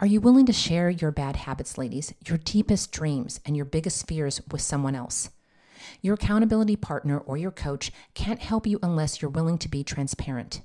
Are 0.00 0.06
you 0.06 0.20
willing 0.20 0.46
to 0.46 0.52
share 0.52 0.90
your 0.90 1.12
bad 1.12 1.36
habits, 1.36 1.78
ladies, 1.78 2.12
your 2.26 2.38
deepest 2.38 2.90
dreams, 2.92 3.40
and 3.44 3.56
your 3.56 3.64
biggest 3.64 4.08
fears 4.08 4.40
with 4.50 4.60
someone 4.60 4.94
else? 4.94 5.30
Your 6.02 6.14
accountability 6.14 6.76
partner 6.76 7.18
or 7.18 7.36
your 7.36 7.50
coach 7.50 7.92
can't 8.14 8.40
help 8.40 8.66
you 8.66 8.78
unless 8.82 9.20
you're 9.20 9.30
willing 9.30 9.58
to 9.58 9.68
be 9.68 9.84
transparent. 9.84 10.62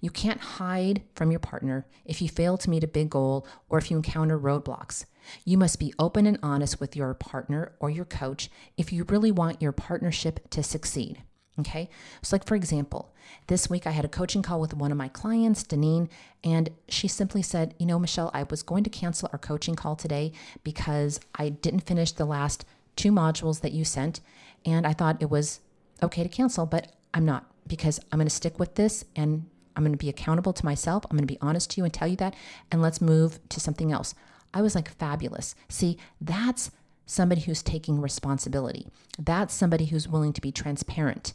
You 0.00 0.10
can't 0.10 0.40
hide 0.40 1.02
from 1.14 1.30
your 1.30 1.40
partner 1.40 1.86
if 2.04 2.20
you 2.20 2.28
fail 2.28 2.58
to 2.58 2.70
meet 2.70 2.84
a 2.84 2.88
big 2.88 3.10
goal 3.10 3.46
or 3.68 3.78
if 3.78 3.90
you 3.90 3.96
encounter 3.96 4.38
roadblocks. 4.38 5.04
You 5.44 5.58
must 5.58 5.78
be 5.78 5.94
open 5.98 6.26
and 6.26 6.38
honest 6.42 6.80
with 6.80 6.96
your 6.96 7.14
partner 7.14 7.72
or 7.80 7.90
your 7.90 8.04
coach 8.04 8.50
if 8.76 8.92
you 8.92 9.04
really 9.04 9.32
want 9.32 9.62
your 9.62 9.72
partnership 9.72 10.48
to 10.50 10.62
succeed. 10.62 11.22
Okay. 11.58 11.90
So, 12.22 12.36
like 12.36 12.46
for 12.46 12.54
example, 12.54 13.12
this 13.48 13.68
week 13.68 13.86
I 13.86 13.90
had 13.90 14.04
a 14.04 14.08
coaching 14.08 14.42
call 14.42 14.60
with 14.60 14.72
one 14.72 14.90
of 14.90 14.96
my 14.96 15.08
clients, 15.08 15.62
Deneen, 15.62 16.08
and 16.42 16.70
she 16.88 17.06
simply 17.06 17.42
said, 17.42 17.74
You 17.78 17.86
know, 17.86 17.98
Michelle, 17.98 18.30
I 18.32 18.44
was 18.44 18.62
going 18.62 18.84
to 18.84 18.90
cancel 18.90 19.28
our 19.32 19.38
coaching 19.38 19.74
call 19.74 19.96
today 19.96 20.32
because 20.64 21.20
I 21.34 21.50
didn't 21.50 21.80
finish 21.80 22.12
the 22.12 22.24
last 22.24 22.64
two 22.96 23.12
modules 23.12 23.60
that 23.60 23.72
you 23.72 23.84
sent. 23.84 24.20
And 24.64 24.86
I 24.86 24.92
thought 24.92 25.20
it 25.20 25.30
was 25.30 25.60
okay 26.02 26.22
to 26.22 26.28
cancel, 26.28 26.66
but 26.66 26.92
I'm 27.12 27.24
not 27.24 27.46
because 27.66 28.00
I'm 28.10 28.18
going 28.18 28.28
to 28.28 28.34
stick 28.34 28.58
with 28.58 28.76
this 28.76 29.04
and 29.16 29.46
I'm 29.76 29.82
going 29.82 29.92
to 29.92 29.98
be 29.98 30.08
accountable 30.08 30.52
to 30.52 30.64
myself. 30.64 31.04
I'm 31.10 31.16
going 31.16 31.26
to 31.26 31.32
be 31.32 31.38
honest 31.40 31.70
to 31.70 31.80
you 31.80 31.84
and 31.84 31.92
tell 31.92 32.08
you 32.08 32.16
that. 32.16 32.34
And 32.70 32.82
let's 32.82 33.00
move 33.00 33.38
to 33.50 33.60
something 33.60 33.92
else. 33.92 34.14
I 34.52 34.62
was 34.62 34.74
like, 34.74 34.90
fabulous. 34.90 35.54
See, 35.68 35.98
that's 36.20 36.70
somebody 37.06 37.42
who's 37.42 37.62
taking 37.62 38.00
responsibility. 38.00 38.86
That's 39.18 39.54
somebody 39.54 39.86
who's 39.86 40.08
willing 40.08 40.32
to 40.32 40.40
be 40.40 40.52
transparent 40.52 41.34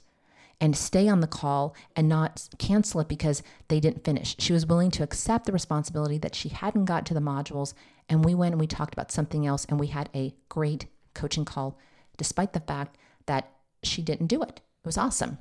and 0.61 0.75
stay 0.75 1.07
on 1.07 1.19
the 1.19 1.27
call 1.27 1.75
and 1.95 2.07
not 2.07 2.47
cancel 2.57 3.01
it 3.01 3.07
because 3.07 3.43
they 3.67 3.79
didn't 3.79 4.05
finish. 4.05 4.35
She 4.39 4.53
was 4.53 4.65
willing 4.65 4.91
to 4.91 5.03
accept 5.03 5.45
the 5.45 5.51
responsibility 5.51 6.17
that 6.19 6.35
she 6.35 6.49
hadn't 6.49 6.85
got 6.85 7.05
to 7.07 7.13
the 7.13 7.19
modules. 7.19 7.73
And 8.07 8.23
we 8.23 8.33
went 8.33 8.53
and 8.53 8.61
we 8.61 8.67
talked 8.67 8.93
about 8.93 9.11
something 9.11 9.45
else 9.45 9.65
and 9.65 9.79
we 9.79 9.87
had 9.87 10.09
a 10.15 10.33
great 10.47 10.85
coaching 11.13 11.45
call, 11.45 11.77
despite 12.17 12.53
the 12.53 12.59
fact 12.61 12.97
that 13.25 13.51
she 13.83 14.01
didn't 14.01 14.27
do 14.27 14.41
it. 14.41 14.61
It 14.61 14.85
was 14.85 14.97
awesome. 14.97 15.39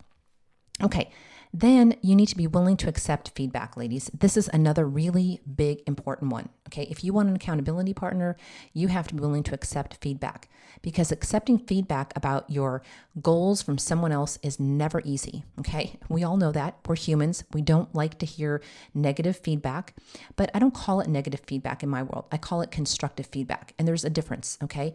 Okay, 0.82 1.10
then 1.54 1.94
you 2.02 2.16
need 2.16 2.26
to 2.26 2.36
be 2.36 2.48
willing 2.48 2.76
to 2.76 2.88
accept 2.88 3.30
feedback, 3.36 3.76
ladies. 3.76 4.10
This 4.12 4.36
is 4.36 4.50
another 4.52 4.84
really 4.84 5.40
big, 5.54 5.82
important 5.86 6.32
one. 6.32 6.48
Okay, 6.66 6.82
if 6.90 7.04
you 7.04 7.12
want 7.12 7.28
an 7.28 7.36
accountability 7.36 7.94
partner, 7.94 8.36
you 8.72 8.88
have 8.88 9.06
to 9.06 9.14
be 9.14 9.20
willing 9.20 9.44
to 9.44 9.54
accept 9.54 9.98
feedback 10.00 10.48
because 10.82 11.12
accepting 11.12 11.56
feedback 11.58 12.12
about 12.16 12.50
your 12.50 12.82
goals 13.22 13.62
from 13.62 13.78
someone 13.78 14.10
else 14.10 14.36
is 14.42 14.58
never 14.58 15.00
easy. 15.04 15.44
Okay, 15.60 15.96
we 16.08 16.24
all 16.24 16.36
know 16.36 16.50
that. 16.50 16.76
We're 16.88 16.96
humans, 16.96 17.44
we 17.52 17.62
don't 17.62 17.94
like 17.94 18.18
to 18.18 18.26
hear 18.26 18.60
negative 18.92 19.36
feedback, 19.36 19.94
but 20.34 20.50
I 20.54 20.58
don't 20.58 20.74
call 20.74 21.00
it 21.00 21.06
negative 21.06 21.42
feedback 21.46 21.84
in 21.84 21.88
my 21.88 22.02
world. 22.02 22.24
I 22.32 22.36
call 22.36 22.62
it 22.62 22.72
constructive 22.72 23.26
feedback, 23.26 23.74
and 23.78 23.86
there's 23.86 24.04
a 24.04 24.10
difference. 24.10 24.58
Okay, 24.60 24.94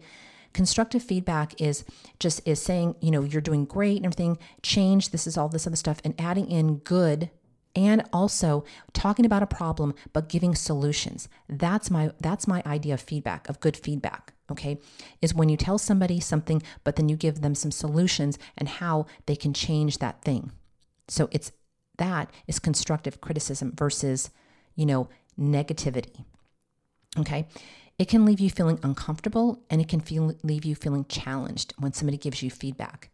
Constructive 0.52 1.02
feedback 1.02 1.60
is 1.60 1.84
just 2.18 2.46
is 2.46 2.60
saying, 2.60 2.96
you 3.00 3.10
know, 3.10 3.22
you're 3.22 3.40
doing 3.40 3.64
great 3.64 3.96
and 3.96 4.06
everything, 4.06 4.38
change, 4.62 5.10
this 5.10 5.26
is 5.26 5.36
all 5.36 5.48
this 5.48 5.66
other 5.66 5.76
stuff, 5.76 6.00
and 6.04 6.14
adding 6.20 6.50
in 6.50 6.78
good 6.78 7.30
and 7.76 8.02
also 8.12 8.64
talking 8.92 9.24
about 9.24 9.44
a 9.44 9.46
problem 9.46 9.94
but 10.12 10.28
giving 10.28 10.54
solutions. 10.54 11.28
That's 11.48 11.90
my 11.90 12.12
that's 12.20 12.48
my 12.48 12.62
idea 12.66 12.94
of 12.94 13.00
feedback 13.00 13.48
of 13.48 13.60
good 13.60 13.76
feedback 13.76 14.34
okay? 14.50 14.78
Is 15.22 15.32
when 15.32 15.48
you 15.48 15.56
tell 15.56 15.78
somebody 15.78 16.18
something 16.18 16.62
but 16.82 16.96
then 16.96 17.08
you 17.08 17.16
give 17.16 17.40
them 17.40 17.54
some 17.54 17.70
solutions 17.70 18.38
and 18.58 18.68
how 18.68 19.06
they 19.26 19.36
can 19.36 19.54
change 19.54 19.98
that 19.98 20.22
thing. 20.22 20.50
So 21.06 21.28
it's 21.30 21.52
that 21.98 22.32
is 22.48 22.58
constructive 22.58 23.20
criticism 23.20 23.72
versus 23.76 24.30
you 24.74 24.86
know 24.86 25.08
negativity 25.38 26.24
okay 27.18 27.46
it 28.00 28.08
can 28.08 28.24
leave 28.24 28.40
you 28.40 28.48
feeling 28.48 28.80
uncomfortable 28.82 29.62
and 29.68 29.78
it 29.78 29.86
can 29.86 30.00
feel, 30.00 30.32
leave 30.42 30.64
you 30.64 30.74
feeling 30.74 31.04
challenged 31.04 31.74
when 31.78 31.92
somebody 31.92 32.16
gives 32.16 32.42
you 32.42 32.50
feedback. 32.50 33.10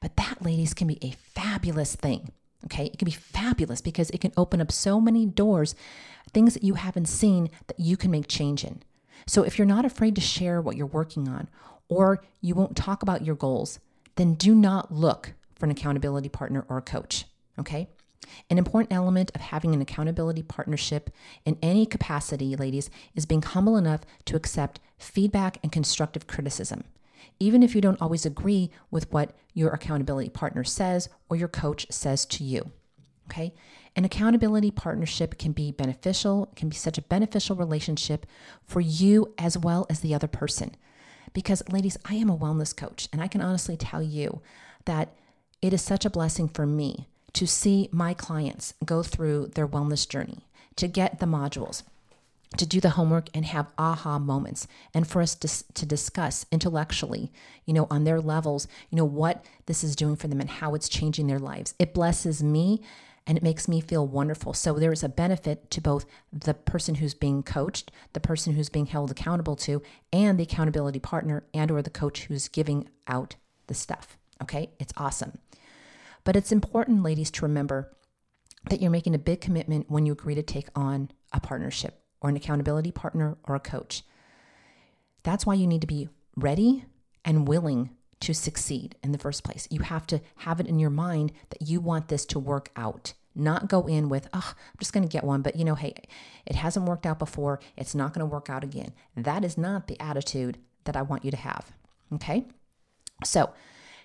But 0.00 0.16
that, 0.16 0.40
ladies, 0.40 0.72
can 0.72 0.86
be 0.86 0.98
a 1.02 1.10
fabulous 1.34 1.94
thing. 1.94 2.32
Okay, 2.64 2.86
it 2.86 2.98
can 2.98 3.04
be 3.04 3.12
fabulous 3.12 3.82
because 3.82 4.08
it 4.08 4.22
can 4.22 4.32
open 4.38 4.62
up 4.62 4.72
so 4.72 4.98
many 4.98 5.26
doors, 5.26 5.74
things 6.32 6.54
that 6.54 6.64
you 6.64 6.72
haven't 6.72 7.04
seen 7.04 7.50
that 7.66 7.78
you 7.78 7.98
can 7.98 8.10
make 8.10 8.28
change 8.28 8.64
in. 8.64 8.82
So 9.26 9.42
if 9.42 9.58
you're 9.58 9.66
not 9.66 9.84
afraid 9.84 10.14
to 10.14 10.22
share 10.22 10.62
what 10.62 10.74
you're 10.74 10.86
working 10.86 11.28
on 11.28 11.48
or 11.90 12.24
you 12.40 12.54
won't 12.54 12.76
talk 12.76 13.02
about 13.02 13.26
your 13.26 13.36
goals, 13.36 13.78
then 14.16 14.36
do 14.36 14.54
not 14.54 14.90
look 14.90 15.34
for 15.54 15.66
an 15.66 15.70
accountability 15.70 16.30
partner 16.30 16.64
or 16.66 16.78
a 16.78 16.82
coach. 16.82 17.26
Okay, 17.58 17.90
an 18.48 18.58
important 18.58 18.92
element 18.92 19.30
of 19.34 19.40
having 19.40 19.74
an 19.74 19.80
accountability 19.80 20.42
partnership 20.42 21.10
in 21.44 21.58
any 21.62 21.86
capacity, 21.86 22.56
ladies, 22.56 22.90
is 23.14 23.26
being 23.26 23.42
humble 23.42 23.76
enough 23.76 24.00
to 24.26 24.36
accept 24.36 24.80
feedback 24.98 25.58
and 25.62 25.72
constructive 25.72 26.26
criticism, 26.26 26.84
even 27.38 27.62
if 27.62 27.74
you 27.74 27.80
don't 27.80 28.00
always 28.00 28.26
agree 28.26 28.70
with 28.90 29.12
what 29.12 29.36
your 29.54 29.70
accountability 29.70 30.28
partner 30.28 30.64
says 30.64 31.08
or 31.28 31.36
your 31.36 31.48
coach 31.48 31.86
says 31.90 32.24
to 32.26 32.44
you. 32.44 32.70
Okay? 33.30 33.54
An 33.96 34.04
accountability 34.04 34.70
partnership 34.70 35.38
can 35.38 35.52
be 35.52 35.72
beneficial, 35.72 36.52
can 36.56 36.68
be 36.68 36.76
such 36.76 36.98
a 36.98 37.02
beneficial 37.02 37.56
relationship 37.56 38.26
for 38.64 38.80
you 38.80 39.34
as 39.38 39.58
well 39.58 39.86
as 39.90 40.00
the 40.00 40.14
other 40.14 40.28
person. 40.28 40.74
Because, 41.32 41.62
ladies, 41.70 41.96
I 42.04 42.14
am 42.14 42.28
a 42.28 42.36
wellness 42.36 42.76
coach, 42.76 43.08
and 43.12 43.22
I 43.22 43.28
can 43.28 43.40
honestly 43.40 43.76
tell 43.76 44.02
you 44.02 44.42
that 44.84 45.14
it 45.62 45.72
is 45.72 45.82
such 45.82 46.04
a 46.04 46.10
blessing 46.10 46.48
for 46.48 46.66
me 46.66 47.08
to 47.34 47.46
see 47.46 47.88
my 47.92 48.14
clients 48.14 48.74
go 48.84 49.02
through 49.02 49.48
their 49.54 49.68
wellness 49.68 50.08
journey, 50.08 50.46
to 50.76 50.88
get 50.88 51.20
the 51.20 51.26
modules, 51.26 51.82
to 52.56 52.66
do 52.66 52.80
the 52.80 52.90
homework 52.90 53.28
and 53.32 53.44
have 53.44 53.72
aha 53.78 54.18
moments 54.18 54.66
and 54.92 55.06
for 55.06 55.22
us 55.22 55.34
to, 55.36 55.72
to 55.72 55.86
discuss 55.86 56.46
intellectually 56.50 57.30
you 57.64 57.72
know 57.72 57.86
on 57.90 58.04
their 58.04 58.20
levels 58.20 58.66
you 58.90 58.96
know 58.96 59.04
what 59.04 59.44
this 59.66 59.84
is 59.84 59.94
doing 59.94 60.16
for 60.16 60.26
them 60.26 60.40
and 60.40 60.50
how 60.50 60.74
it's 60.74 60.88
changing 60.88 61.26
their 61.26 61.38
lives. 61.38 61.74
It 61.78 61.94
blesses 61.94 62.42
me 62.42 62.82
and 63.26 63.36
it 63.36 63.44
makes 63.44 63.68
me 63.68 63.80
feel 63.80 64.06
wonderful. 64.06 64.54
So 64.54 64.72
there 64.72 64.92
is 64.92 65.04
a 65.04 65.08
benefit 65.08 65.70
to 65.70 65.80
both 65.80 66.06
the 66.32 66.54
person 66.54 66.96
who's 66.96 67.14
being 67.14 67.42
coached 67.42 67.92
the 68.12 68.20
person 68.20 68.54
who's 68.54 68.68
being 68.68 68.86
held 68.86 69.10
accountable 69.10 69.56
to 69.56 69.82
and 70.12 70.38
the 70.38 70.42
accountability 70.42 70.98
partner 70.98 71.44
and 71.54 71.70
or 71.70 71.82
the 71.82 71.90
coach 71.90 72.24
who's 72.24 72.48
giving 72.48 72.88
out 73.06 73.36
the 73.68 73.74
stuff. 73.74 74.18
Okay? 74.42 74.70
It's 74.80 74.92
awesome 74.96 75.38
but 76.30 76.36
it's 76.36 76.52
important, 76.52 77.02
ladies, 77.02 77.28
to 77.28 77.44
remember 77.44 77.90
that 78.68 78.80
you're 78.80 78.88
making 78.88 79.16
a 79.16 79.18
big 79.18 79.40
commitment 79.40 79.90
when 79.90 80.06
you 80.06 80.12
agree 80.12 80.36
to 80.36 80.44
take 80.44 80.68
on 80.76 81.10
a 81.32 81.40
partnership 81.40 82.04
or 82.20 82.30
an 82.30 82.36
accountability 82.36 82.92
partner 82.92 83.36
or 83.48 83.56
a 83.56 83.58
coach. 83.58 84.04
That's 85.24 85.44
why 85.44 85.54
you 85.54 85.66
need 85.66 85.80
to 85.80 85.88
be 85.88 86.08
ready 86.36 86.84
and 87.24 87.48
willing 87.48 87.90
to 88.20 88.32
succeed 88.32 88.94
in 89.02 89.10
the 89.10 89.18
first 89.18 89.42
place. 89.42 89.66
You 89.72 89.80
have 89.80 90.06
to 90.06 90.20
have 90.36 90.60
it 90.60 90.68
in 90.68 90.78
your 90.78 90.88
mind 90.88 91.32
that 91.48 91.62
you 91.62 91.80
want 91.80 92.06
this 92.06 92.24
to 92.26 92.38
work 92.38 92.70
out, 92.76 93.12
not 93.34 93.66
go 93.66 93.88
in 93.88 94.08
with, 94.08 94.28
oh, 94.32 94.54
I'm 94.54 94.78
just 94.78 94.92
going 94.92 95.02
to 95.02 95.12
get 95.12 95.24
one, 95.24 95.42
but 95.42 95.56
you 95.56 95.64
know, 95.64 95.74
hey, 95.74 95.94
it 96.46 96.54
hasn't 96.54 96.86
worked 96.86 97.06
out 97.06 97.18
before. 97.18 97.58
It's 97.76 97.96
not 97.96 98.14
going 98.14 98.20
to 98.20 98.32
work 98.32 98.48
out 98.48 98.62
again. 98.62 98.92
That 99.16 99.44
is 99.44 99.58
not 99.58 99.88
the 99.88 100.00
attitude 100.00 100.58
that 100.84 100.96
I 100.96 101.02
want 101.02 101.24
you 101.24 101.32
to 101.32 101.36
have. 101.36 101.72
Okay. 102.12 102.46
So, 103.24 103.50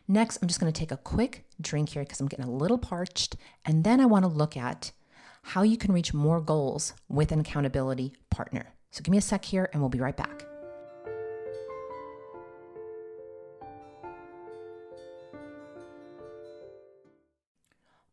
Next, 0.07 0.37
I'm 0.41 0.47
just 0.47 0.59
going 0.59 0.71
to 0.71 0.79
take 0.79 0.91
a 0.91 0.97
quick 0.97 1.44
drink 1.61 1.89
here 1.89 2.03
because 2.03 2.19
I'm 2.19 2.27
getting 2.27 2.45
a 2.45 2.51
little 2.51 2.77
parched. 2.77 3.35
And 3.65 3.83
then 3.83 3.99
I 3.99 4.05
want 4.05 4.23
to 4.23 4.29
look 4.29 4.57
at 4.57 4.91
how 5.41 5.61
you 5.61 5.77
can 5.77 5.91
reach 5.91 6.13
more 6.13 6.41
goals 6.41 6.93
with 7.07 7.31
an 7.31 7.39
accountability 7.39 8.13
partner. 8.29 8.73
So 8.91 9.01
give 9.03 9.11
me 9.11 9.17
a 9.17 9.21
sec 9.21 9.45
here 9.45 9.69
and 9.73 9.81
we'll 9.81 9.89
be 9.89 9.99
right 9.99 10.17
back. 10.17 10.45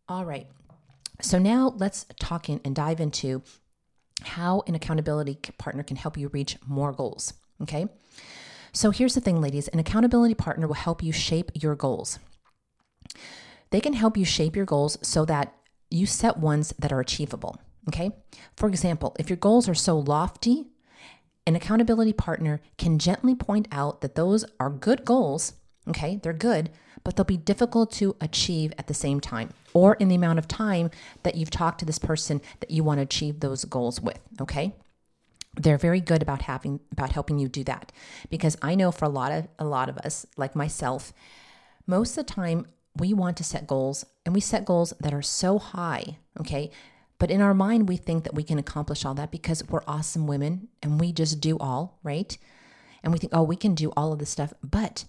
All 0.09 0.26
right. 0.26 0.46
So 1.22 1.38
now 1.38 1.72
let's 1.78 2.05
talk 2.20 2.48
in 2.48 2.61
and 2.64 2.74
dive 2.74 3.00
into 3.00 3.42
how 4.22 4.62
an 4.66 4.74
accountability 4.74 5.38
partner 5.57 5.83
can 5.83 5.96
help 5.96 6.18
you 6.18 6.28
reach 6.28 6.59
more 6.66 6.92
goals. 6.92 7.33
Okay. 7.62 7.87
So 8.72 8.90
here's 8.90 9.14
the 9.14 9.20
thing, 9.20 9.40
ladies 9.40 9.68
an 9.68 9.78
accountability 9.78 10.35
partner 10.35 10.66
will 10.66 10.74
help 10.74 11.02
you 11.02 11.12
shape 11.12 11.50
your 11.55 11.74
goals. 11.74 12.18
They 13.70 13.81
can 13.81 13.94
help 13.94 14.16
you 14.16 14.25
shape 14.25 14.57
your 14.57 14.66
goals 14.66 14.98
so 15.03 15.25
that 15.25 15.55
you 15.90 16.07
set 16.07 16.38
ones 16.38 16.75
that 16.79 16.92
are 16.92 17.01
achievable. 17.01 17.61
Okay. 17.88 18.11
For 18.57 18.68
example, 18.68 19.16
if 19.18 19.29
your 19.29 19.37
goals 19.37 19.68
are 19.68 19.75
so 19.75 19.98
lofty, 19.98 20.66
an 21.46 21.57
accountability 21.57 22.12
partner 22.12 22.61
can 22.79 22.98
gently 22.98 23.35
point 23.35 23.66
out 23.72 24.01
that 24.01 24.14
those 24.14 24.44
are 24.61 24.70
good 24.70 25.05
goals, 25.05 25.55
Okay, 25.88 26.20
they're 26.22 26.33
good, 26.33 26.70
but 27.03 27.16
they'll 27.16 27.25
be 27.25 27.37
difficult 27.37 27.90
to 27.92 28.14
achieve 28.20 28.72
at 28.79 28.87
the 28.87 28.94
same 28.94 29.20
time 29.20 29.51
or 29.75 29.94
in 29.94 30.09
the 30.09 30.14
amount 30.14 30.38
of 30.38 30.46
time 30.46 30.90
that 31.25 31.35
you've 31.35 31.51
talked 31.51 31.81
to 31.81 31.85
this 31.85 31.98
person 31.98 32.40
that 32.61 32.70
you 32.70 32.85
want 32.85 32.98
to 32.98 33.03
achieve 33.03 33.40
those 33.40 33.64
goals 33.64 34.01
with. 34.01 34.20
Okay. 34.40 34.75
They're 35.57 35.79
very 35.79 36.01
good 36.01 36.22
about 36.22 36.42
having 36.42 36.81
about 36.92 37.12
helping 37.12 37.38
you 37.38 37.48
do 37.48 37.62
that 37.64 37.92
because 38.31 38.57
I 38.62 38.75
know 38.75 38.90
for 38.90 39.05
a 39.05 39.11
lot 39.11 39.33
of 39.33 39.48
a 39.59 39.66
lot 39.66 39.88
of 39.90 39.98
us, 39.98 40.25
like 40.37 40.57
myself, 40.57 41.12
most 41.87 42.16
of 42.16 42.27
the 42.27 42.33
time 42.33 42.66
we 42.96 43.14
want 43.14 43.37
to 43.38 43.44
set 43.44 43.66
goals 43.66 44.05
and 44.24 44.35
we 44.35 44.40
set 44.40 44.64
goals 44.64 44.92
that 45.00 45.14
are 45.14 45.22
so 45.22 45.59
high, 45.59 46.18
okay? 46.40 46.70
But 47.18 47.31
in 47.31 47.40
our 47.40 47.55
mind, 47.55 47.88
we 47.88 47.96
think 47.96 48.24
that 48.24 48.35
we 48.35 48.42
can 48.42 48.59
accomplish 48.59 49.05
all 49.05 49.14
that 49.14 49.31
because 49.31 49.66
we're 49.68 49.83
awesome 49.87 50.26
women 50.26 50.68
and 50.83 51.00
we 51.00 51.12
just 51.12 51.40
do 51.40 51.57
all, 51.59 51.98
right? 52.02 52.37
And 53.02 53.12
we 53.12 53.18
think, 53.18 53.33
oh, 53.35 53.42
we 53.42 53.57
can 53.57 53.74
do 53.74 53.92
all 53.96 54.12
of 54.12 54.18
this 54.18 54.31
stuff. 54.31 54.52
But 54.62 55.05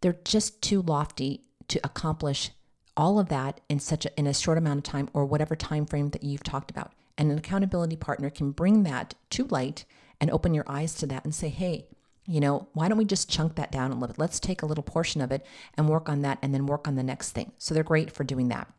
they're 0.00 0.18
just 0.24 0.62
too 0.62 0.82
lofty 0.82 1.44
to 1.68 1.80
accomplish 1.84 2.50
all 2.96 3.18
of 3.18 3.28
that 3.28 3.60
in 3.68 3.78
such 3.78 4.06
a, 4.06 4.18
in 4.18 4.26
a 4.26 4.34
short 4.34 4.58
amount 4.58 4.78
of 4.78 4.84
time 4.84 5.08
or 5.12 5.24
whatever 5.24 5.54
time 5.54 5.86
frame 5.86 6.10
that 6.10 6.24
you've 6.24 6.42
talked 6.42 6.70
about. 6.70 6.92
And 7.16 7.30
an 7.30 7.38
accountability 7.38 7.96
partner 7.96 8.30
can 8.30 8.50
bring 8.52 8.82
that 8.84 9.14
to 9.30 9.44
light 9.46 9.84
and 10.20 10.30
open 10.30 10.54
your 10.54 10.64
eyes 10.66 10.94
to 10.96 11.06
that 11.06 11.24
and 11.24 11.34
say, 11.34 11.48
hey, 11.48 11.88
you 12.28 12.40
know, 12.40 12.68
why 12.74 12.88
don't 12.88 12.98
we 12.98 13.04
just 13.04 13.30
chunk 13.30 13.56
that 13.56 13.72
down 13.72 13.90
a 13.90 13.94
little 13.94 14.08
bit? 14.08 14.18
Let's 14.18 14.38
take 14.38 14.62
a 14.62 14.66
little 14.66 14.84
portion 14.84 15.20
of 15.20 15.32
it 15.32 15.44
and 15.76 15.88
work 15.88 16.08
on 16.08 16.22
that 16.22 16.38
and 16.42 16.54
then 16.54 16.66
work 16.66 16.86
on 16.86 16.94
the 16.94 17.02
next 17.02 17.30
thing. 17.30 17.52
So 17.58 17.74
they're 17.74 17.82
great 17.82 18.12
for 18.12 18.22
doing 18.22 18.48
that. 18.48 18.72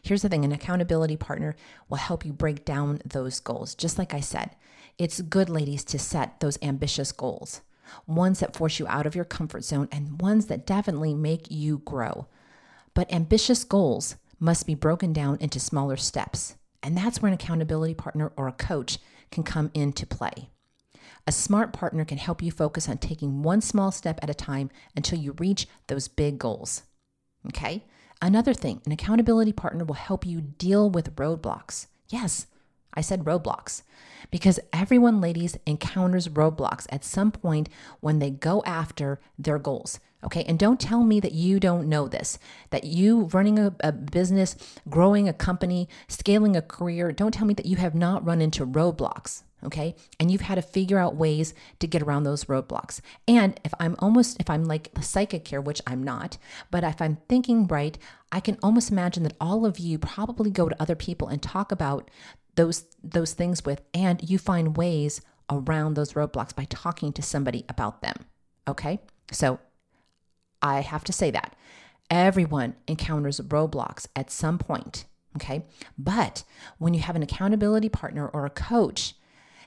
Here's 0.00 0.22
the 0.22 0.28
thing 0.28 0.44
an 0.44 0.52
accountability 0.52 1.16
partner 1.16 1.56
will 1.88 1.98
help 1.98 2.24
you 2.24 2.32
break 2.32 2.64
down 2.64 3.00
those 3.04 3.40
goals. 3.40 3.74
Just 3.74 3.98
like 3.98 4.14
I 4.14 4.20
said, 4.20 4.56
it's 4.96 5.20
good, 5.20 5.50
ladies, 5.50 5.84
to 5.84 5.98
set 5.98 6.40
those 6.40 6.58
ambitious 6.62 7.12
goals 7.12 7.60
ones 8.06 8.40
that 8.40 8.56
force 8.56 8.78
you 8.78 8.86
out 8.88 9.06
of 9.06 9.14
your 9.14 9.24
comfort 9.24 9.64
zone, 9.64 9.88
and 9.92 10.20
ones 10.20 10.46
that 10.46 10.66
definitely 10.66 11.14
make 11.14 11.50
you 11.50 11.78
grow. 11.78 12.26
But 12.94 13.12
ambitious 13.12 13.64
goals 13.64 14.16
must 14.38 14.66
be 14.66 14.74
broken 14.74 15.12
down 15.12 15.38
into 15.40 15.60
smaller 15.60 15.96
steps. 15.96 16.56
And 16.82 16.96
that's 16.96 17.20
where 17.20 17.28
an 17.28 17.34
accountability 17.34 17.94
partner 17.94 18.32
or 18.36 18.48
a 18.48 18.52
coach 18.52 18.98
can 19.30 19.42
come 19.42 19.70
into 19.74 20.06
play. 20.06 20.50
A 21.26 21.32
smart 21.32 21.72
partner 21.72 22.04
can 22.04 22.18
help 22.18 22.40
you 22.40 22.52
focus 22.52 22.88
on 22.88 22.98
taking 22.98 23.42
one 23.42 23.60
small 23.60 23.90
step 23.90 24.20
at 24.22 24.30
a 24.30 24.34
time 24.34 24.70
until 24.94 25.18
you 25.18 25.32
reach 25.38 25.66
those 25.88 26.06
big 26.06 26.38
goals. 26.38 26.82
Okay? 27.48 27.84
Another 28.22 28.54
thing, 28.54 28.80
an 28.86 28.92
accountability 28.92 29.52
partner 29.52 29.84
will 29.84 29.94
help 29.94 30.24
you 30.24 30.40
deal 30.40 30.88
with 30.88 31.16
roadblocks. 31.16 31.86
Yes, 32.08 32.46
I 32.94 33.00
said 33.00 33.24
roadblocks 33.24 33.82
because 34.30 34.60
everyone, 34.72 35.20
ladies, 35.20 35.58
encounters 35.66 36.28
roadblocks 36.28 36.86
at 36.90 37.04
some 37.04 37.30
point 37.30 37.68
when 38.00 38.18
they 38.18 38.30
go 38.30 38.62
after 38.64 39.20
their 39.38 39.58
goals. 39.58 40.00
Okay. 40.24 40.44
And 40.44 40.58
don't 40.58 40.80
tell 40.80 41.04
me 41.04 41.20
that 41.20 41.32
you 41.32 41.60
don't 41.60 41.88
know 41.88 42.08
this, 42.08 42.38
that 42.70 42.84
you 42.84 43.24
running 43.32 43.58
a, 43.58 43.74
a, 43.80 43.92
business, 43.92 44.56
growing 44.88 45.28
a 45.28 45.32
company, 45.32 45.88
scaling 46.08 46.56
a 46.56 46.62
career, 46.62 47.12
don't 47.12 47.32
tell 47.32 47.46
me 47.46 47.54
that 47.54 47.66
you 47.66 47.76
have 47.76 47.94
not 47.94 48.24
run 48.24 48.40
into 48.40 48.66
roadblocks. 48.66 49.42
Okay. 49.64 49.96
And 50.20 50.30
you've 50.30 50.42
had 50.42 50.56
to 50.56 50.62
figure 50.62 50.98
out 50.98 51.16
ways 51.16 51.54
to 51.80 51.86
get 51.86 52.02
around 52.02 52.24
those 52.24 52.44
roadblocks. 52.44 53.00
And 53.26 53.58
if 53.64 53.72
I'm 53.80 53.96
almost, 53.98 54.38
if 54.38 54.50
I'm 54.50 54.64
like 54.64 54.90
psychic 55.00 55.48
here, 55.48 55.60
which 55.60 55.80
I'm 55.86 56.02
not, 56.02 56.36
but 56.70 56.84
if 56.84 57.00
I'm 57.00 57.18
thinking 57.28 57.66
right, 57.66 57.98
I 58.30 58.40
can 58.40 58.58
almost 58.62 58.90
imagine 58.90 59.22
that 59.22 59.36
all 59.40 59.64
of 59.64 59.78
you 59.78 59.98
probably 59.98 60.50
go 60.50 60.68
to 60.68 60.82
other 60.82 60.94
people 60.94 61.28
and 61.28 61.42
talk 61.42 61.72
about 61.72 62.10
those 62.54 62.84
those 63.02 63.32
things 63.32 63.64
with 63.64 63.82
and 63.94 64.28
you 64.28 64.38
find 64.38 64.76
ways 64.76 65.20
around 65.50 65.94
those 65.94 66.12
roadblocks 66.14 66.54
by 66.54 66.64
talking 66.64 67.12
to 67.12 67.22
somebody 67.22 67.64
about 67.68 68.02
them. 68.02 68.16
Okay? 68.68 69.00
So 69.30 69.58
I 70.62 70.80
have 70.80 71.04
to 71.04 71.12
say 71.12 71.30
that 71.30 71.54
everyone 72.10 72.74
encounters 72.86 73.40
roadblocks 73.40 74.06
at 74.14 74.30
some 74.30 74.58
point, 74.58 75.04
okay? 75.36 75.64
But 75.98 76.44
when 76.78 76.94
you 76.94 77.00
have 77.00 77.16
an 77.16 77.22
accountability 77.22 77.88
partner 77.88 78.28
or 78.28 78.46
a 78.46 78.50
coach, 78.50 79.14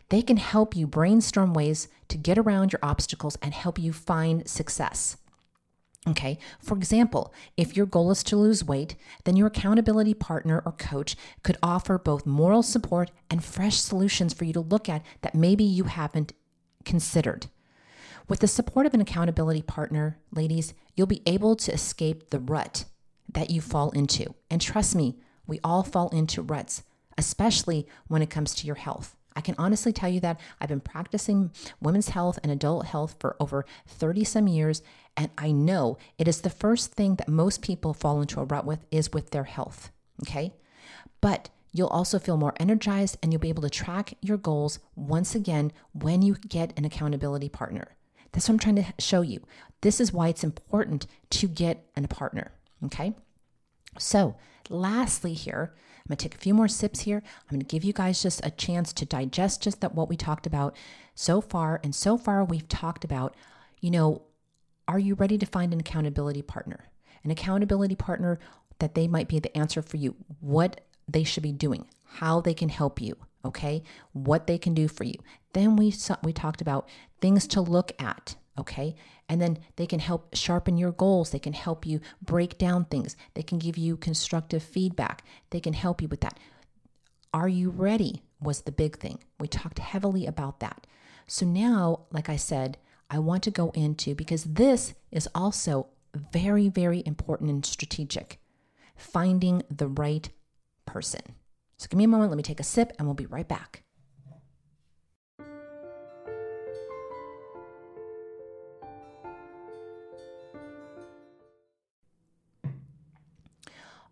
they 0.09 0.21
can 0.21 0.37
help 0.37 0.75
you 0.75 0.87
brainstorm 0.87 1.53
ways 1.53 1.87
to 2.09 2.17
get 2.17 2.37
around 2.37 2.73
your 2.73 2.79
obstacles 2.81 3.37
and 3.41 3.53
help 3.53 3.79
you 3.79 3.93
find 3.93 4.47
success. 4.47 5.17
Okay, 6.07 6.39
for 6.59 6.77
example, 6.77 7.33
if 7.57 7.75
your 7.75 7.85
goal 7.85 8.09
is 8.09 8.23
to 8.23 8.37
lose 8.37 8.63
weight, 8.63 8.95
then 9.25 9.35
your 9.35 9.47
accountability 9.47 10.13
partner 10.13 10.63
or 10.65 10.71
coach 10.71 11.15
could 11.43 11.57
offer 11.61 11.97
both 11.97 12.25
moral 12.25 12.63
support 12.63 13.11
and 13.29 13.43
fresh 13.43 13.77
solutions 13.77 14.33
for 14.33 14.45
you 14.45 14.53
to 14.53 14.61
look 14.61 14.87
at 14.87 15.05
that 15.21 15.35
maybe 15.35 15.63
you 15.63 15.83
haven't 15.83 16.33
considered. 16.85 17.47
With 18.29 18.39
the 18.39 18.47
support 18.47 18.85
of 18.85 18.93
an 18.93 19.01
accountability 19.01 19.61
partner, 19.61 20.17
ladies, 20.31 20.73
you'll 20.95 21.07
be 21.07 21.21
able 21.25 21.55
to 21.57 21.73
escape 21.73 22.29
the 22.29 22.39
rut 22.39 22.85
that 23.33 23.49
you 23.49 23.59
fall 23.59 23.91
into. 23.91 24.33
And 24.49 24.61
trust 24.61 24.95
me, 24.95 25.17
we 25.45 25.59
all 25.63 25.83
fall 25.83 26.09
into 26.09 26.41
ruts, 26.41 26.83
especially 27.17 27.87
when 28.07 28.21
it 28.21 28.29
comes 28.29 28.55
to 28.55 28.67
your 28.67 28.75
health. 28.75 29.15
I 29.35 29.41
can 29.41 29.55
honestly 29.57 29.93
tell 29.93 30.09
you 30.09 30.19
that 30.21 30.39
I've 30.59 30.69
been 30.69 30.79
practicing 30.79 31.51
women's 31.81 32.09
health 32.09 32.39
and 32.43 32.51
adult 32.51 32.87
health 32.87 33.15
for 33.19 33.35
over 33.39 33.65
30 33.87 34.23
some 34.23 34.47
years, 34.47 34.81
and 35.15 35.29
I 35.37 35.51
know 35.51 35.97
it 36.17 36.27
is 36.27 36.41
the 36.41 36.49
first 36.49 36.93
thing 36.93 37.15
that 37.15 37.27
most 37.27 37.61
people 37.61 37.93
fall 37.93 38.21
into 38.21 38.39
a 38.39 38.45
rut 38.45 38.65
with 38.65 38.85
is 38.91 39.13
with 39.13 39.31
their 39.31 39.45
health. 39.45 39.91
Okay. 40.23 40.53
But 41.21 41.49
you'll 41.71 41.87
also 41.87 42.19
feel 42.19 42.37
more 42.37 42.53
energized 42.57 43.17
and 43.21 43.31
you'll 43.31 43.39
be 43.39 43.49
able 43.49 43.63
to 43.63 43.69
track 43.69 44.13
your 44.21 44.37
goals 44.37 44.79
once 44.95 45.35
again 45.35 45.71
when 45.93 46.21
you 46.21 46.35
get 46.47 46.73
an 46.77 46.85
accountability 46.85 47.49
partner. 47.49 47.95
That's 48.31 48.47
what 48.47 48.53
I'm 48.53 48.59
trying 48.59 48.75
to 48.75 48.93
show 48.99 49.21
you. 49.21 49.45
This 49.81 49.99
is 49.99 50.13
why 50.13 50.27
it's 50.27 50.43
important 50.43 51.07
to 51.31 51.47
get 51.47 51.85
a 51.95 52.07
partner. 52.07 52.51
Okay. 52.85 53.13
So, 53.97 54.35
lastly, 54.69 55.33
here, 55.33 55.73
I'm 56.09 56.13
going 56.13 56.17
to 56.17 56.29
take 56.29 56.35
a 56.35 56.39
few 56.39 56.55
more 56.55 56.67
sips 56.67 57.01
here. 57.01 57.21
I'm 57.23 57.49
going 57.51 57.59
to 57.59 57.65
give 57.67 57.83
you 57.83 57.93
guys 57.93 58.23
just 58.23 58.43
a 58.43 58.49
chance 58.49 58.91
to 58.93 59.05
digest 59.05 59.61
just 59.61 59.79
that 59.81 59.93
what 59.93 60.09
we 60.09 60.17
talked 60.17 60.47
about 60.47 60.75
so 61.13 61.39
far. 61.39 61.79
And 61.83 61.93
so 61.93 62.17
far, 62.17 62.43
we've 62.43 62.67
talked 62.67 63.03
about, 63.03 63.35
you 63.79 63.91
know, 63.91 64.23
are 64.87 64.97
you 64.97 65.13
ready 65.13 65.37
to 65.37 65.45
find 65.45 65.71
an 65.71 65.79
accountability 65.79 66.41
partner? 66.41 66.85
An 67.23 67.29
accountability 67.29 67.93
partner 67.93 68.39
that 68.79 68.95
they 68.95 69.07
might 69.07 69.27
be 69.27 69.37
the 69.37 69.55
answer 69.55 69.83
for 69.83 69.97
you, 69.97 70.15
what 70.39 70.81
they 71.07 71.23
should 71.23 71.43
be 71.43 71.51
doing, 71.51 71.85
how 72.05 72.41
they 72.41 72.55
can 72.55 72.69
help 72.69 72.99
you, 72.99 73.15
okay? 73.45 73.83
What 74.13 74.47
they 74.47 74.57
can 74.57 74.73
do 74.73 74.87
for 74.87 75.03
you. 75.03 75.15
Then 75.53 75.75
we 75.75 75.93
we 76.23 76.33
talked 76.33 76.61
about 76.61 76.89
things 77.21 77.45
to 77.49 77.61
look 77.61 77.91
at, 78.01 78.35
okay? 78.57 78.95
And 79.29 79.39
then 79.39 79.59
they 79.75 79.85
can 79.85 79.99
help 79.99 80.35
sharpen 80.35 80.77
your 80.77 80.91
goals. 80.91 81.29
They 81.29 81.39
can 81.39 81.53
help 81.53 81.85
you 81.85 82.01
break 82.21 82.57
down 82.57 82.85
things. 82.85 83.15
They 83.35 83.43
can 83.43 83.59
give 83.59 83.77
you 83.77 83.95
constructive 83.95 84.63
feedback. 84.63 85.23
They 85.51 85.59
can 85.59 85.73
help 85.73 86.01
you 86.01 86.07
with 86.07 86.21
that. 86.21 86.39
Are 87.33 87.47
you 87.47 87.69
ready? 87.69 88.23
Was 88.41 88.61
the 88.61 88.71
big 88.71 88.97
thing. 88.97 89.19
We 89.39 89.47
talked 89.47 89.79
heavily 89.79 90.25
about 90.25 90.59
that. 90.61 90.87
So 91.27 91.45
now, 91.45 92.07
like 92.11 92.27
I 92.27 92.37
said, 92.37 92.77
I 93.09 93.19
want 93.19 93.43
to 93.43 93.51
go 93.51 93.69
into 93.71 94.15
because 94.15 94.43
this 94.43 94.93
is 95.11 95.27
also 95.35 95.87
very, 96.33 96.69
very 96.69 97.03
important 97.05 97.49
and 97.49 97.65
strategic 97.65 98.39
finding 98.95 99.63
the 99.69 99.87
right 99.87 100.29
person. 100.85 101.21
So 101.77 101.87
give 101.89 101.97
me 101.97 102.03
a 102.03 102.07
moment. 102.07 102.31
Let 102.31 102.37
me 102.37 102.43
take 102.43 102.59
a 102.59 102.63
sip 102.63 102.93
and 102.97 103.07
we'll 103.07 103.15
be 103.15 103.25
right 103.25 103.47
back. 103.47 103.83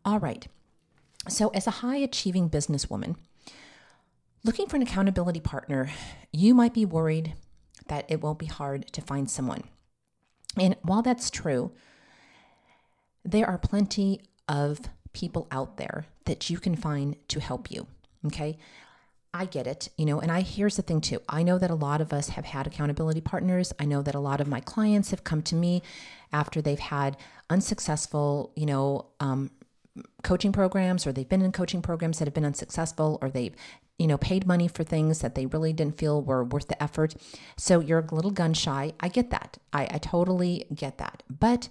All 0.07 0.21
right. 0.21 0.47
So, 1.27 1.49
as 1.49 1.67
a 1.67 1.81
high 1.81 1.97
achieving 1.97 2.49
businesswoman, 2.49 3.17
looking 4.45 4.65
for 4.67 4.77
an 4.77 4.81
accountability 4.81 5.41
partner, 5.41 5.89
you 6.31 6.55
might 6.55 6.73
be 6.73 6.85
worried 6.85 7.33
that 7.89 8.05
it 8.07 8.21
won't 8.21 8.39
be 8.39 8.45
hard 8.45 8.87
to 8.93 9.01
find 9.01 9.29
someone. 9.29 9.65
And 10.57 10.77
while 10.81 11.01
that's 11.01 11.29
true, 11.29 11.73
there 13.25 13.45
are 13.45 13.57
plenty 13.57 14.21
of 14.47 14.79
people 15.11 15.45
out 15.51 15.75
there 15.75 16.05
that 16.23 16.49
you 16.49 16.57
can 16.57 16.77
find 16.77 17.17
to 17.27 17.41
help 17.41 17.69
you. 17.69 17.85
Okay. 18.27 18.57
I 19.33 19.43
get 19.43 19.67
it, 19.67 19.89
you 19.97 20.05
know, 20.05 20.21
and 20.21 20.31
I 20.31 20.39
here's 20.39 20.77
the 20.77 20.81
thing 20.81 21.01
too. 21.01 21.19
I 21.27 21.43
know 21.43 21.59
that 21.59 21.69
a 21.69 21.75
lot 21.75 21.99
of 21.99 22.13
us 22.13 22.29
have 22.29 22.45
had 22.45 22.65
accountability 22.65 23.19
partners. 23.19 23.73
I 23.77 23.83
know 23.83 24.01
that 24.01 24.15
a 24.15 24.19
lot 24.19 24.39
of 24.39 24.47
my 24.47 24.61
clients 24.61 25.11
have 25.11 25.25
come 25.25 25.41
to 25.43 25.55
me 25.55 25.83
after 26.31 26.61
they've 26.61 26.79
had 26.79 27.17
unsuccessful, 27.49 28.53
you 28.55 28.65
know, 28.65 29.07
um, 29.19 29.51
coaching 30.23 30.51
programs 30.51 31.05
or 31.05 31.11
they've 31.11 31.29
been 31.29 31.41
in 31.41 31.51
coaching 31.51 31.81
programs 31.81 32.19
that 32.19 32.27
have 32.27 32.33
been 32.33 32.45
unsuccessful 32.45 33.17
or 33.21 33.29
they've 33.29 33.55
you 33.97 34.07
know 34.07 34.17
paid 34.17 34.45
money 34.45 34.67
for 34.67 34.83
things 34.83 35.19
that 35.19 35.35
they 35.35 35.45
really 35.45 35.73
didn't 35.73 35.97
feel 35.97 36.21
were 36.21 36.43
worth 36.43 36.67
the 36.67 36.81
effort. 36.81 37.15
So 37.57 37.79
you're 37.79 38.07
a 38.09 38.15
little 38.15 38.31
gun 38.31 38.53
shy. 38.53 38.93
I 38.99 39.07
get 39.07 39.29
that. 39.31 39.57
I, 39.73 39.83
I 39.91 39.97
totally 39.97 40.65
get 40.73 40.97
that. 40.97 41.23
But 41.29 41.69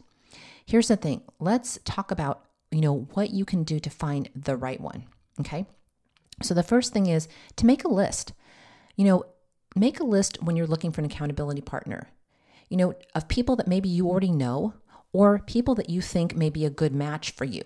here's 0.65 0.89
the 0.89 0.97
thing. 0.97 1.23
Let's 1.39 1.79
talk 1.85 2.11
about 2.11 2.45
you 2.71 2.81
know 2.81 3.09
what 3.15 3.31
you 3.31 3.45
can 3.45 3.63
do 3.65 3.79
to 3.81 3.91
find 3.91 4.29
the 4.35 4.57
right 4.57 4.81
one 4.81 5.05
okay? 5.41 5.67
So 6.43 6.55
the 6.55 6.63
first 6.63 6.93
thing 6.93 7.07
is 7.07 7.29
to 7.57 7.67
make 7.67 7.85
a 7.85 7.89
list. 7.89 8.33
You 8.97 9.05
know 9.05 9.25
make 9.75 10.01
a 10.01 10.05
list 10.05 10.43
when 10.43 10.57
you're 10.57 10.67
looking 10.67 10.91
for 10.91 11.03
an 11.03 11.05
accountability 11.05 11.61
partner 11.61 12.09
you 12.69 12.77
know, 12.77 12.95
of 13.15 13.29
people 13.29 13.57
that 13.57 13.69
maybe 13.69 13.89
you 13.89 14.09
already 14.09 14.31
know 14.31 14.75
or 15.13 15.39
people 15.39 15.75
that 15.77 15.91
you 15.91 16.01
think 16.01 16.37
may 16.37 16.51
be 16.51 16.65
a 16.65 16.71
good 16.71 16.95
match 16.95 17.31
for 17.31 17.45
you. 17.45 17.63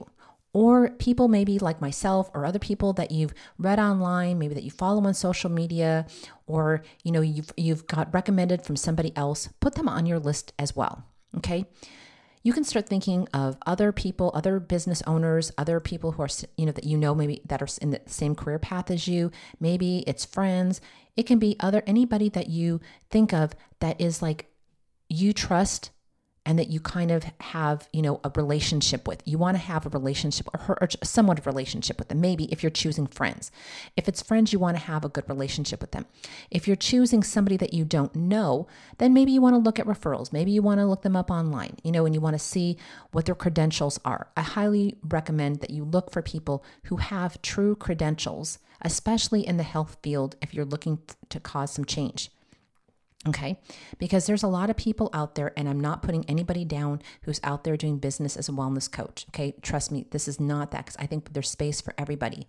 Or 0.52 0.90
people 0.90 1.28
maybe 1.28 1.58
like 1.58 1.80
myself 1.80 2.28
or 2.34 2.44
other 2.44 2.58
people 2.58 2.92
that 2.94 3.12
you've 3.12 3.32
read 3.58 3.78
online, 3.78 4.38
maybe 4.38 4.54
that 4.54 4.64
you 4.64 4.70
follow 4.70 5.04
on 5.06 5.14
social 5.14 5.50
media, 5.50 6.06
or 6.46 6.82
you 7.04 7.12
know 7.12 7.20
you've 7.20 7.52
you've 7.56 7.86
got 7.86 8.12
recommended 8.12 8.62
from 8.62 8.74
somebody 8.76 9.16
else. 9.16 9.48
Put 9.60 9.76
them 9.76 9.88
on 9.88 10.06
your 10.06 10.18
list 10.18 10.52
as 10.58 10.74
well. 10.74 11.04
Okay, 11.36 11.66
you 12.42 12.52
can 12.52 12.64
start 12.64 12.88
thinking 12.88 13.28
of 13.34 13.58
other 13.66 13.92
people, 13.92 14.30
other 14.34 14.58
business 14.58 15.02
owners, 15.06 15.52
other 15.58 15.78
people 15.78 16.12
who 16.12 16.22
are, 16.22 16.28
you 16.56 16.66
know, 16.66 16.72
that 16.72 16.84
you 16.84 16.96
know 16.96 17.14
maybe 17.14 17.42
that 17.46 17.60
are 17.60 17.68
in 17.82 17.90
the 17.90 18.00
same 18.06 18.34
career 18.34 18.58
path 18.58 18.90
as 18.90 19.06
you. 19.06 19.30
Maybe 19.58 19.98
it's 20.06 20.24
friends. 20.24 20.80
It 21.16 21.24
can 21.24 21.38
be 21.38 21.56
other 21.60 21.82
anybody 21.86 22.28
that 22.30 22.48
you 22.48 22.80
think 23.10 23.34
of 23.34 23.52
that 23.80 24.00
is 24.00 24.22
like 24.22 24.46
you 25.08 25.32
trust 25.32 25.90
and 26.46 26.58
that 26.58 26.68
you 26.68 26.80
kind 26.80 27.10
of 27.10 27.24
have, 27.40 27.88
you 27.92 28.00
know, 28.00 28.20
a 28.24 28.30
relationship 28.34 29.06
with. 29.06 29.22
You 29.26 29.36
want 29.36 29.56
to 29.56 29.62
have 29.62 29.84
a 29.84 29.90
relationship 29.90 30.48
or, 30.54 30.60
her, 30.60 30.78
or 30.80 30.88
somewhat 31.02 31.38
of 31.38 31.46
a 31.46 31.50
relationship 31.50 31.98
with 31.98 32.08
them. 32.08 32.20
Maybe 32.20 32.44
if 32.50 32.62
you're 32.62 32.70
choosing 32.70 33.06
friends. 33.06 33.52
If 33.96 34.08
it's 34.08 34.22
friends, 34.22 34.52
you 34.52 34.58
want 34.58 34.76
to 34.76 34.82
have 34.84 35.04
a 35.04 35.08
good 35.08 35.28
relationship 35.28 35.80
with 35.80 35.90
them. 35.90 36.06
If 36.50 36.66
you're 36.66 36.76
choosing 36.76 37.22
somebody 37.22 37.56
that 37.58 37.74
you 37.74 37.84
don't 37.84 38.14
know, 38.16 38.66
then 38.98 39.12
maybe 39.12 39.32
you 39.32 39.42
want 39.42 39.54
to 39.54 39.58
look 39.58 39.78
at 39.78 39.86
referrals. 39.86 40.32
Maybe 40.32 40.50
you 40.50 40.62
want 40.62 40.80
to 40.80 40.86
look 40.86 41.02
them 41.02 41.16
up 41.16 41.30
online, 41.30 41.76
you 41.84 41.92
know, 41.92 42.06
and 42.06 42.14
you 42.14 42.20
want 42.20 42.34
to 42.34 42.38
see 42.38 42.78
what 43.12 43.26
their 43.26 43.34
credentials 43.34 44.00
are. 44.04 44.28
I 44.36 44.42
highly 44.42 44.96
recommend 45.06 45.60
that 45.60 45.70
you 45.70 45.84
look 45.84 46.10
for 46.10 46.22
people 46.22 46.64
who 46.84 46.96
have 46.96 47.42
true 47.42 47.76
credentials, 47.76 48.58
especially 48.80 49.46
in 49.46 49.58
the 49.58 49.62
health 49.62 49.98
field 50.02 50.36
if 50.40 50.54
you're 50.54 50.64
looking 50.64 51.00
to 51.28 51.38
cause 51.38 51.70
some 51.70 51.84
change. 51.84 52.30
Okay. 53.28 53.58
Because 53.98 54.26
there's 54.26 54.42
a 54.42 54.48
lot 54.48 54.70
of 54.70 54.76
people 54.76 55.10
out 55.12 55.34
there, 55.34 55.52
and 55.56 55.68
I'm 55.68 55.80
not 55.80 56.02
putting 56.02 56.24
anybody 56.24 56.64
down 56.64 57.02
who's 57.22 57.40
out 57.44 57.64
there 57.64 57.76
doing 57.76 57.98
business 57.98 58.36
as 58.36 58.48
a 58.48 58.52
wellness 58.52 58.90
coach. 58.90 59.26
Okay. 59.28 59.54
Trust 59.60 59.92
me, 59.92 60.06
this 60.10 60.26
is 60.26 60.40
not 60.40 60.70
that 60.70 60.86
because 60.86 60.96
I 60.98 61.06
think 61.06 61.32
there's 61.32 61.50
space 61.50 61.80
for 61.80 61.94
everybody. 61.98 62.48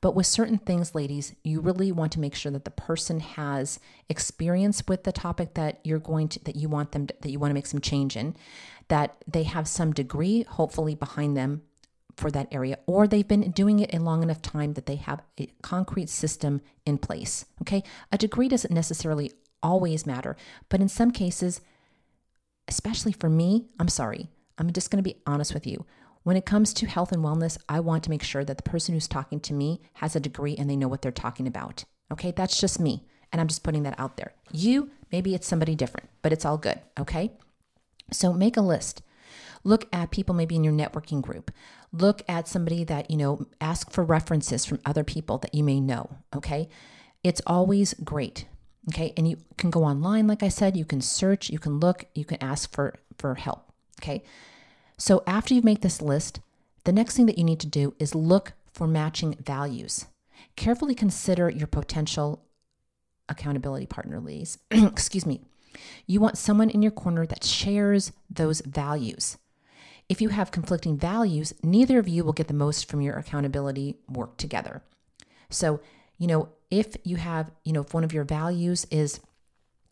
But 0.00 0.14
with 0.14 0.26
certain 0.26 0.58
things, 0.58 0.94
ladies, 0.94 1.34
you 1.42 1.60
really 1.60 1.90
want 1.90 2.12
to 2.12 2.20
make 2.20 2.34
sure 2.34 2.52
that 2.52 2.64
the 2.64 2.70
person 2.70 3.20
has 3.20 3.80
experience 4.08 4.82
with 4.86 5.04
the 5.04 5.12
topic 5.12 5.54
that 5.54 5.80
you're 5.84 5.98
going 5.98 6.28
to, 6.28 6.44
that 6.44 6.56
you 6.56 6.68
want 6.68 6.92
them, 6.92 7.06
to, 7.06 7.14
that 7.22 7.30
you 7.30 7.38
want 7.38 7.50
to 7.50 7.54
make 7.54 7.66
some 7.66 7.80
change 7.80 8.16
in, 8.16 8.36
that 8.88 9.16
they 9.26 9.44
have 9.44 9.66
some 9.66 9.92
degree, 9.92 10.42
hopefully, 10.42 10.94
behind 10.94 11.36
them 11.36 11.62
for 12.16 12.30
that 12.30 12.48
area, 12.50 12.78
or 12.86 13.06
they've 13.06 13.28
been 13.28 13.50
doing 13.50 13.80
it 13.80 13.94
a 13.94 13.98
long 13.98 14.22
enough 14.22 14.40
time 14.40 14.74
that 14.74 14.86
they 14.86 14.96
have 14.96 15.22
a 15.38 15.46
concrete 15.62 16.08
system 16.08 16.60
in 16.84 16.98
place. 16.98 17.44
Okay. 17.62 17.82
A 18.12 18.18
degree 18.18 18.48
doesn't 18.48 18.72
necessarily 18.72 19.32
always 19.66 20.06
matter. 20.06 20.36
But 20.68 20.80
in 20.80 20.88
some 20.88 21.10
cases, 21.10 21.60
especially 22.68 23.10
for 23.10 23.28
me, 23.28 23.66
I'm 23.80 23.88
sorry, 23.88 24.28
I'm 24.58 24.72
just 24.72 24.92
going 24.92 25.02
to 25.02 25.10
be 25.10 25.20
honest 25.26 25.52
with 25.52 25.66
you. 25.66 25.84
When 26.22 26.36
it 26.36 26.46
comes 26.46 26.72
to 26.74 26.86
health 26.86 27.10
and 27.10 27.22
wellness, 27.22 27.58
I 27.68 27.80
want 27.80 28.04
to 28.04 28.10
make 28.10 28.22
sure 28.22 28.44
that 28.44 28.56
the 28.56 28.70
person 28.70 28.94
who's 28.94 29.08
talking 29.08 29.40
to 29.40 29.52
me 29.52 29.80
has 29.94 30.14
a 30.14 30.20
degree 30.20 30.56
and 30.56 30.70
they 30.70 30.76
know 30.76 30.88
what 30.88 31.02
they're 31.02 31.12
talking 31.12 31.48
about. 31.48 31.84
Okay, 32.12 32.30
that's 32.30 32.60
just 32.60 32.78
me. 32.80 33.04
And 33.32 33.40
I'm 33.40 33.48
just 33.48 33.64
putting 33.64 33.82
that 33.82 33.98
out 33.98 34.16
there. 34.16 34.32
You, 34.52 34.90
maybe 35.10 35.34
it's 35.34 35.48
somebody 35.48 35.74
different, 35.74 36.08
but 36.22 36.32
it's 36.32 36.44
all 36.44 36.58
good. 36.58 36.80
Okay, 36.98 37.32
so 38.12 38.32
make 38.32 38.56
a 38.56 38.60
list. 38.60 39.02
Look 39.64 39.88
at 39.92 40.12
people 40.12 40.34
maybe 40.34 40.54
in 40.54 40.62
your 40.62 40.72
networking 40.72 41.20
group. 41.20 41.50
Look 41.92 42.22
at 42.28 42.46
somebody 42.46 42.84
that, 42.84 43.10
you 43.10 43.16
know, 43.16 43.46
ask 43.60 43.90
for 43.90 44.04
references 44.04 44.64
from 44.64 44.80
other 44.84 45.02
people 45.02 45.38
that 45.38 45.54
you 45.54 45.64
may 45.64 45.80
know. 45.80 46.18
Okay, 46.34 46.68
it's 47.24 47.42
always 47.46 47.94
great 47.94 48.46
Okay. 48.88 49.12
And 49.16 49.28
you 49.28 49.38
can 49.56 49.70
go 49.70 49.84
online, 49.84 50.26
like 50.26 50.42
I 50.42 50.48
said, 50.48 50.76
you 50.76 50.84
can 50.84 51.00
search, 51.00 51.50
you 51.50 51.58
can 51.58 51.80
look, 51.80 52.04
you 52.14 52.24
can 52.24 52.42
ask 52.42 52.72
for, 52.72 52.94
for 53.18 53.34
help. 53.34 53.72
Okay. 54.00 54.22
So 54.96 55.22
after 55.26 55.54
you 55.54 55.62
make 55.62 55.80
this 55.80 56.00
list, 56.00 56.40
the 56.84 56.92
next 56.92 57.16
thing 57.16 57.26
that 57.26 57.38
you 57.38 57.44
need 57.44 57.60
to 57.60 57.66
do 57.66 57.94
is 57.98 58.14
look 58.14 58.52
for 58.72 58.86
matching 58.86 59.34
values. 59.34 60.06
Carefully 60.54 60.94
consider 60.94 61.50
your 61.50 61.66
potential 61.66 62.44
accountability 63.28 63.86
partner, 63.86 64.20
ladies. 64.20 64.58
Excuse 64.70 65.26
me. 65.26 65.40
You 66.06 66.20
want 66.20 66.38
someone 66.38 66.70
in 66.70 66.82
your 66.82 66.92
corner 66.92 67.26
that 67.26 67.44
shares 67.44 68.12
those 68.30 68.60
values. 68.60 69.36
If 70.08 70.20
you 70.20 70.28
have 70.28 70.50
conflicting 70.52 70.96
values, 70.96 71.52
neither 71.62 71.98
of 71.98 72.08
you 72.08 72.24
will 72.24 72.32
get 72.32 72.48
the 72.48 72.54
most 72.54 72.88
from 72.88 73.00
your 73.00 73.16
accountability 73.16 73.96
work 74.08 74.36
together. 74.36 74.82
So, 75.50 75.80
you 76.18 76.26
know, 76.28 76.50
if 76.70 76.96
you 77.04 77.16
have, 77.16 77.50
you 77.64 77.72
know, 77.72 77.82
if 77.82 77.94
one 77.94 78.04
of 78.04 78.12
your 78.12 78.24
values 78.24 78.86
is 78.90 79.20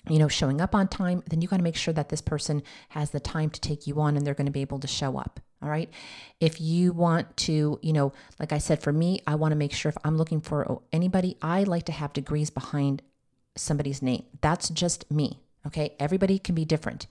you 0.08 0.18
know, 0.18 0.28
showing 0.28 0.60
up 0.60 0.74
on 0.74 0.88
time, 0.88 1.22
then 1.30 1.40
you 1.40 1.48
got 1.48 1.56
to 1.56 1.62
make 1.62 1.76
sure 1.76 1.94
that 1.94 2.10
this 2.10 2.20
person 2.20 2.62
has 2.90 3.10
the 3.10 3.20
time 3.20 3.48
to 3.50 3.60
take 3.60 3.86
you 3.86 4.00
on 4.00 4.16
and 4.16 4.26
they're 4.26 4.34
going 4.34 4.46
to 4.46 4.52
be 4.52 4.60
able 4.60 4.78
to 4.78 4.86
show 4.86 5.16
up. 5.16 5.40
All 5.62 5.70
right. 5.70 5.88
If 6.40 6.60
you 6.60 6.92
want 6.92 7.34
to, 7.38 7.78
you 7.80 7.92
know, 7.92 8.12
like 8.38 8.52
I 8.52 8.58
said, 8.58 8.82
for 8.82 8.92
me, 8.92 9.20
I 9.26 9.34
want 9.36 9.52
to 9.52 9.56
make 9.56 9.72
sure 9.72 9.88
if 9.88 9.96
I'm 10.04 10.18
looking 10.18 10.42
for 10.42 10.82
anybody, 10.92 11.38
I 11.40 11.62
like 11.62 11.84
to 11.84 11.92
have 11.92 12.12
degrees 12.12 12.50
behind 12.50 13.00
somebody's 13.56 14.02
name. 14.02 14.24
That's 14.42 14.68
just 14.68 15.10
me. 15.10 15.40
Okay. 15.66 15.96
Everybody 15.98 16.38
can 16.38 16.54
be 16.54 16.66
different. 16.66 17.06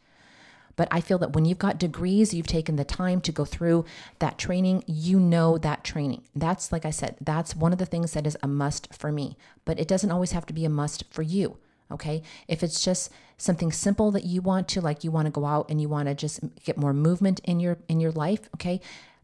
But 0.75 0.87
I 0.91 1.01
feel 1.01 1.17
that 1.19 1.33
when 1.33 1.45
you've 1.45 1.59
got 1.59 1.77
degrees, 1.77 2.33
you've 2.33 2.47
taken 2.47 2.75
the 2.75 2.83
time 2.83 3.21
to 3.21 3.31
go 3.31 3.45
through 3.45 3.85
that 4.19 4.37
training, 4.37 4.83
you 4.87 5.19
know 5.19 5.57
that 5.57 5.83
training. 5.83 6.23
That's, 6.35 6.71
like 6.71 6.85
I 6.85 6.89
said, 6.89 7.17
that's 7.21 7.55
one 7.55 7.73
of 7.73 7.79
the 7.79 7.85
things 7.85 8.13
that 8.13 8.25
is 8.25 8.37
a 8.41 8.47
must 8.47 8.93
for 8.93 9.11
me. 9.11 9.37
But 9.65 9.79
it 9.79 9.87
doesn't 9.87 10.11
always 10.11 10.31
have 10.31 10.45
to 10.47 10.53
be 10.53 10.65
a 10.65 10.69
must 10.69 11.03
for 11.11 11.21
you. 11.21 11.57
Okay. 11.91 12.23
If 12.47 12.63
it's 12.63 12.83
just 12.83 13.11
something 13.37 13.71
simple 13.71 14.09
that 14.11 14.23
you 14.23 14.41
want 14.41 14.67
to, 14.69 14.81
like 14.81 15.03
you 15.03 15.11
want 15.11 15.27
to 15.27 15.31
go 15.31 15.45
out 15.45 15.69
and 15.69 15.79
you 15.79 15.89
want 15.89 16.07
to 16.07 16.15
just 16.15 16.39
get 16.63 16.77
more 16.77 16.93
movement 16.93 17.39
in 17.43 17.59
your 17.59 17.77
in 17.87 17.99
your 17.99 18.11
life, 18.11 18.49
okay, 18.55 18.81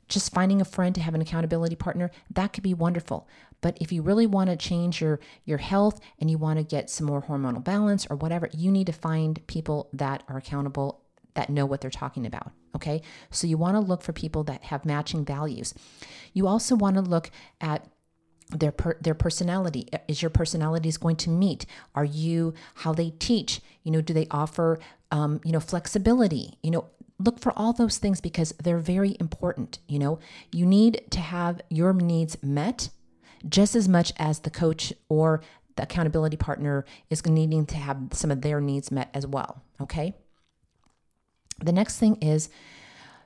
just 0.10 0.34
finding 0.34 0.60
a 0.60 0.66
friend 0.66 0.94
to 0.96 1.02
have 1.02 1.16
an 1.16 1.22
accountability 1.22 1.76
partner 1.76 2.12
that 2.30 2.52
could 2.52 2.64
be 2.64 2.74
wonderful 2.74 3.28
but 3.62 3.78
if 3.80 3.92
you 3.92 4.02
really 4.02 4.26
want 4.26 4.50
to 4.50 4.58
change 4.58 5.02
your 5.02 5.20
your 5.46 5.60
health 5.60 6.02
and 6.20 6.30
you 6.30 6.38
want 6.38 6.58
to 6.58 6.64
get 6.64 6.90
some 6.90 7.08
more 7.08 7.22
hormonal 7.22 7.64
balance 7.64 8.06
or 8.10 8.18
whatever 8.18 8.50
you 8.52 8.72
need 8.72 8.88
to 8.88 8.94
find 8.94 9.46
people 9.48 9.88
that 9.94 10.24
are 10.28 10.38
accountable 10.38 11.00
that 11.40 11.50
know 11.50 11.66
what 11.66 11.80
they're 11.80 11.90
talking 11.90 12.26
about. 12.26 12.52
Okay. 12.76 13.02
So 13.32 13.48
you 13.48 13.58
want 13.58 13.76
to 13.76 13.80
look 13.80 14.02
for 14.02 14.12
people 14.12 14.44
that 14.44 14.66
have 14.66 14.84
matching 14.84 15.24
values. 15.24 15.74
You 16.34 16.48
also 16.48 16.76
want 16.76 16.98
to 16.98 17.02
look 17.02 17.32
at 17.62 17.88
their 18.50 18.74
per, 18.74 18.98
their 19.00 19.14
personality 19.14 19.88
is 20.10 20.22
your 20.22 20.30
personalities 20.32 20.98
going 20.98 21.16
to 21.16 21.30
meet 21.30 21.68
are 21.94 22.04
you 22.04 22.52
how 22.74 22.92
they 22.92 23.12
teach 23.20 23.62
you 23.84 23.92
know 23.92 24.02
do 24.02 24.12
they 24.12 24.26
offer 24.32 24.80
um, 25.12 25.40
you 25.46 25.52
know 25.52 25.60
flexibility 25.60 26.58
you 26.64 26.72
know 26.72 26.88
look 27.20 27.40
for 27.40 27.54
all 27.56 27.74
those 27.74 28.00
things 28.00 28.20
because 28.20 28.52
they're 28.64 28.80
very 28.80 29.16
important 29.20 29.78
you 29.88 30.00
know 30.00 30.18
you 30.52 30.66
need 30.66 31.00
to 31.12 31.20
have 31.20 31.62
your 31.70 31.94
needs 31.94 32.42
met 32.42 32.90
just 33.48 33.76
as 33.76 33.88
much 33.88 34.12
as 34.18 34.40
the 34.40 34.50
coach 34.50 34.92
or 35.10 35.42
the 35.76 35.84
accountability 35.84 36.36
partner 36.36 36.86
is 37.12 37.24
needing 37.28 37.68
to 37.68 37.78
have 37.78 38.00
some 38.14 38.32
of 38.32 38.42
their 38.42 38.60
needs 38.60 38.90
met 38.90 39.12
as 39.14 39.28
well 39.28 39.62
okay 39.80 40.16
the 41.66 41.74
next 41.74 41.98
thing 41.98 42.16
is 42.16 42.50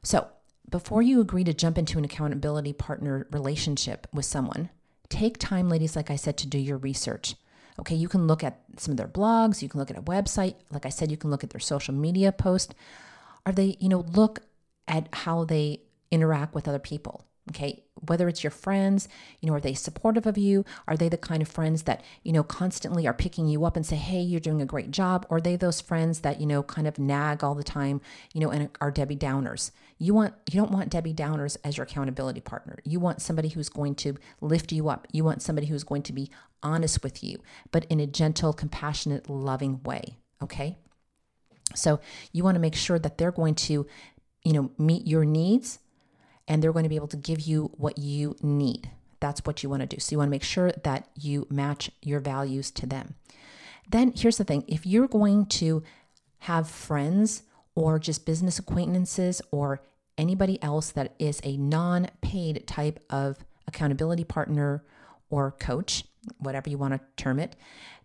so 0.04 0.28
before 0.70 1.02
you 1.02 1.22
agree 1.22 1.44
to 1.44 1.54
jump 1.54 1.78
into 1.78 1.98
an 1.98 2.06
accountability 2.06 2.74
partner 2.74 3.28
relationship 3.32 4.08
with 4.14 4.26
someone, 4.26 4.70
take 5.10 5.38
time, 5.38 5.70
ladies, 5.70 5.96
like 5.96 6.10
I 6.10 6.16
said, 6.16 6.38
to 6.38 6.48
do 6.48 6.58
your 6.58 6.78
research. 6.78 7.36
Okay, 7.80 7.96
you 7.96 8.08
can 8.08 8.28
look 8.28 8.44
at 8.44 8.62
some 8.78 8.92
of 8.92 8.98
their 8.98 9.08
blogs, 9.08 9.62
you 9.62 9.70
can 9.70 9.80
look 9.80 9.92
at 9.92 9.98
a 9.98 10.02
website. 10.02 10.56
Like 10.72 10.86
I 10.86 10.90
said, 10.90 11.12
you 11.12 11.18
can 11.18 11.30
look 11.30 11.44
at 11.44 11.50
their 11.50 11.60
social 11.60 11.94
media 11.94 12.32
post. 12.32 12.76
Are 13.46 13.52
they, 13.52 13.78
you 13.80 13.90
know, 13.90 14.06
look 14.14 14.40
at 14.88 15.10
how 15.14 15.44
they 15.44 15.82
interact 16.12 16.54
with 16.54 16.68
other 16.68 16.80
people. 16.80 17.26
Okay, 17.50 17.84
whether 18.08 18.30
it's 18.30 18.42
your 18.42 18.52
friends, 18.52 19.10
you 19.42 19.50
know, 19.50 19.56
are 19.56 19.60
they 19.60 19.74
supportive 19.74 20.26
of 20.26 20.38
you? 20.38 20.64
Are 20.88 20.96
they 20.96 21.10
the 21.10 21.18
kind 21.18 21.42
of 21.42 21.50
friends 21.50 21.84
that, 21.84 22.02
you 22.24 22.32
know, 22.32 22.42
constantly 22.42 23.06
are 23.06 23.14
picking 23.14 23.50
you 23.50 23.66
up 23.66 23.76
and 23.76 23.86
say, 23.86 23.98
hey, 23.98 24.22
you're 24.22 24.40
doing 24.40 24.62
a 24.62 24.66
great 24.66 24.92
job? 24.92 25.26
Or 25.30 25.38
are 25.38 25.42
they 25.42 25.58
those 25.58 25.82
friends 25.82 26.22
that, 26.22 26.40
you 26.40 26.48
know, 26.48 26.64
kind 26.64 26.88
of 26.88 26.98
nag 26.98 27.44
all 27.44 27.54
the 27.54 27.64
time, 27.64 28.00
you 28.34 28.40
know, 28.40 28.50
and 28.50 28.70
are 28.80 28.92
Debbie 28.92 29.18
Downers? 29.18 29.72
You 29.98 30.14
want 30.14 30.34
you 30.52 30.60
don't 30.60 30.72
want 30.72 30.90
Debbie 30.90 31.14
Downers 31.14 31.58
as 31.66 31.76
your 31.76 31.84
accountability 31.84 32.40
partner. 32.40 32.80
You 32.86 33.02
want 33.02 33.22
somebody 33.22 33.50
who's 33.50 33.70
going 33.70 33.96
to 33.96 34.16
lift 34.40 34.72
you 34.72 34.88
up. 34.88 35.08
You 35.12 35.26
want 35.26 35.42
somebody 35.42 35.68
who's 35.68 35.84
going 35.84 36.04
to 36.04 36.14
be 36.14 36.30
honest 36.62 37.04
with 37.04 37.24
you, 37.24 37.40
but 37.72 37.86
in 37.86 38.00
a 38.00 38.08
gentle, 38.08 38.54
compassionate, 38.54 39.30
loving 39.30 39.84
way. 39.84 40.18
Okay. 40.42 40.78
So 41.76 42.00
you 42.32 42.44
want 42.44 42.56
to 42.56 42.62
make 42.62 42.76
sure 42.76 43.00
that 43.00 43.18
they're 43.18 43.32
going 43.32 43.56
to, 43.56 43.86
you 44.44 44.54
know, 44.54 44.72
meet 44.78 45.08
your 45.08 45.26
needs 45.26 45.80
and 46.48 46.62
they're 46.62 46.74
going 46.74 46.84
to 46.84 46.90
be 46.90 46.96
able 46.96 47.08
to 47.08 47.18
give 47.18 47.42
you 47.42 47.72
what 47.78 47.98
you 47.98 48.36
need. 48.42 48.90
That's 49.20 49.42
what 49.46 49.64
you 49.64 49.70
want 49.70 49.82
to 49.82 49.88
do. 49.88 50.00
So 50.00 50.14
you 50.14 50.18
want 50.18 50.28
to 50.28 50.32
make 50.32 50.44
sure 50.44 50.72
that 50.84 51.08
you 51.16 51.48
match 51.50 51.90
your 52.02 52.20
values 52.20 52.72
to 52.72 52.86
them. 52.86 53.16
Then 53.90 54.14
here's 54.16 54.38
the 54.38 54.44
thing 54.44 54.66
if 54.68 54.86
you're 54.86 55.08
going 55.08 55.46
to 55.48 55.84
have 56.40 56.70
friends 56.70 57.44
or 57.76 58.00
just 58.00 58.26
business 58.26 58.60
acquaintances 58.60 59.42
or 59.52 59.82
anybody 60.18 60.62
else 60.62 60.92
that 60.92 61.16
is 61.20 61.40
a 61.44 61.58
non 61.58 62.08
paid 62.22 62.68
type 62.68 63.00
of 63.10 63.38
accountability 63.68 64.24
partner 64.24 64.84
or 65.30 65.52
coach, 65.52 66.04
whatever 66.38 66.70
you 66.70 66.78
want 66.78 66.94
to 66.94 67.02
term 67.18 67.40
it, 67.40 67.56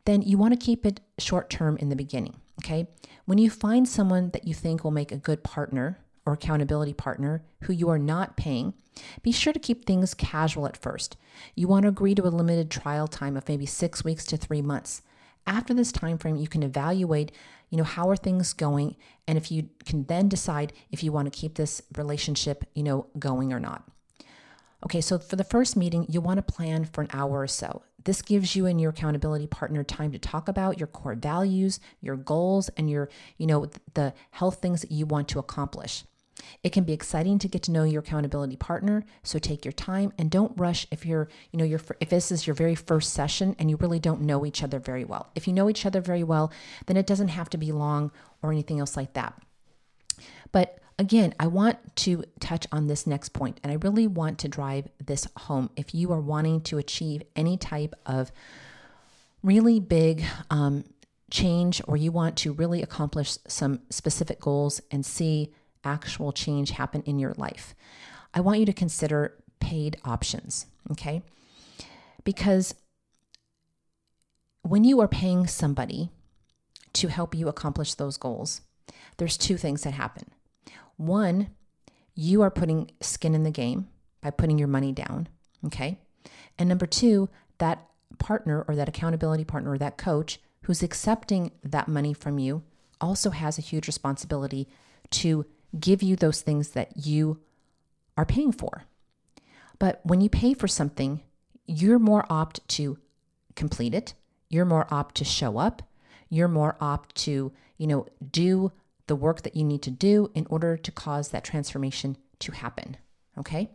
then 0.04 0.22
you 0.22 0.38
want 0.38 0.58
to 0.58 0.64
keep 0.64 0.86
it 0.86 1.00
short 1.18 1.50
term 1.50 1.76
in 1.78 1.88
the 1.88 1.96
beginning. 1.96 2.34
Okay. 2.62 2.88
When 3.26 3.38
you 3.38 3.50
find 3.50 3.86
someone 3.86 4.30
that 4.30 4.46
you 4.46 4.54
think 4.54 4.82
will 4.82 4.90
make 4.90 5.12
a 5.12 5.16
good 5.16 5.44
partner 5.44 5.98
or 6.28 6.34
accountability 6.34 6.92
partner 6.92 7.42
who 7.62 7.72
you 7.72 7.88
are 7.88 7.98
not 7.98 8.36
paying, 8.36 8.74
be 9.22 9.32
sure 9.32 9.54
to 9.54 9.58
keep 9.58 9.86
things 9.86 10.12
casual 10.12 10.66
at 10.66 10.76
first. 10.76 11.16
You 11.54 11.68
want 11.68 11.84
to 11.84 11.88
agree 11.88 12.14
to 12.14 12.26
a 12.26 12.28
limited 12.28 12.70
trial 12.70 13.08
time 13.08 13.34
of 13.34 13.48
maybe 13.48 13.64
six 13.64 14.04
weeks 14.04 14.26
to 14.26 14.36
three 14.36 14.60
months. 14.60 15.00
After 15.46 15.72
this 15.72 15.90
time 15.90 16.18
frame, 16.18 16.36
you 16.36 16.46
can 16.46 16.62
evaluate, 16.62 17.32
you 17.70 17.78
know, 17.78 17.84
how 17.84 18.10
are 18.10 18.16
things 18.16 18.52
going, 18.52 18.96
and 19.26 19.38
if 19.38 19.50
you 19.50 19.70
can 19.86 20.04
then 20.04 20.28
decide 20.28 20.74
if 20.90 21.02
you 21.02 21.12
want 21.12 21.32
to 21.32 21.38
keep 21.38 21.54
this 21.54 21.80
relationship, 21.96 22.64
you 22.74 22.82
know, 22.82 23.06
going 23.18 23.54
or 23.54 23.58
not. 23.58 23.88
Okay, 24.84 25.00
so 25.00 25.18
for 25.18 25.36
the 25.36 25.44
first 25.44 25.76
meeting, 25.76 26.04
you 26.10 26.20
want 26.20 26.36
to 26.36 26.52
plan 26.52 26.84
for 26.84 27.00
an 27.00 27.08
hour 27.14 27.40
or 27.40 27.46
so. 27.46 27.82
This 28.04 28.20
gives 28.20 28.54
you 28.54 28.66
and 28.66 28.78
your 28.78 28.90
accountability 28.90 29.46
partner 29.46 29.82
time 29.82 30.12
to 30.12 30.18
talk 30.18 30.46
about 30.48 30.78
your 30.78 30.86
core 30.86 31.14
values, 31.14 31.80
your 32.02 32.16
goals, 32.16 32.68
and 32.76 32.90
your, 32.90 33.08
you 33.38 33.46
know, 33.46 33.70
the 33.94 34.12
health 34.30 34.60
things 34.60 34.82
that 34.82 34.92
you 34.92 35.06
want 35.06 35.28
to 35.28 35.38
accomplish. 35.38 36.04
It 36.62 36.72
can 36.72 36.84
be 36.84 36.92
exciting 36.92 37.38
to 37.40 37.48
get 37.48 37.62
to 37.64 37.70
know 37.70 37.84
your 37.84 38.00
accountability 38.00 38.56
partner, 38.56 39.04
so 39.22 39.38
take 39.38 39.64
your 39.64 39.72
time 39.72 40.12
and 40.18 40.30
don't 40.30 40.52
rush 40.56 40.86
if 40.90 41.06
you're, 41.06 41.28
you 41.52 41.58
know, 41.58 41.64
your 41.64 41.80
if 42.00 42.10
this 42.10 42.32
is 42.32 42.46
your 42.46 42.54
very 42.54 42.74
first 42.74 43.12
session 43.12 43.54
and 43.58 43.70
you 43.70 43.76
really 43.76 43.98
don't 43.98 44.22
know 44.22 44.44
each 44.44 44.62
other 44.62 44.78
very 44.78 45.04
well. 45.04 45.30
If 45.34 45.46
you 45.46 45.52
know 45.52 45.68
each 45.68 45.86
other 45.86 46.00
very 46.00 46.24
well, 46.24 46.52
then 46.86 46.96
it 46.96 47.06
doesn't 47.06 47.28
have 47.28 47.50
to 47.50 47.58
be 47.58 47.72
long 47.72 48.10
or 48.42 48.52
anything 48.52 48.80
else 48.80 48.96
like 48.96 49.14
that. 49.14 49.40
But 50.52 50.78
again, 50.98 51.34
I 51.38 51.46
want 51.46 51.78
to 51.96 52.24
touch 52.40 52.66
on 52.72 52.86
this 52.86 53.06
next 53.06 53.30
point, 53.30 53.60
and 53.62 53.70
I 53.70 53.76
really 53.76 54.06
want 54.06 54.38
to 54.40 54.48
drive 54.48 54.88
this 55.04 55.26
home. 55.36 55.70
If 55.76 55.94
you 55.94 56.12
are 56.12 56.20
wanting 56.20 56.60
to 56.62 56.78
achieve 56.78 57.22
any 57.36 57.56
type 57.56 57.94
of 58.04 58.32
really 59.42 59.78
big 59.78 60.24
um, 60.50 60.84
change, 61.30 61.80
or 61.86 61.96
you 61.96 62.10
want 62.10 62.36
to 62.38 62.52
really 62.52 62.82
accomplish 62.82 63.38
some 63.46 63.80
specific 63.90 64.40
goals 64.40 64.80
and 64.90 65.06
see 65.06 65.52
actual 65.84 66.32
change 66.32 66.70
happen 66.70 67.02
in 67.02 67.18
your 67.18 67.34
life, 67.36 67.74
I 68.34 68.40
want 68.40 68.60
you 68.60 68.66
to 68.66 68.72
consider 68.72 69.34
paid 69.60 69.96
options, 70.04 70.66
okay? 70.90 71.22
Because 72.24 72.74
when 74.62 74.84
you 74.84 75.00
are 75.00 75.08
paying 75.08 75.46
somebody 75.46 76.10
to 76.94 77.08
help 77.08 77.34
you 77.34 77.48
accomplish 77.48 77.94
those 77.94 78.16
goals, 78.16 78.60
there's 79.16 79.36
two 79.36 79.56
things 79.56 79.82
that 79.82 79.92
happen. 79.92 80.24
One, 80.96 81.50
you 82.14 82.42
are 82.42 82.50
putting 82.50 82.90
skin 83.00 83.34
in 83.34 83.44
the 83.44 83.50
game 83.50 83.88
by 84.20 84.30
putting 84.30 84.58
your 84.58 84.68
money 84.68 84.92
down, 84.92 85.28
okay? 85.64 85.98
And 86.58 86.68
number 86.68 86.86
two, 86.86 87.28
that 87.58 87.86
partner 88.18 88.64
or 88.66 88.74
that 88.74 88.88
accountability 88.88 89.44
partner 89.44 89.72
or 89.72 89.78
that 89.78 89.98
coach 89.98 90.40
who's 90.64 90.82
accepting 90.82 91.52
that 91.62 91.88
money 91.88 92.12
from 92.12 92.38
you 92.38 92.62
also 93.00 93.30
has 93.30 93.58
a 93.58 93.62
huge 93.62 93.86
responsibility 93.86 94.68
to 95.10 95.46
give 95.78 96.02
you 96.02 96.16
those 96.16 96.40
things 96.40 96.70
that 96.70 97.06
you 97.06 97.40
are 98.16 98.24
paying 98.24 98.52
for. 98.52 98.84
But 99.78 100.00
when 100.02 100.20
you 100.20 100.28
pay 100.28 100.54
for 100.54 100.68
something, 100.68 101.22
you're 101.66 101.98
more 101.98 102.26
opt 102.30 102.66
to 102.68 102.98
complete 103.54 103.94
it. 103.94 104.14
You're 104.48 104.64
more 104.64 104.86
opt 104.90 105.14
to 105.16 105.24
show 105.24 105.58
up. 105.58 105.82
You're 106.28 106.48
more 106.48 106.76
opt 106.80 107.14
to, 107.16 107.52
you 107.76 107.86
know, 107.86 108.06
do 108.30 108.72
the 109.06 109.16
work 109.16 109.42
that 109.42 109.56
you 109.56 109.64
need 109.64 109.82
to 109.82 109.90
do 109.90 110.30
in 110.34 110.46
order 110.50 110.76
to 110.76 110.92
cause 110.92 111.28
that 111.28 111.44
transformation 111.44 112.16
to 112.40 112.52
happen. 112.52 112.96
Okay? 113.38 113.70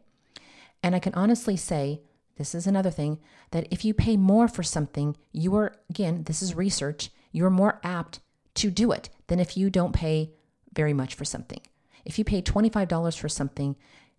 And 0.82 0.96
I 0.96 1.00
can 1.00 1.14
honestly 1.14 1.56
say, 1.58 2.02
this 2.38 2.56
is 2.56 2.68
another 2.68 2.92
thing, 2.92 3.20
that 3.52 3.68
if 3.72 3.86
you 3.86 3.94
pay 3.94 4.18
more 4.18 4.48
for 4.48 4.64
something, 4.64 5.16
you 5.32 5.56
are, 5.56 5.76
again, 5.90 6.24
this 6.24 6.42
is 6.42 6.56
research, 6.56 7.12
you're 7.32 7.50
more 7.50 7.80
apt 7.84 8.20
to 8.56 8.70
do 8.70 8.92
it 8.92 9.10
than 9.28 9.40
if 9.40 9.56
you 9.56 9.70
don't 9.70 9.94
pay 9.94 10.32
very 10.74 10.94
much 10.94 11.16
for 11.16 11.26
something. 11.26 11.62
If 12.06 12.18
you 12.20 12.26
pay 12.26 12.42
$25 12.42 13.18
for 13.18 13.30
something 13.30 13.76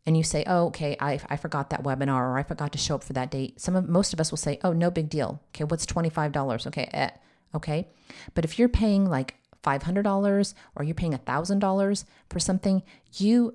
and 0.07 0.17
you 0.17 0.23
say, 0.23 0.45
oh, 0.47 0.67
okay, 0.67 0.97
I, 1.01 1.21
I 1.29 1.37
forgot 1.37 1.71
that 1.71 1.83
webinar 1.83 2.21
or 2.21 2.39
I 2.39 2.43
forgot 2.43 2.73
to 2.73 2.79
show 2.79 2.97
up 2.97 3.05
for 3.05 3.13
that 3.15 3.31
date, 3.31 3.61
some 3.61 3.77
of 3.77 3.89
most 3.89 4.13
of 4.13 4.21
us 4.21 4.31
will 4.31 4.39
say, 4.39 4.59
oh, 4.63 4.73
no 4.73 4.91
big 4.91 5.09
deal. 5.09 5.41
Okay, 5.49 5.65
what's 5.65 5.87
$25? 5.87 6.67
Okay, 6.67 6.89
eh, 6.93 7.11
okay. 7.55 7.89
But 8.35 8.45
if 8.45 8.59
you're 8.59 8.69
paying 8.69 9.07
like 9.09 9.37
$500 9.63 10.55
or 10.77 10.85
you're 10.85 10.95
paying 10.95 11.13
$1,000 11.13 12.05
for 12.29 12.39
something, 12.39 12.83
you, 13.15 13.55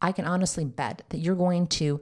I 0.00 0.12
can 0.12 0.26
honestly 0.26 0.64
bet 0.64 1.02
that 1.08 1.18
you're 1.18 1.34
going 1.34 1.66
to 1.68 2.00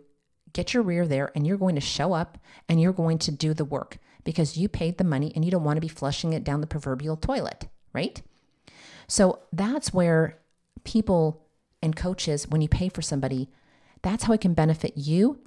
get 0.52 0.74
your 0.74 0.82
rear 0.82 1.06
there 1.06 1.30
and 1.34 1.46
you're 1.46 1.58
going 1.58 1.74
to 1.74 1.80
show 1.80 2.12
up 2.12 2.38
and 2.68 2.80
you're 2.80 2.92
going 2.92 3.18
to 3.18 3.30
do 3.30 3.54
the 3.54 3.64
work 3.64 3.98
because 4.24 4.56
you 4.56 4.68
paid 4.68 4.98
the 4.98 5.04
money 5.04 5.32
and 5.34 5.44
you 5.44 5.50
don't 5.50 5.64
want 5.64 5.76
to 5.76 5.80
be 5.80 5.88
flushing 5.88 6.32
it 6.32 6.44
down 6.44 6.60
the 6.60 6.66
proverbial 6.66 7.16
toilet, 7.16 7.68
right? 7.92 8.22
So 9.06 9.40
that's 9.52 9.92
where 9.92 10.38
people 10.84 11.43
and 11.85 11.94
coaches, 11.94 12.49
when 12.49 12.62
you 12.62 12.68
pay 12.68 12.88
for 12.88 13.03
somebody, 13.03 13.49
that's 14.03 14.25
how 14.25 14.33
it 14.33 14.40
can 14.40 14.55
benefit 14.55 14.94
you. 14.97 15.38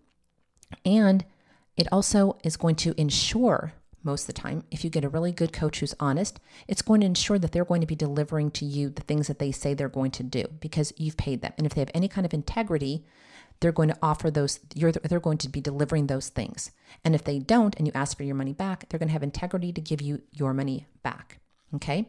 And 0.86 1.26
it 1.76 1.88
also 1.92 2.38
is 2.44 2.56
going 2.56 2.76
to 2.76 2.94
ensure 3.00 3.74
most 4.04 4.22
of 4.22 4.28
the 4.28 4.42
time, 4.42 4.64
if 4.72 4.84
you 4.84 4.90
get 4.90 5.04
a 5.04 5.10
really 5.10 5.34
good 5.34 5.52
coach 5.52 5.80
who's 5.80 5.94
honest, 6.00 6.40
it's 6.68 6.82
going 6.82 7.02
to 7.02 7.08
ensure 7.08 7.38
that 7.38 7.52
they're 7.52 7.66
going 7.66 7.82
to 7.82 7.88
be 7.88 7.96
delivering 7.96 8.52
to 8.52 8.64
you 8.64 8.90
the 8.90 9.02
things 9.02 9.28
that 9.28 9.40
they 9.40 9.52
say 9.52 9.74
they're 9.74 9.90
going 9.90 10.12
to 10.12 10.24
do 10.24 10.46
because 10.62 10.94
you've 10.96 11.18
paid 11.18 11.42
them. 11.42 11.52
And 11.58 11.68
if 11.68 11.74
they 11.74 11.82
have 11.82 11.92
any 11.94 12.08
kind 12.08 12.26
of 12.26 12.34
integrity, 12.34 13.04
they're 13.60 13.74
going 13.74 13.90
to 13.90 13.98
offer 14.02 14.32
those, 14.32 14.60
they're 14.76 15.20
going 15.20 15.40
to 15.40 15.50
be 15.50 15.60
delivering 15.60 16.08
those 16.08 16.30
things. 16.30 16.72
And 17.04 17.16
if 17.16 17.24
they 17.24 17.40
don't 17.40 17.76
and 17.76 17.86
you 17.86 17.92
ask 17.94 18.16
for 18.16 18.24
your 18.24 18.36
money 18.36 18.54
back, 18.54 18.88
they're 18.88 19.00
going 19.00 19.10
to 19.10 19.14
have 19.14 19.24
integrity 19.24 19.74
to 19.74 19.82
give 19.82 20.02
you 20.02 20.22
your 20.32 20.54
money 20.54 20.88
back. 21.04 21.40
Okay? 21.76 22.08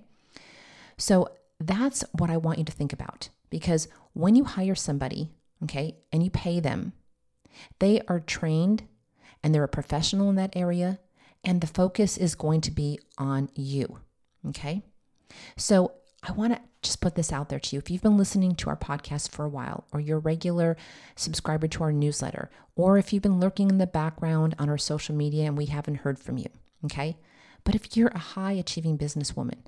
So 0.98 1.30
that's 1.58 2.04
what 2.12 2.30
I 2.30 2.36
want 2.36 2.58
you 2.58 2.64
to 2.64 2.72
think 2.72 2.92
about. 2.92 3.30
Because 3.50 3.88
when 4.12 4.34
you 4.34 4.44
hire 4.44 4.74
somebody, 4.74 5.30
okay, 5.64 5.96
and 6.12 6.22
you 6.22 6.30
pay 6.30 6.60
them, 6.60 6.92
they 7.78 8.00
are 8.08 8.20
trained 8.20 8.84
and 9.42 9.54
they're 9.54 9.64
a 9.64 9.68
professional 9.68 10.30
in 10.30 10.36
that 10.36 10.56
area, 10.56 10.98
and 11.44 11.60
the 11.60 11.66
focus 11.66 12.16
is 12.16 12.34
going 12.34 12.60
to 12.62 12.70
be 12.70 12.98
on 13.16 13.48
you, 13.54 13.98
okay? 14.48 14.82
So 15.56 15.92
I 16.22 16.32
want 16.32 16.54
to 16.54 16.60
just 16.82 17.00
put 17.00 17.14
this 17.14 17.32
out 17.32 17.48
there 17.48 17.60
to 17.60 17.76
you. 17.76 17.78
If 17.78 17.90
you've 17.90 18.02
been 18.02 18.16
listening 18.16 18.54
to 18.56 18.70
our 18.70 18.76
podcast 18.76 19.30
for 19.30 19.44
a 19.44 19.48
while, 19.48 19.84
or 19.92 20.00
you're 20.00 20.18
a 20.18 20.20
regular 20.20 20.76
subscriber 21.14 21.68
to 21.68 21.84
our 21.84 21.92
newsletter, 21.92 22.50
or 22.74 22.98
if 22.98 23.12
you've 23.12 23.22
been 23.22 23.40
lurking 23.40 23.70
in 23.70 23.78
the 23.78 23.86
background 23.86 24.54
on 24.58 24.68
our 24.68 24.78
social 24.78 25.14
media 25.14 25.44
and 25.44 25.56
we 25.56 25.66
haven't 25.66 25.96
heard 25.96 26.18
from 26.18 26.38
you, 26.38 26.48
okay? 26.84 27.16
But 27.64 27.74
if 27.74 27.96
you're 27.96 28.08
a 28.08 28.18
high 28.18 28.52
achieving 28.52 28.98
businesswoman 28.98 29.58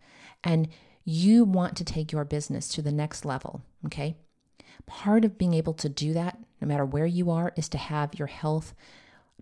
and 0.43 0.69
you 1.05 1.45
want 1.45 1.77
to 1.77 1.85
take 1.85 2.13
your 2.13 2.25
business 2.25 2.69
to 2.69 2.83
the 2.83 2.93
next 2.93 3.25
level, 3.25 3.63
okay? 3.87 4.17
Part 4.87 5.25
of 5.25 5.39
being 5.39 5.55
able 5.55 5.75
to 5.75 5.89
do 5.89 6.13
that, 6.15 6.39
no 6.61 6.69
matter 6.69 6.85
where 6.85 7.07
you 7.07 7.31
are, 7.31 7.53
is 7.57 7.69
to 7.71 7.79
have 7.79 8.19
your 8.19 8.29
health 8.29 8.75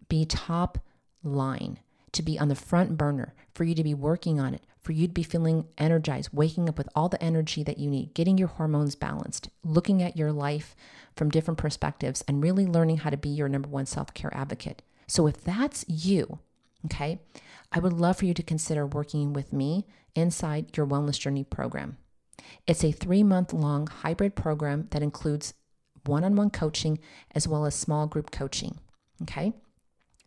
be 0.09 0.25
top 0.25 0.79
line, 1.23 1.81
to 2.13 2.23
be 2.23 2.39
on 2.39 2.49
the 2.49 2.55
front 2.55 2.97
burner, 2.97 3.35
for 3.55 3.65
you 3.65 3.75
to 3.75 3.85
be 3.85 3.95
working 3.95 4.41
on 4.41 4.55
it, 4.55 4.63
for 4.81 4.93
you 4.93 5.07
to 5.07 5.13
be 5.13 5.23
feeling 5.23 5.67
energized, 5.77 6.31
waking 6.33 6.69
up 6.69 6.79
with 6.79 6.89
all 6.95 7.09
the 7.09 7.23
energy 7.23 7.63
that 7.63 7.79
you 7.79 7.91
need, 7.91 8.15
getting 8.15 8.39
your 8.39 8.49
hormones 8.49 8.95
balanced, 8.95 9.51
looking 9.65 10.03
at 10.03 10.17
your 10.17 10.33
life 10.33 10.75
from 11.15 11.31
different 11.31 11.59
perspectives, 11.59 12.25
and 12.27 12.43
really 12.43 12.65
learning 12.65 12.99
how 12.99 13.11
to 13.11 13.17
be 13.17 13.29
your 13.29 13.49
number 13.49 13.69
one 13.69 13.87
self 13.87 14.15
care 14.15 14.35
advocate. 14.35 14.83
So, 15.07 15.27
if 15.27 15.43
that's 15.43 15.85
you, 15.89 16.39
okay, 16.87 17.21
I 17.73 17.81
would 17.81 17.93
love 17.93 18.19
for 18.19 18.25
you 18.25 18.35
to 18.35 18.43
consider 18.43 18.87
working 18.87 19.33
with 19.33 19.53
me 19.53 19.87
inside 20.19 20.77
your 20.77 20.87
Wellness 20.87 21.19
Journey 21.19 21.45
program. 21.45 21.97
It's 22.67 22.85
a 22.85 22.93
three 22.93 23.23
month 23.23 23.53
long 23.53 23.87
hybrid 23.87 24.35
program 24.35 24.89
that 24.91 25.03
includes 25.03 25.53
one 26.05 26.25
on 26.25 26.37
one 26.37 26.51
coaching 26.51 26.99
as 27.35 27.49
well 27.49 27.65
as 27.67 27.75
small 27.75 28.07
group 28.07 28.31
coaching. 28.31 28.79
Okay. 29.23 29.53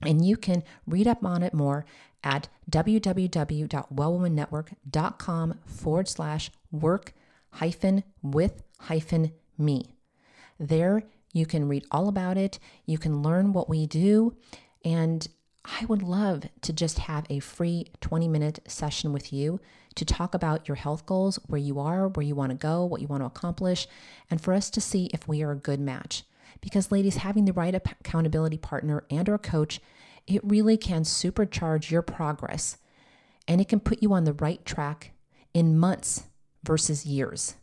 And 0.01 0.25
you 0.25 0.37
can 0.37 0.63
read 0.87 1.07
up 1.07 1.23
on 1.23 1.43
it 1.43 1.53
more 1.53 1.85
at 2.23 2.49
www.wellwomannetwork.com 2.69 5.59
forward 5.65 6.07
slash 6.07 6.51
work 6.71 7.13
hyphen 7.53 8.03
with 8.21 8.61
hyphen 8.79 9.31
me. 9.57 9.95
There 10.59 11.03
you 11.33 11.45
can 11.45 11.67
read 11.67 11.85
all 11.91 12.07
about 12.07 12.37
it. 12.37 12.59
You 12.85 12.97
can 12.97 13.21
learn 13.21 13.53
what 13.53 13.69
we 13.69 13.87
do. 13.87 14.35
And 14.83 15.27
I 15.63 15.85
would 15.85 16.01
love 16.01 16.45
to 16.61 16.73
just 16.73 16.99
have 16.99 17.25
a 17.29 17.39
free 17.39 17.87
20 18.01 18.27
minute 18.27 18.59
session 18.67 19.13
with 19.13 19.31
you 19.31 19.59
to 19.95 20.05
talk 20.05 20.33
about 20.33 20.67
your 20.67 20.75
health 20.75 21.05
goals, 21.05 21.39
where 21.47 21.59
you 21.59 21.79
are, 21.79 22.07
where 22.07 22.25
you 22.25 22.35
want 22.35 22.51
to 22.51 22.57
go, 22.57 22.85
what 22.85 23.01
you 23.01 23.07
want 23.07 23.21
to 23.21 23.27
accomplish, 23.27 23.87
and 24.29 24.39
for 24.39 24.53
us 24.53 24.69
to 24.69 24.81
see 24.81 25.09
if 25.13 25.27
we 25.27 25.43
are 25.43 25.51
a 25.51 25.55
good 25.55 25.79
match. 25.79 26.23
Because 26.61 26.91
ladies, 26.91 27.17
having 27.17 27.45
the 27.45 27.53
right 27.53 27.73
accountability 27.73 28.57
partner 28.57 29.03
and 29.09 29.27
or 29.27 29.37
coach, 29.37 29.79
it 30.27 30.41
really 30.43 30.77
can 30.77 31.03
supercharge 31.03 31.89
your 31.89 32.01
progress 32.01 32.77
and 33.47 33.59
it 33.59 33.67
can 33.67 33.79
put 33.79 34.01
you 34.01 34.13
on 34.13 34.23
the 34.23 34.33
right 34.33 34.63
track 34.65 35.11
in 35.53 35.77
months 35.77 36.23
versus 36.63 37.05
years. 37.05 37.55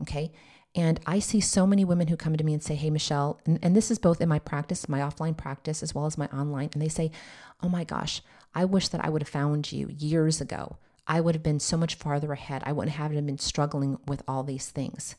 Okay? 0.00 0.32
And 0.74 1.00
I 1.06 1.18
see 1.18 1.40
so 1.40 1.66
many 1.66 1.84
women 1.84 2.08
who 2.08 2.16
come 2.16 2.36
to 2.36 2.44
me 2.44 2.52
and 2.52 2.62
say, 2.62 2.76
Hey, 2.76 2.90
Michelle, 2.90 3.40
and, 3.44 3.58
and, 3.62 3.74
this 3.74 3.90
is 3.90 3.98
both 3.98 4.20
in 4.20 4.28
my 4.28 4.38
practice, 4.38 4.88
my 4.88 5.00
offline 5.00 5.36
practice, 5.36 5.82
as 5.82 5.94
well 5.94 6.06
as 6.06 6.16
my 6.16 6.26
online. 6.26 6.70
And 6.72 6.80
they 6.80 6.88
say, 6.88 7.10
Oh 7.62 7.68
my 7.68 7.84
gosh, 7.84 8.22
I 8.54 8.64
wish 8.64 8.88
that 8.88 9.04
I 9.04 9.08
would 9.08 9.22
have 9.22 9.28
found 9.28 9.72
you 9.72 9.88
years 9.88 10.40
ago. 10.40 10.76
I 11.08 11.20
would 11.20 11.34
have 11.34 11.42
been 11.42 11.58
so 11.58 11.76
much 11.76 11.94
farther 11.94 12.32
ahead. 12.32 12.62
I 12.64 12.72
wouldn't 12.72 12.96
have 12.96 13.10
been 13.10 13.38
struggling 13.38 13.98
with 14.06 14.22
all 14.28 14.44
these 14.44 14.68
things. 14.68 15.16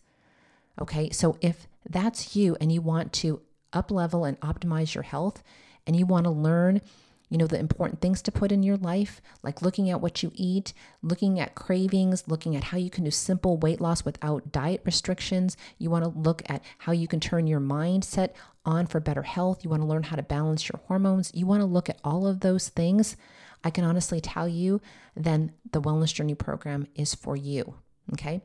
Okay, 0.79 1.09
so 1.09 1.37
if 1.41 1.67
that's 1.89 2.35
you 2.35 2.55
and 2.61 2.71
you 2.71 2.81
want 2.81 3.11
to 3.13 3.41
up 3.73 3.91
level 3.91 4.23
and 4.23 4.39
optimize 4.39 4.93
your 4.93 5.03
health 5.03 5.43
and 5.85 5.95
you 5.95 6.05
want 6.05 6.25
to 6.25 6.29
learn 6.29 6.81
you 7.29 7.37
know, 7.37 7.47
the 7.47 7.59
important 7.59 8.01
things 8.01 8.21
to 8.23 8.31
put 8.31 8.51
in 8.51 8.63
your 8.63 8.77
life, 8.77 9.21
like 9.43 9.61
looking 9.61 9.89
at 9.89 10.01
what 10.01 10.23
you 10.23 10.31
eat, 10.33 10.73
looking 11.03 11.39
at 11.39 11.53
cravings, 11.53 12.27
looking 12.27 12.55
at 12.55 12.65
how 12.65 12.77
you 12.77 12.89
can 12.89 13.03
do 13.03 13.11
simple 13.11 13.57
weight 13.57 13.79
loss 13.79 14.03
without 14.03 14.51
diet 14.51 14.81
restrictions. 14.83 15.55
You 15.77 15.91
want 15.91 16.03
to 16.05 16.19
look 16.19 16.41
at 16.47 16.63
how 16.79 16.91
you 16.91 17.07
can 17.07 17.19
turn 17.19 17.45
your 17.45 17.59
mindset 17.59 18.31
on 18.65 18.87
for 18.87 18.99
better 18.99 19.21
health. 19.21 19.63
You 19.63 19.69
want 19.69 19.83
to 19.83 19.87
learn 19.87 20.03
how 20.03 20.15
to 20.15 20.23
balance 20.23 20.67
your 20.67 20.81
hormones. 20.87 21.31
You 21.35 21.45
want 21.45 21.61
to 21.61 21.65
look 21.65 21.87
at 21.87 21.99
all 22.03 22.25
of 22.25 22.39
those 22.39 22.69
things. 22.69 23.15
I 23.63 23.69
can 23.69 23.83
honestly 23.83 24.21
tell 24.21 24.47
you, 24.47 24.81
then 25.15 25.51
the 25.71 25.81
Wellness 25.81 26.13
Journey 26.13 26.35
program 26.35 26.87
is 26.95 27.13
for 27.13 27.35
you. 27.35 27.75
Okay. 28.13 28.41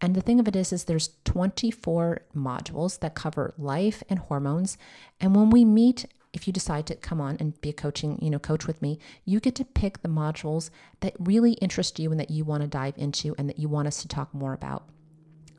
And 0.00 0.14
the 0.14 0.20
thing 0.20 0.40
of 0.40 0.48
it 0.48 0.56
is, 0.56 0.72
is 0.72 0.84
there's 0.84 1.10
24 1.24 2.22
modules 2.36 2.98
that 3.00 3.14
cover 3.14 3.54
life 3.56 4.02
and 4.10 4.18
hormones. 4.18 4.76
And 5.20 5.34
when 5.34 5.48
we 5.48 5.64
meet 5.64 6.06
if 6.36 6.46
you 6.46 6.52
decide 6.52 6.86
to 6.86 6.94
come 6.94 7.18
on 7.18 7.38
and 7.40 7.58
be 7.62 7.70
a 7.70 7.72
coaching, 7.72 8.18
you 8.20 8.28
know, 8.28 8.38
coach 8.38 8.66
with 8.66 8.82
me, 8.82 8.98
you 9.24 9.40
get 9.40 9.54
to 9.54 9.64
pick 9.64 10.02
the 10.02 10.08
modules 10.08 10.68
that 11.00 11.14
really 11.18 11.52
interest 11.54 11.98
you 11.98 12.10
and 12.10 12.20
that 12.20 12.30
you 12.30 12.44
want 12.44 12.62
to 12.62 12.68
dive 12.68 12.92
into 12.98 13.34
and 13.38 13.48
that 13.48 13.58
you 13.58 13.70
want 13.70 13.88
us 13.88 14.02
to 14.02 14.08
talk 14.08 14.34
more 14.34 14.52
about. 14.52 14.84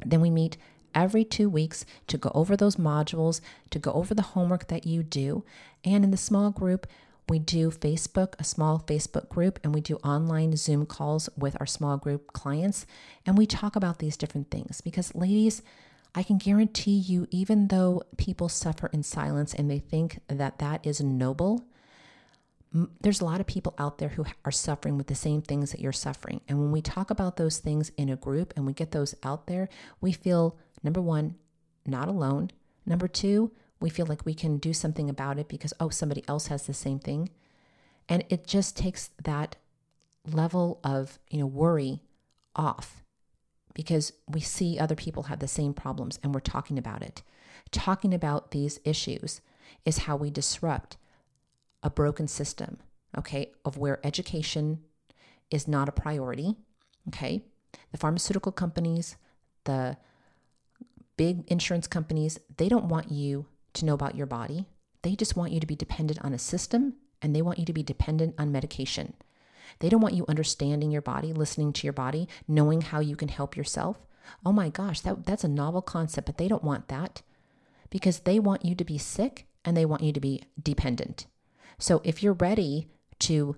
Then 0.05 0.22
we 0.22 0.30
meet 0.30 0.55
every 0.93 1.26
two 1.26 1.49
weeks 1.49 1.84
to 2.05 2.20
go 2.20 2.32
over 2.36 2.55
those 2.55 2.76
modules, 2.76 3.41
to 3.72 3.80
go 3.80 3.91
over 3.91 4.14
the 4.14 4.22
homework 4.22 4.68
that 4.68 4.86
you 4.86 5.01
do. 5.01 5.43
And 5.84 6.03
in 6.03 6.12
the 6.12 6.18
small 6.18 6.51
group, 6.51 6.86
we 7.30 7.39
do 7.39 7.71
Facebook, 7.71 8.34
a 8.39 8.43
small 8.43 8.80
Facebook 8.80 9.30
group, 9.30 9.59
and 9.63 9.73
we 9.73 9.82
do 9.82 9.97
online 9.97 10.55
Zoom 10.55 10.86
calls 10.86 11.30
with 11.38 11.57
our 11.59 11.65
small 11.65 11.97
group 11.97 12.34
clients. 12.34 12.86
And 13.25 13.38
we 13.38 13.45
talk 13.45 13.75
about 13.75 13.99
these 13.99 14.17
different 14.17 14.49
things 14.49 14.82
because, 14.82 15.13
ladies, 15.15 15.61
I 16.15 16.23
can 16.23 16.38
guarantee 16.38 16.97
you, 16.97 17.28
even 17.30 17.67
though 17.67 18.01
people 18.17 18.49
suffer 18.49 18.88
in 18.88 19.03
silence 19.03 19.53
and 19.53 19.69
they 19.69 19.80
think 19.80 20.19
that 20.28 20.59
that 20.59 20.86
is 20.86 21.01
noble, 21.01 21.65
there's 23.01 23.21
a 23.21 23.25
lot 23.25 23.39
of 23.39 23.47
people 23.47 23.73
out 23.78 23.97
there 23.97 24.09
who 24.09 24.25
are 24.45 24.51
suffering 24.51 24.97
with 24.97 25.07
the 25.07 25.15
same 25.15 25.41
things 25.41 25.71
that 25.71 25.80
you're 25.80 25.91
suffering. 25.91 26.41
And 26.47 26.59
when 26.59 26.71
we 26.71 26.82
talk 26.82 27.09
about 27.09 27.38
those 27.38 27.59
things 27.59 27.91
in 27.97 28.09
a 28.09 28.15
group 28.15 28.53
and 28.55 28.65
we 28.65 28.73
get 28.73 28.91
those 28.91 29.15
out 29.23 29.47
there, 29.47 29.69
we 30.01 30.11
feel 30.11 30.57
number 30.84 31.01
one, 31.01 31.36
not 31.86 32.07
alone. 32.07 32.51
Number 32.86 33.07
two, 33.07 33.51
we 33.80 33.89
feel 33.89 34.05
like 34.05 34.25
we 34.25 34.34
can 34.34 34.57
do 34.57 34.73
something 34.73 35.09
about 35.09 35.38
it 35.38 35.47
because, 35.47 35.73
oh, 35.80 35.89
somebody 35.89 36.23
else 36.28 36.47
has 36.47 36.65
the 36.65 36.73
same 36.73 36.99
thing. 36.99 37.30
And 38.09 38.23
it 38.30 38.47
just 38.47 38.78
takes 38.78 39.09
that 39.23 39.57
level 40.25 40.80
of, 40.84 41.19
you 41.30 41.39
know, 41.39 41.45
worry 41.45 42.01
off 42.55 43.03
because 43.73 44.13
we 44.28 44.39
see 44.39 44.80
other 44.80 44.95
people 44.95 45.23
have 45.23 45.39
the 45.39 45.47
same 45.47 45.73
problems 45.73 46.19
and 46.23 46.34
we're 46.34 46.39
talking 46.39 46.78
about 46.78 47.03
it. 47.03 47.21
Talking 47.71 48.13
about 48.13 48.51
these 48.51 48.80
issues 48.84 49.41
is 49.86 49.99
how 49.99 50.15
we 50.15 50.32
disrupt 50.32 50.97
a 51.84 51.89
broken 51.89 52.28
system, 52.28 52.80
okay, 53.17 53.51
of 53.63 53.78
where 53.78 54.05
education 54.05 54.80
is 55.51 55.67
not 55.67 55.88
a 55.88 55.91
priority, 55.91 56.55
okay? 57.09 57.43
The 57.91 57.97
pharmaceutical 57.97 58.51
companies, 58.51 59.15
the 59.65 59.97
big 61.15 61.43
insurance 61.47 61.88
companies, 61.88 62.39
they 62.57 62.69
don't 62.69 62.89
want 62.89 63.11
you 63.11 63.45
to 63.80 63.86
know 63.86 63.93
about 63.93 64.15
your 64.15 64.25
body. 64.25 64.67
They 65.01 65.15
just 65.15 65.36
want 65.36 65.51
you 65.51 65.59
to 65.59 65.67
be 65.67 65.75
dependent 65.75 66.23
on 66.23 66.34
a 66.34 66.39
system 66.39 66.95
and 67.21 67.36
they 67.36 67.41
want 67.41 67.59
you 67.59 67.65
to 67.65 67.73
be 67.73 67.84
dependent 67.84 68.36
on 68.38 68.51
medication. 68.51 69.13
They 69.80 69.89
don't 69.89 70.01
want 70.01 70.15
you 70.15 70.25
understanding 70.28 70.91
your 70.91 71.01
body, 71.01 71.34
listening 71.34 71.73
to 71.73 71.88
your 71.88 71.93
body, 71.93 72.28
knowing 72.47 72.82
how 72.82 72.99
you 72.99 73.15
can 73.15 73.28
help 73.28 73.55
yourself. 73.55 73.97
Oh 74.45 74.51
my 74.51 74.69
gosh, 74.69 75.01
that, 75.01 75.25
that's 75.25 75.43
a 75.43 75.49
novel 75.49 75.82
concept, 75.82 76.25
but 76.25 76.38
they 76.38 76.47
don't 76.47 76.63
want 76.63 76.88
that 76.88 77.21
because 77.89 78.19
they 78.19 78.39
want 78.39 78.65
you 78.65 78.75
to 78.75 78.84
be 78.84 78.97
sick 78.97 79.47
and 79.63 79.75
they 79.75 79.86
want 79.86 80.03
you 80.03 80.13
to 80.13 80.19
be 80.19 80.43
dependent. 80.61 81.25
So 81.80 82.01
if 82.03 82.23
you're 82.23 82.34
ready 82.34 82.88
to 83.19 83.57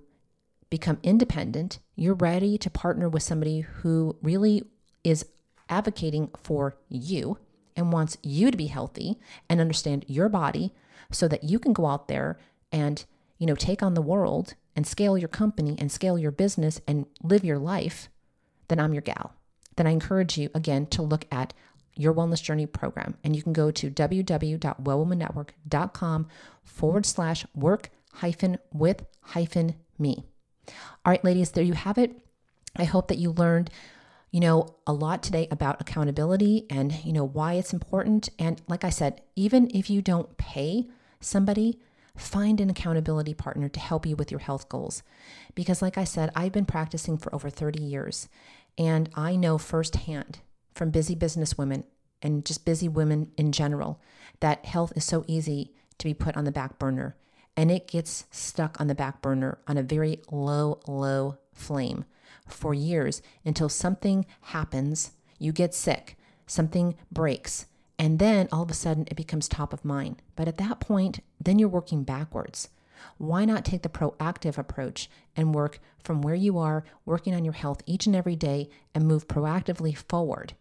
become 0.68 0.98
independent, 1.02 1.78
you're 1.96 2.14
ready 2.14 2.56
to 2.58 2.70
partner 2.70 3.08
with 3.08 3.22
somebody 3.22 3.60
who 3.60 4.16
really 4.22 4.64
is 5.02 5.26
advocating 5.68 6.30
for 6.42 6.76
you 6.88 7.38
and 7.76 7.92
wants 7.92 8.16
you 8.22 8.50
to 8.50 8.56
be 8.56 8.66
healthy 8.66 9.18
and 9.48 9.60
understand 9.60 10.04
your 10.08 10.28
body 10.28 10.72
so 11.10 11.28
that 11.28 11.44
you 11.44 11.58
can 11.58 11.72
go 11.72 11.86
out 11.86 12.08
there 12.08 12.38
and 12.72 13.04
you 13.38 13.46
know 13.46 13.54
take 13.54 13.82
on 13.82 13.94
the 13.94 14.02
world 14.02 14.54
and 14.76 14.86
scale 14.86 15.18
your 15.18 15.28
company 15.28 15.76
and 15.78 15.90
scale 15.90 16.18
your 16.18 16.30
business 16.30 16.80
and 16.86 17.06
live 17.22 17.44
your 17.44 17.58
life, 17.58 18.08
then 18.68 18.78
I'm 18.78 18.94
your 18.94 19.02
gal. 19.02 19.34
Then 19.76 19.86
I 19.86 19.90
encourage 19.90 20.38
you 20.38 20.48
again 20.54 20.86
to 20.86 21.02
look 21.02 21.26
at 21.30 21.52
your 21.96 22.14
wellness 22.14 22.42
journey 22.42 22.64
program. 22.66 23.16
And 23.24 23.36
you 23.36 23.42
can 23.42 23.52
go 23.52 23.70
to 23.70 23.90
www.wellwomannetwork.com 23.90 26.28
forward 26.64 27.06
slash 27.06 27.46
work 27.54 27.90
hyphen 28.14 28.58
with 28.72 29.04
hyphen 29.20 29.74
me. 29.98 30.24
All 31.04 31.10
right, 31.10 31.22
ladies, 31.24 31.50
there 31.50 31.64
you 31.64 31.74
have 31.74 31.98
it. 31.98 32.16
I 32.76 32.84
hope 32.84 33.08
that 33.08 33.18
you 33.18 33.32
learned, 33.32 33.70
you 34.30 34.40
know, 34.40 34.76
a 34.86 34.92
lot 34.92 35.22
today 35.22 35.48
about 35.50 35.80
accountability 35.80 36.66
and, 36.70 37.04
you 37.04 37.12
know, 37.12 37.24
why 37.24 37.54
it's 37.54 37.72
important. 37.72 38.28
And 38.38 38.60
like 38.68 38.84
I 38.84 38.90
said, 38.90 39.22
even 39.36 39.70
if 39.74 39.90
you 39.90 40.02
don't 40.02 40.36
pay 40.36 40.88
somebody, 41.20 41.80
Find 42.20 42.60
an 42.60 42.68
accountability 42.68 43.32
partner 43.32 43.68
to 43.70 43.80
help 43.80 44.04
you 44.04 44.14
with 44.14 44.30
your 44.30 44.40
health 44.40 44.68
goals. 44.68 45.02
Because, 45.54 45.80
like 45.80 45.96
I 45.96 46.04
said, 46.04 46.30
I've 46.34 46.52
been 46.52 46.66
practicing 46.66 47.16
for 47.16 47.34
over 47.34 47.48
30 47.48 47.82
years, 47.82 48.28
and 48.76 49.08
I 49.14 49.36
know 49.36 49.56
firsthand 49.56 50.40
from 50.74 50.90
busy 50.90 51.14
business 51.14 51.56
women 51.56 51.84
and 52.20 52.44
just 52.44 52.66
busy 52.66 52.88
women 52.88 53.32
in 53.38 53.52
general 53.52 54.00
that 54.40 54.66
health 54.66 54.92
is 54.96 55.04
so 55.04 55.24
easy 55.26 55.72
to 55.96 56.06
be 56.06 56.12
put 56.12 56.36
on 56.36 56.44
the 56.44 56.52
back 56.52 56.78
burner. 56.78 57.16
And 57.56 57.70
it 57.70 57.88
gets 57.88 58.24
stuck 58.30 58.78
on 58.80 58.86
the 58.86 58.94
back 58.94 59.22
burner 59.22 59.58
on 59.66 59.78
a 59.78 59.82
very 59.82 60.20
low, 60.30 60.80
low 60.86 61.38
flame 61.54 62.04
for 62.46 62.74
years 62.74 63.22
until 63.44 63.68
something 63.68 64.26
happens, 64.40 65.12
you 65.38 65.52
get 65.52 65.74
sick, 65.74 66.16
something 66.46 66.94
breaks, 67.10 67.66
and 67.98 68.18
then 68.18 68.48
all 68.50 68.62
of 68.62 68.70
a 68.70 68.74
sudden 68.74 69.06
it 69.10 69.16
becomes 69.16 69.48
top 69.48 69.72
of 69.72 69.84
mind. 69.84 70.22
But 70.36 70.48
at 70.48 70.58
that 70.58 70.80
point, 70.80 71.20
then 71.42 71.58
you're 71.58 71.68
working 71.68 72.02
backwards. 72.02 72.68
Why 73.18 73.44
not 73.44 73.64
take 73.64 73.82
the 73.82 73.88
proactive 73.88 74.58
approach 74.58 75.08
and 75.36 75.54
work 75.54 75.80
from 76.02 76.22
where 76.22 76.34
you 76.34 76.58
are, 76.58 76.84
working 77.04 77.34
on 77.34 77.44
your 77.44 77.54
health 77.54 77.82
each 77.86 78.06
and 78.06 78.16
every 78.16 78.36
day, 78.36 78.68
and 78.94 79.06
move 79.06 79.28
proactively 79.28 79.96
forward? 79.96 80.54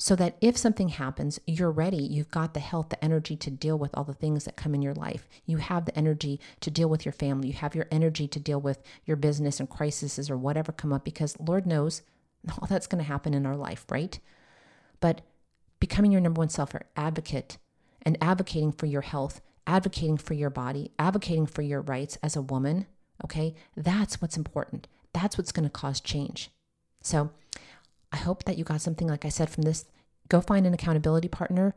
So 0.00 0.14
that 0.14 0.36
if 0.40 0.56
something 0.56 0.90
happens, 0.90 1.40
you're 1.44 1.72
ready. 1.72 1.96
You've 1.96 2.30
got 2.30 2.54
the 2.54 2.60
health, 2.60 2.88
the 2.88 3.04
energy 3.04 3.36
to 3.36 3.50
deal 3.50 3.76
with 3.76 3.90
all 3.94 4.04
the 4.04 4.14
things 4.14 4.44
that 4.44 4.56
come 4.56 4.72
in 4.72 4.80
your 4.80 4.94
life. 4.94 5.28
You 5.44 5.56
have 5.56 5.86
the 5.86 5.98
energy 5.98 6.38
to 6.60 6.70
deal 6.70 6.88
with 6.88 7.04
your 7.04 7.12
family. 7.12 7.48
You 7.48 7.54
have 7.54 7.74
your 7.74 7.88
energy 7.90 8.28
to 8.28 8.38
deal 8.38 8.60
with 8.60 8.80
your 9.04 9.16
business 9.16 9.58
and 9.58 9.68
crises 9.68 10.30
or 10.30 10.36
whatever 10.36 10.70
come 10.70 10.92
up 10.92 11.04
because 11.04 11.36
Lord 11.40 11.66
knows 11.66 12.02
all 12.52 12.68
that's 12.68 12.86
going 12.86 13.02
to 13.02 13.08
happen 13.08 13.34
in 13.34 13.44
our 13.44 13.56
life, 13.56 13.84
right? 13.90 14.20
But 15.00 15.22
becoming 15.80 16.12
your 16.12 16.20
number 16.20 16.38
one 16.38 16.48
self 16.48 16.72
advocate 16.96 17.58
and 18.02 18.16
advocating 18.20 18.70
for 18.70 18.86
your 18.86 19.02
health, 19.02 19.40
advocating 19.66 20.16
for 20.16 20.34
your 20.34 20.50
body, 20.50 20.92
advocating 20.98 21.46
for 21.46 21.62
your 21.62 21.80
rights 21.80 22.16
as 22.22 22.36
a 22.36 22.42
woman, 22.42 22.86
okay? 23.24 23.56
That's 23.76 24.22
what's 24.22 24.36
important. 24.36 24.86
That's 25.12 25.36
what's 25.36 25.52
going 25.52 25.68
to 25.68 25.70
cause 25.70 26.00
change. 26.00 26.50
So 27.02 27.30
I 28.12 28.16
hope 28.16 28.44
that 28.44 28.58
you 28.58 28.64
got 28.64 28.80
something, 28.80 29.08
like 29.08 29.24
I 29.24 29.28
said, 29.28 29.50
from 29.50 29.62
this. 29.62 29.84
Go 30.28 30.40
find 30.40 30.66
an 30.66 30.74
accountability 30.74 31.28
partner, 31.28 31.74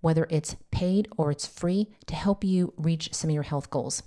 whether 0.00 0.26
it's 0.30 0.56
paid 0.70 1.08
or 1.16 1.30
it's 1.30 1.46
free, 1.46 1.88
to 2.06 2.14
help 2.14 2.44
you 2.44 2.72
reach 2.76 3.12
some 3.12 3.30
of 3.30 3.34
your 3.34 3.44
health 3.44 3.70
goals. 3.70 4.02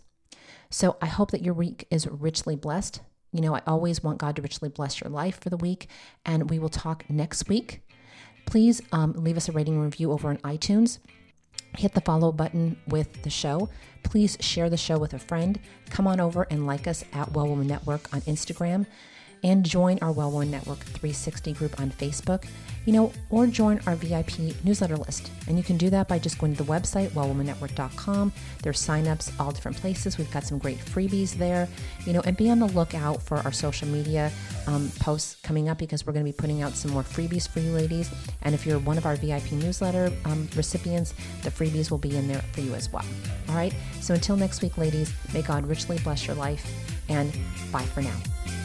So 0.69 0.97
I 1.01 1.07
hope 1.07 1.31
that 1.31 1.43
your 1.43 1.53
week 1.53 1.87
is 1.89 2.07
richly 2.07 2.55
blessed. 2.55 3.01
You 3.31 3.41
know, 3.41 3.55
I 3.55 3.61
always 3.67 4.03
want 4.03 4.17
God 4.17 4.35
to 4.37 4.41
richly 4.41 4.69
bless 4.69 5.01
your 5.01 5.09
life 5.09 5.39
for 5.39 5.49
the 5.49 5.57
week, 5.57 5.87
and 6.25 6.49
we 6.49 6.59
will 6.59 6.69
talk 6.69 7.03
next 7.09 7.47
week 7.47 7.81
please 8.45 8.81
um, 8.91 9.13
leave 9.13 9.37
us 9.37 9.49
a 9.49 9.51
rating 9.51 9.79
review 9.79 10.11
over 10.11 10.29
on 10.29 10.37
iTunes. 10.37 10.99
Hit 11.77 11.93
the 11.93 12.01
follow 12.01 12.31
button 12.31 12.77
with 12.87 13.23
the 13.23 13.29
show. 13.29 13.69
Please 14.03 14.37
share 14.39 14.69
the 14.69 14.77
show 14.77 14.97
with 14.97 15.13
a 15.13 15.19
friend. 15.19 15.59
Come 15.89 16.07
on 16.07 16.19
over 16.19 16.43
and 16.49 16.65
like 16.65 16.87
us 16.87 17.03
at 17.11 17.31
Well 17.33 17.47
Woman 17.47 17.67
Network 17.67 18.13
on 18.13 18.21
Instagram 18.21 18.85
and 19.45 19.63
join 19.63 19.99
our 20.01 20.11
Well 20.11 20.31
Woman 20.31 20.49
Network 20.49 20.79
360 20.79 21.53
group 21.53 21.79
on 21.79 21.91
Facebook, 21.91 22.45
you 22.85 22.91
know, 22.91 23.13
or 23.29 23.45
join 23.45 23.79
our 23.85 23.95
VIP 23.95 24.55
newsletter 24.63 24.97
list. 24.97 25.29
And 25.47 25.55
you 25.55 25.63
can 25.63 25.77
do 25.77 25.91
that 25.91 26.07
by 26.07 26.17
just 26.17 26.39
going 26.39 26.55
to 26.55 26.63
the 26.63 26.69
website, 26.69 27.09
wellwomannetwork.com. 27.09 28.33
There's 28.63 28.81
signups 28.81 29.31
all 29.39 29.51
different 29.51 29.77
places. 29.77 30.17
We've 30.17 30.31
got 30.31 30.45
some 30.45 30.57
great 30.57 30.79
freebies 30.79 31.33
there, 31.33 31.69
you 32.07 32.13
know, 32.13 32.21
and 32.21 32.35
be 32.35 32.49
on 32.49 32.57
the 32.57 32.65
lookout 32.65 33.21
for 33.21 33.37
our 33.37 33.51
social 33.51 33.87
media 33.87 34.31
um, 34.65 34.91
posts 34.99 35.37
coming 35.43 35.69
up 35.69 35.77
because 35.77 36.07
we're 36.07 36.13
going 36.13 36.25
to 36.25 36.31
be 36.31 36.35
putting 36.35 36.63
out 36.63 36.73
some 36.73 36.89
more 36.89 37.03
freebies 37.03 37.47
for 37.47 37.59
you 37.59 37.71
ladies. 37.71 38.09
And 38.41 38.55
if 38.55 38.65
you're 38.65 38.79
one 38.79 38.97
of 38.97 39.05
our 39.05 39.15
VIP 39.15 39.51
newsletter 39.51 40.11
um, 40.25 40.49
recipients, 40.55 41.13
the 41.43 41.51
freebies 41.51 41.91
will 41.91 41.99
be 41.99 42.17
in 42.17 42.27
there 42.27 42.41
for 42.53 42.61
you 42.61 42.73
as 42.73 42.91
well. 42.91 43.05
All 43.49 43.55
right. 43.55 43.75
So 44.01 44.15
until 44.15 44.37
next 44.37 44.63
week, 44.63 44.79
ladies, 44.79 45.13
may 45.35 45.43
God 45.43 45.67
richly 45.67 45.99
bless 45.99 46.25
your 46.25 46.35
life 46.35 46.65
and 47.09 47.31
bye 47.71 47.83
for 47.83 48.01
now. 48.01 48.64